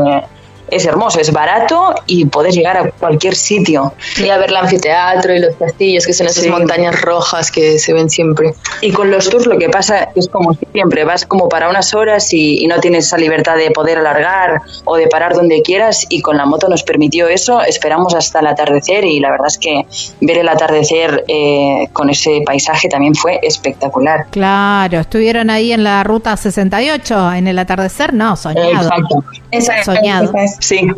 [0.75, 3.93] es hermoso, es barato y puedes llegar a cualquier sitio.
[4.17, 6.51] Y a ver el anfiteatro y los castillos, que son esas Sí.
[6.51, 8.55] montañas rojas que se ven siempre.
[8.81, 12.33] Y con los tours lo que pasa es como siempre, vas como para unas horas
[12.33, 16.21] y, y no tienes esa libertad de poder alargar o de parar donde quieras y
[16.23, 19.87] con la moto nos permitió eso, esperamos hasta el atardecer y la verdad es que
[20.21, 24.27] ver el atardecer eh, con ese paisaje también fue espectacular.
[24.31, 28.89] Claro, estuvieron ahí en la ruta 68 en el atardecer, no, soñado.
[29.51, 29.93] Exacto.
[29.93, 30.33] Soñado.
[30.63, 30.89] Sí.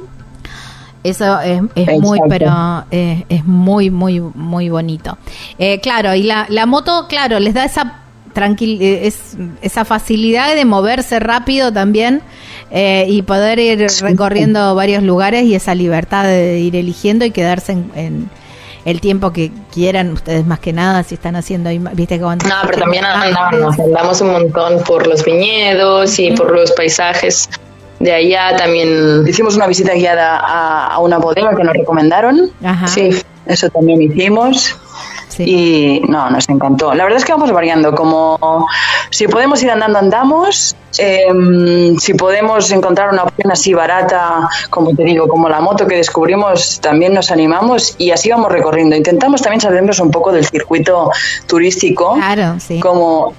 [1.02, 5.18] Eso es, es muy, pero eh, es muy, muy, muy bonito.
[5.58, 8.04] Eh, claro, y la, la moto, claro, les da esa
[8.34, 12.20] tranquil eh, es, esa facilidad de moverse rápido también
[12.70, 17.72] eh, y poder ir recorriendo varios lugares y esa libertad de ir eligiendo y quedarse
[17.72, 18.30] en, en
[18.84, 22.36] el tiempo que quieran ustedes más que nada si están haciendo ahí, viste que No,
[22.66, 27.48] pero también andamos, andamos un montón por los viñedos y por los paisajes
[28.04, 29.26] de allá también.
[29.26, 32.50] Hicimos una visita guiada a, a una bodega que nos recomendaron.
[32.62, 32.86] Ajá.
[32.86, 33.10] Sí,
[33.46, 34.76] eso también hicimos.
[35.38, 36.94] Y no, nos encantó.
[36.94, 38.38] La verdad es que vamos variando, como
[39.10, 40.76] si podemos ir andando, andamos.
[40.96, 45.96] Em, si podemos encontrar una opción así barata, como te digo, como la moto que
[45.96, 48.94] descubrimos, también nos animamos y así vamos recorriendo.
[48.94, 51.10] Intentamos también salirnos un poco del circuito
[51.48, 52.14] turístico.
[52.14, 52.78] Claro, sí.
[52.78, 53.34] Como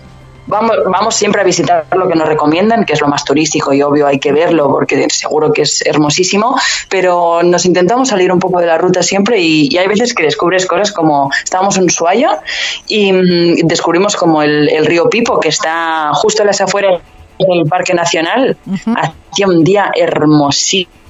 [0.48, 3.82] Vamos, vamos siempre a visitar lo que nos recomiendan, que es lo más turístico y
[3.82, 6.56] obvio hay que verlo porque seguro que es hermosísimo,
[6.90, 10.24] pero nos intentamos salir un poco de la ruta siempre y, y hay veces que
[10.24, 12.42] descubres cosas como estábamos en Ushuaia
[12.88, 17.02] y mm, descubrimos como el, el río Pipo que está justo a las afueras
[17.40, 18.58] del Parque Nacional.
[18.96, 21.05] Hacía un día hermosísimo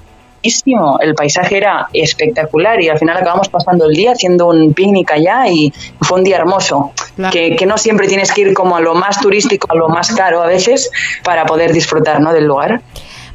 [1.02, 5.48] el paisaje era espectacular y al final acabamos pasando el día haciendo un picnic allá
[5.48, 6.92] y fue un día hermoso.
[7.16, 7.32] Claro.
[7.32, 10.14] Que, que no siempre tienes que ir como a lo más turístico, a lo más
[10.14, 10.90] caro a veces
[11.24, 12.34] para poder disfrutar ¿no?
[12.34, 12.82] del lugar.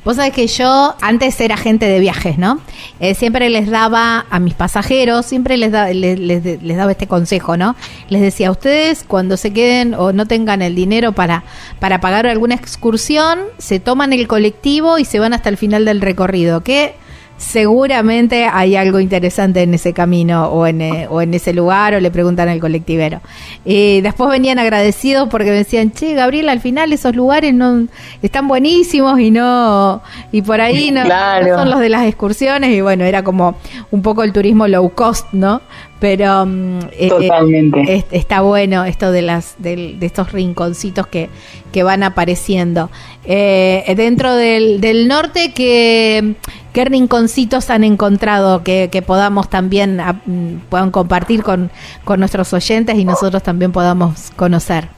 [0.04, 2.58] Vos sabés que yo antes era agente de viajes, ¿no?
[3.00, 7.56] Eh, siempre les daba a mis pasajeros, siempre les, da- les, les- daba este consejo,
[7.58, 7.76] ¿no?
[8.08, 11.44] Les decía, ustedes cuando se queden o no tengan el dinero para,
[11.80, 16.00] para pagar alguna excursión, se toman el colectivo y se van hasta el final del
[16.00, 16.94] recorrido, que
[17.40, 22.00] seguramente hay algo interesante en ese camino o en, eh, o en ese lugar o
[22.00, 23.20] le preguntan al colectivero.
[23.64, 27.86] Y después venían agradecidos porque me decían, che, Gabriel, al final esos lugares no
[28.22, 30.02] están buenísimos y no
[30.32, 31.46] y por ahí no, Claro.
[31.48, 33.56] no son los de las excursiones y bueno, era como
[33.90, 35.62] un poco el turismo low cost, ¿no?
[35.98, 37.82] Pero mm, eh, Totalmente.
[37.94, 41.28] es- está bueno esto de las del- de estos rinconcitos que,
[41.72, 42.90] que van apareciendo.
[43.24, 46.34] Eh, dentro del, del norte, ¿qué,
[46.72, 51.70] ¿qué rinconcitos han encontrado que, que podamos también mm, puedan compartir con,
[52.04, 54.88] con nuestros oyentes y nosotros también podamos conocer?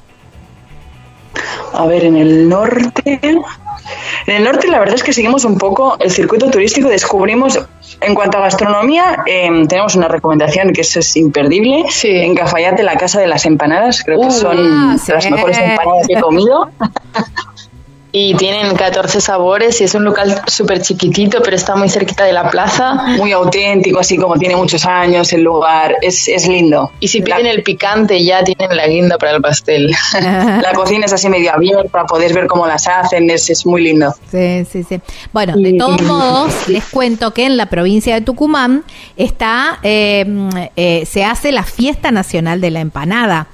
[1.73, 3.21] A ver, en el norte.
[4.27, 6.89] En el norte, la verdad es que seguimos un poco el circuito turístico.
[6.89, 7.59] Descubrimos,
[8.01, 11.85] en cuanto a gastronomía, em, tenemos una recomendación que eso es imperdible.
[12.05, 14.03] En Cafayate, la casa de las empanadas.
[14.05, 16.71] Creo que Uh, son ah, las mejores empanadas que he comido.
[18.15, 22.35] Y tienen 14 sabores y es un local súper chiquitito, pero está muy cerquita de
[22.35, 22.93] la plaza.
[23.17, 25.97] Muy auténtico, así como tiene muchos años el lugar.
[26.03, 26.93] Es, es lindo.
[27.01, 29.95] Y si piden el picante, ya tienen la guinda para el pastel.
[30.23, 34.15] la cocina es así medio abierta, podés ver cómo las hacen, es, es muy lindo.
[34.31, 35.01] Sí, sí, sí.
[35.33, 38.85] Bueno, de todos modos, les cuento que en la provincia de Tucumán
[39.17, 43.49] está, eh, mm, eh, se hace la fiesta nacional de la empanada.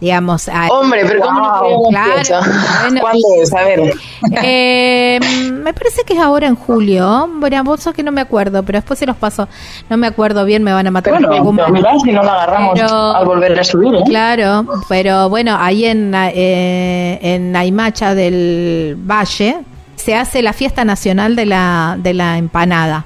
[0.00, 2.46] Digamos, a- Hombre, pero ¿cómo no Claro,
[2.82, 3.00] bueno.
[3.00, 3.52] ¿Cuándo es?
[3.52, 3.94] A ver.
[4.42, 5.20] Eh,
[5.52, 7.28] me parece que es ahora en julio.
[7.36, 9.48] Bueno, vos sos que no me acuerdo, pero después se los paso.
[9.88, 11.20] No me acuerdo bien, me van a matar.
[11.20, 14.02] Bueno, mirá si no la agarramos Pero- al volver a subir, ¿eh?
[14.06, 19.58] Claro, pero bueno, ahí en, eh, en Aymacha del Valle
[19.96, 23.04] se hace la fiesta nacional de la, de la empanada.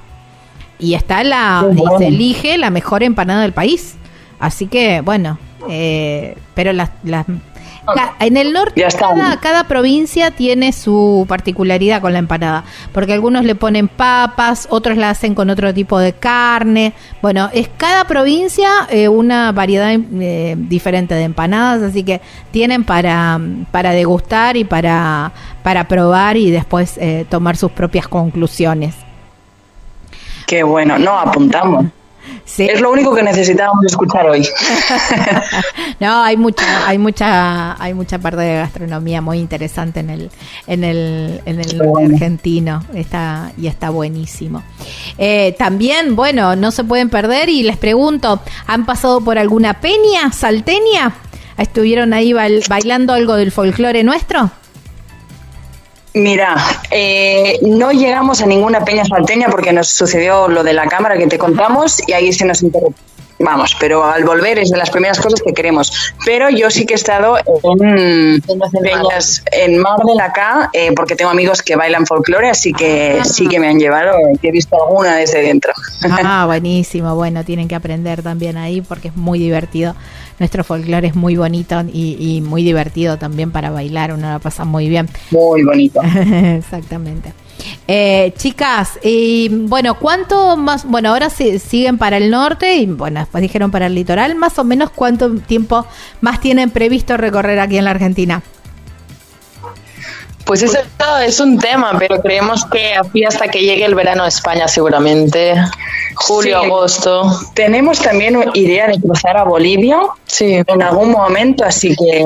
[0.79, 3.97] Y está la, y se elige la mejor empanada del país.
[4.39, 5.37] Así que, bueno,
[5.69, 7.25] eh, pero las, las-
[8.19, 8.79] en el norte
[9.15, 12.63] cada, cada provincia tiene su particularidad con la empanada,
[12.93, 16.93] porque algunos le ponen papas, otros la hacen con otro tipo de carne.
[17.23, 22.21] Bueno, es cada provincia eh, una variedad eh, diferente de empanadas, así que
[22.51, 23.39] tienen para,
[23.71, 25.31] para degustar y para,
[25.63, 28.93] para probar y después eh, tomar sus propias conclusiones.
[30.45, 31.85] Qué bueno, no apuntamos.
[32.67, 34.47] Es lo único que necesitábamos escuchar hoy.
[35.99, 40.31] No, hay mucha, hay mucha, hay mucha parte de gastronomía muy interesante en el,
[40.65, 41.81] en el, en el
[42.13, 42.83] argentino.
[42.93, 44.63] Está, y está buenísimo.
[45.17, 50.31] Eh, también, bueno, no se pueden perder y les pregunto, ¿han pasado por alguna peña
[50.31, 51.13] salteña?
[51.57, 54.49] ¿Estuvieron ahí bail- bailando algo del folclore nuestro?
[56.13, 56.55] Mira,
[56.89, 61.27] eh, no llegamos a ninguna peña salteña porque nos sucedió lo de la cámara que
[61.27, 63.08] te contamos y ahí se nos interrumpió
[63.39, 66.13] Vamos, pero al volver es de las primeras cosas que queremos.
[66.25, 71.31] Pero yo sí que he estado en peñas en Mar del Acá, eh, porque tengo
[71.31, 75.15] amigos que bailan folclore, así que sí que me han llevado, que he visto alguna
[75.15, 75.71] desde dentro.
[76.23, 79.95] Ah, buenísimo, bueno, tienen que aprender también ahí porque es muy divertido.
[80.37, 84.65] Nuestro folclore es muy bonito y, y muy divertido también para bailar, uno la pasa
[84.65, 85.09] muy bien.
[85.31, 86.01] Muy bonito.
[86.57, 87.33] Exactamente.
[87.87, 90.85] Eh, chicas, y bueno, ¿cuánto más?
[90.85, 94.35] Bueno, ahora sí, siguen para el norte y bueno, después dijeron para el litoral.
[94.35, 95.85] Más o menos, ¿cuánto tiempo
[96.21, 98.41] más tienen previsto recorrer aquí en la Argentina?
[100.45, 100.79] Pues eso
[101.23, 105.53] es un tema, pero creemos que así hasta que llegue el verano de España seguramente,
[106.15, 106.65] julio, Sí.
[106.65, 107.39] agosto.
[107.53, 109.99] Tenemos también idea de cruzar a Bolivia
[110.39, 112.25] en algún momento, así que,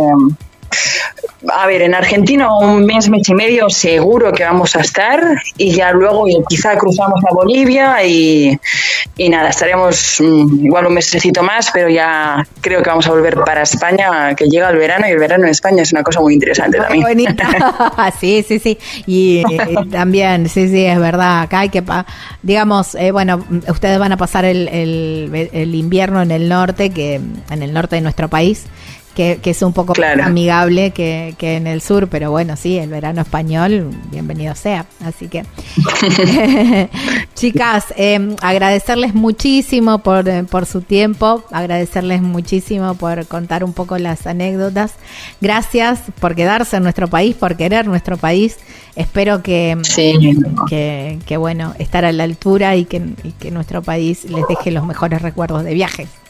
[1.49, 5.21] a ver, en Argentina un mes, mes y medio seguro que vamos a estar
[5.57, 8.57] y ya luego quizá cruzamos a Bolivia y,
[9.17, 13.35] y nada, estaremos mm, igual un mesecito más, pero ya creo que vamos a volver
[13.43, 16.33] para España, que llega el verano y el verano en España es una cosa muy
[16.33, 17.03] interesante también.
[17.03, 18.13] Bonita.
[18.19, 18.77] sí, sí, sí.
[19.05, 21.41] Y, eh, también, sí, sí, es verdad.
[21.41, 22.05] Acá hay que, pa-
[22.41, 27.15] digamos, eh, bueno, ustedes van a pasar el, el- el invierno en el norte, que
[27.15, 28.63] en el norte de nuestro país,
[29.13, 32.77] que, que es un poco más amigable que, que en el sur, pero bueno, sí,
[32.77, 34.85] el verano español, bienvenido sea.
[35.03, 35.43] Así que,
[37.35, 43.97] chicas, eh, agradecerles muchísimo por, eh, por su tiempo, agradecerles muchísimo por contar un poco
[43.97, 44.93] las anécdotas.
[45.41, 48.57] Gracias por quedarse en nuestro país, por querer nuestro país.
[48.95, 49.77] Espero que,
[50.69, 54.71] que, que, bueno, estar a la altura y que, y que nuestro país les deje
[54.71, 56.22] los mejores recuerdos de viajes.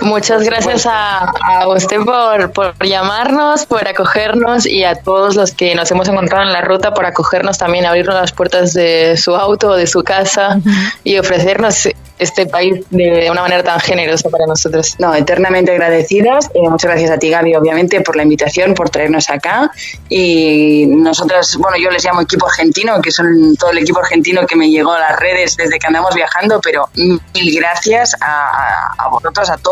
[0.00, 5.74] Muchas gracias a, a usted por, por llamarnos, por acogernos y a todos los que
[5.74, 9.74] nos hemos encontrado en la ruta por acogernos también, abrirnos las puertas de su auto
[9.74, 10.60] de su casa
[11.04, 11.88] y ofrecernos
[12.18, 14.96] este país de una manera tan generosa para nosotros.
[14.98, 16.50] No, eternamente agradecidas.
[16.54, 19.70] Eh, muchas gracias a ti, Gaby, obviamente, por la invitación, por traernos acá.
[20.08, 24.56] Y nosotras, bueno, yo les llamo equipo argentino, que son todo el equipo argentino que
[24.56, 29.48] me llegó a las redes desde que andamos viajando, pero mil gracias a, a vosotros,
[29.50, 29.67] a todos.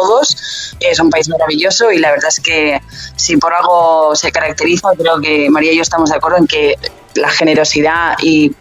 [0.81, 2.81] Es un país maravilloso y la verdad es que
[3.17, 6.75] si por algo se caracteriza, creo que María y yo estamos de acuerdo en que
[7.15, 8.55] la generosidad y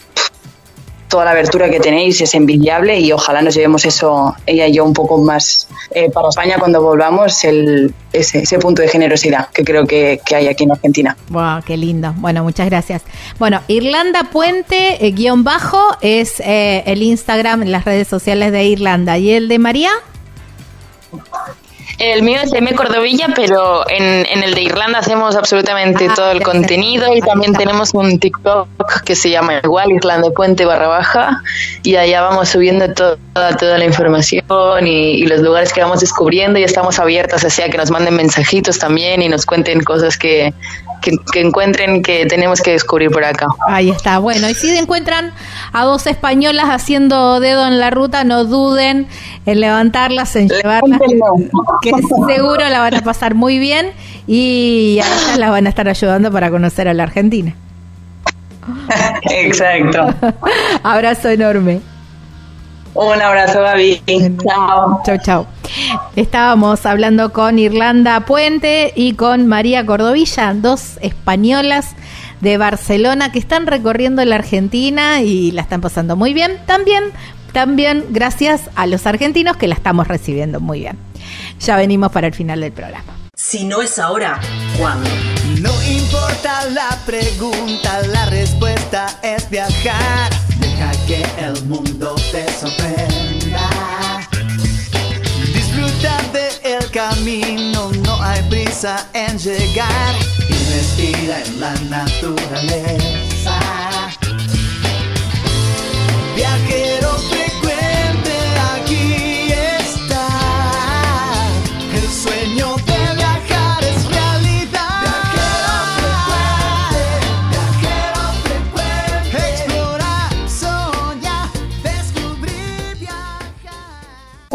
[1.07, 4.84] toda la abertura que tenéis es envidiable y ojalá nos llevemos eso, ella y yo,
[4.84, 7.41] un poco más eh, para España cuando volvamos,
[8.12, 11.16] ese, punto de generosidad que creo que, que hay aquí en Argentina.
[11.30, 12.14] Wow, qué lindo.
[12.18, 13.03] Bueno, muchas gracias.
[13.40, 19.18] Bueno, Irlanda Puente, eh, guion bajo, es eh, el Instagram, las redes sociales de Irlanda.
[19.18, 19.91] ¿Y el de María?
[21.98, 22.74] El mío es M.
[22.74, 27.94] Cordovilla, pero en, en el de Irlanda hacemos absolutamente todo el contenido y también tenemos
[27.94, 28.68] un TikTok
[29.06, 31.42] que se llama igual Irlanda Puente barra baja
[31.84, 33.18] y allá vamos subiendo toda,
[33.58, 34.44] toda la información
[34.86, 38.78] y, y los lugares que vamos descubriendo y estamos abiertas hacia que nos manden mensajitos
[38.78, 40.54] también y nos cuenten cosas que,
[41.01, 43.47] que, que encuentren que tenemos que descubrir por acá.
[43.67, 44.19] Ahí está.
[44.19, 45.31] Bueno, y si encuentran
[45.73, 49.07] a dos españolas haciendo dedo en la ruta, no duden
[49.45, 50.99] en levantarlas, en llevarlas,
[51.81, 51.91] que
[52.27, 53.91] seguro la van a pasar muy bien
[54.27, 57.55] y a ellas las van a estar ayudando para conocer a la Argentina.
[59.30, 60.13] Exacto.
[60.84, 61.81] Abrazo enorme.
[62.95, 64.01] Un abrazo, Gaby.
[64.47, 65.01] Chao.
[65.05, 65.47] Chau, chau.
[66.15, 71.89] Estábamos hablando con Irlanda Puente y con María Cordovilla, dos españolas
[72.39, 76.57] de Barcelona que están recorriendo la Argentina y la están pasando muy bien.
[76.65, 77.03] También,
[77.51, 80.97] también gracias a los argentinos que la estamos recibiendo muy bien.
[81.59, 83.11] Ya venimos para el final del programa.
[83.35, 84.39] Si no es ahora,
[84.80, 85.09] ¿cuándo?
[85.59, 90.44] No importa la pregunta, la respuesta es viajar.
[91.07, 93.69] Que el mundo te sorprenda.
[95.53, 100.15] Disfruta del camino, no hay prisa en llegar.
[100.49, 103.24] Investiga en la naturaleza.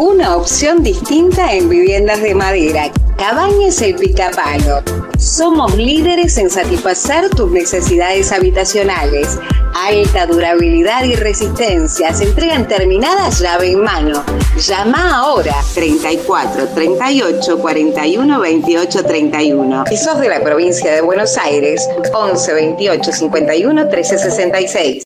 [0.01, 2.91] Una opción distinta en viviendas de madera.
[3.19, 4.81] Cabañas El Picapalo.
[5.19, 9.37] Somos líderes en satisfacer tus necesidades habitacionales.
[9.75, 12.15] Alta durabilidad y resistencia.
[12.15, 14.23] Se entregan terminadas llave en mano.
[14.57, 19.83] Llama ahora 34 38 41 28 31.
[19.87, 25.03] Si sos de la provincia de Buenos Aires, 11 28 51 13 66.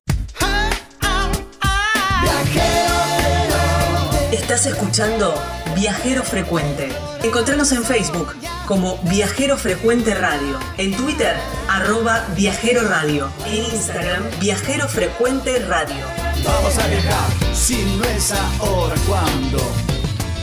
[4.65, 5.35] Estás escuchando
[5.75, 6.89] Viajero Frecuente.
[7.23, 8.33] Encontranos en Facebook
[8.67, 11.35] como Viajero Frecuente Radio, en Twitter
[11.69, 16.03] arroba Viajero Radio, en Instagram Viajero Frecuente Radio.
[16.43, 19.59] Vamos a viajar, si no es ahora, ¿cuándo?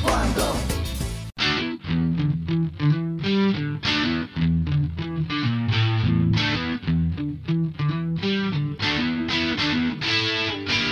[0.05, 0.55] ¿Cuándo?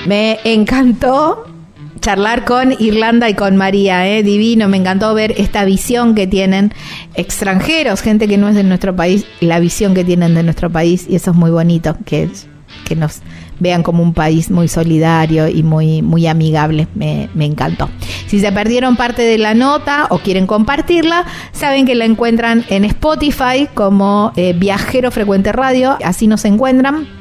[0.06, 1.49] Me encantó
[2.00, 4.22] charlar con Irlanda y con María, ¿eh?
[4.22, 6.72] divino, me encantó ver esta visión que tienen
[7.14, 11.06] extranjeros, gente que no es de nuestro país, la visión que tienen de nuestro país
[11.08, 12.28] y eso es muy bonito, que,
[12.84, 13.20] que nos
[13.58, 17.88] vean como un país muy solidario y muy, muy amigable, me, encantó.
[18.26, 22.84] Si se perdieron parte de la nota o quieren compartirla, saben que la encuentran en
[22.86, 27.19] Spotify como eh, Viajero Frecuente Radio, así nos encuentran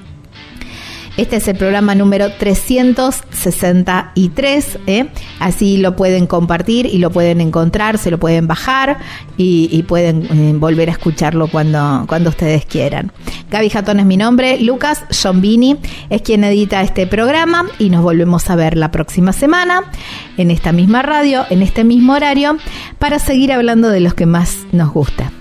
[1.20, 5.10] este es el programa número 363, ¿eh?
[5.40, 9.00] así lo pueden compartir y lo pueden encontrar, se lo pueden bajar
[9.36, 13.12] y, pueden eh, volver a escucharlo cuando, cuando ustedes quieran.
[13.52, 15.76] Gaby Jatón es mi nombre, Lucas Jombini
[16.10, 19.92] es quien edita este programa y nos volvemos a ver la próxima semana
[20.38, 22.56] en esta misma radio, en este mismo horario,
[22.98, 25.34] para seguir hablando de los que más nos gusta,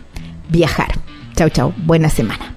[0.49, 0.99] viajar.
[1.37, 2.57] Chau, chau, buena semana.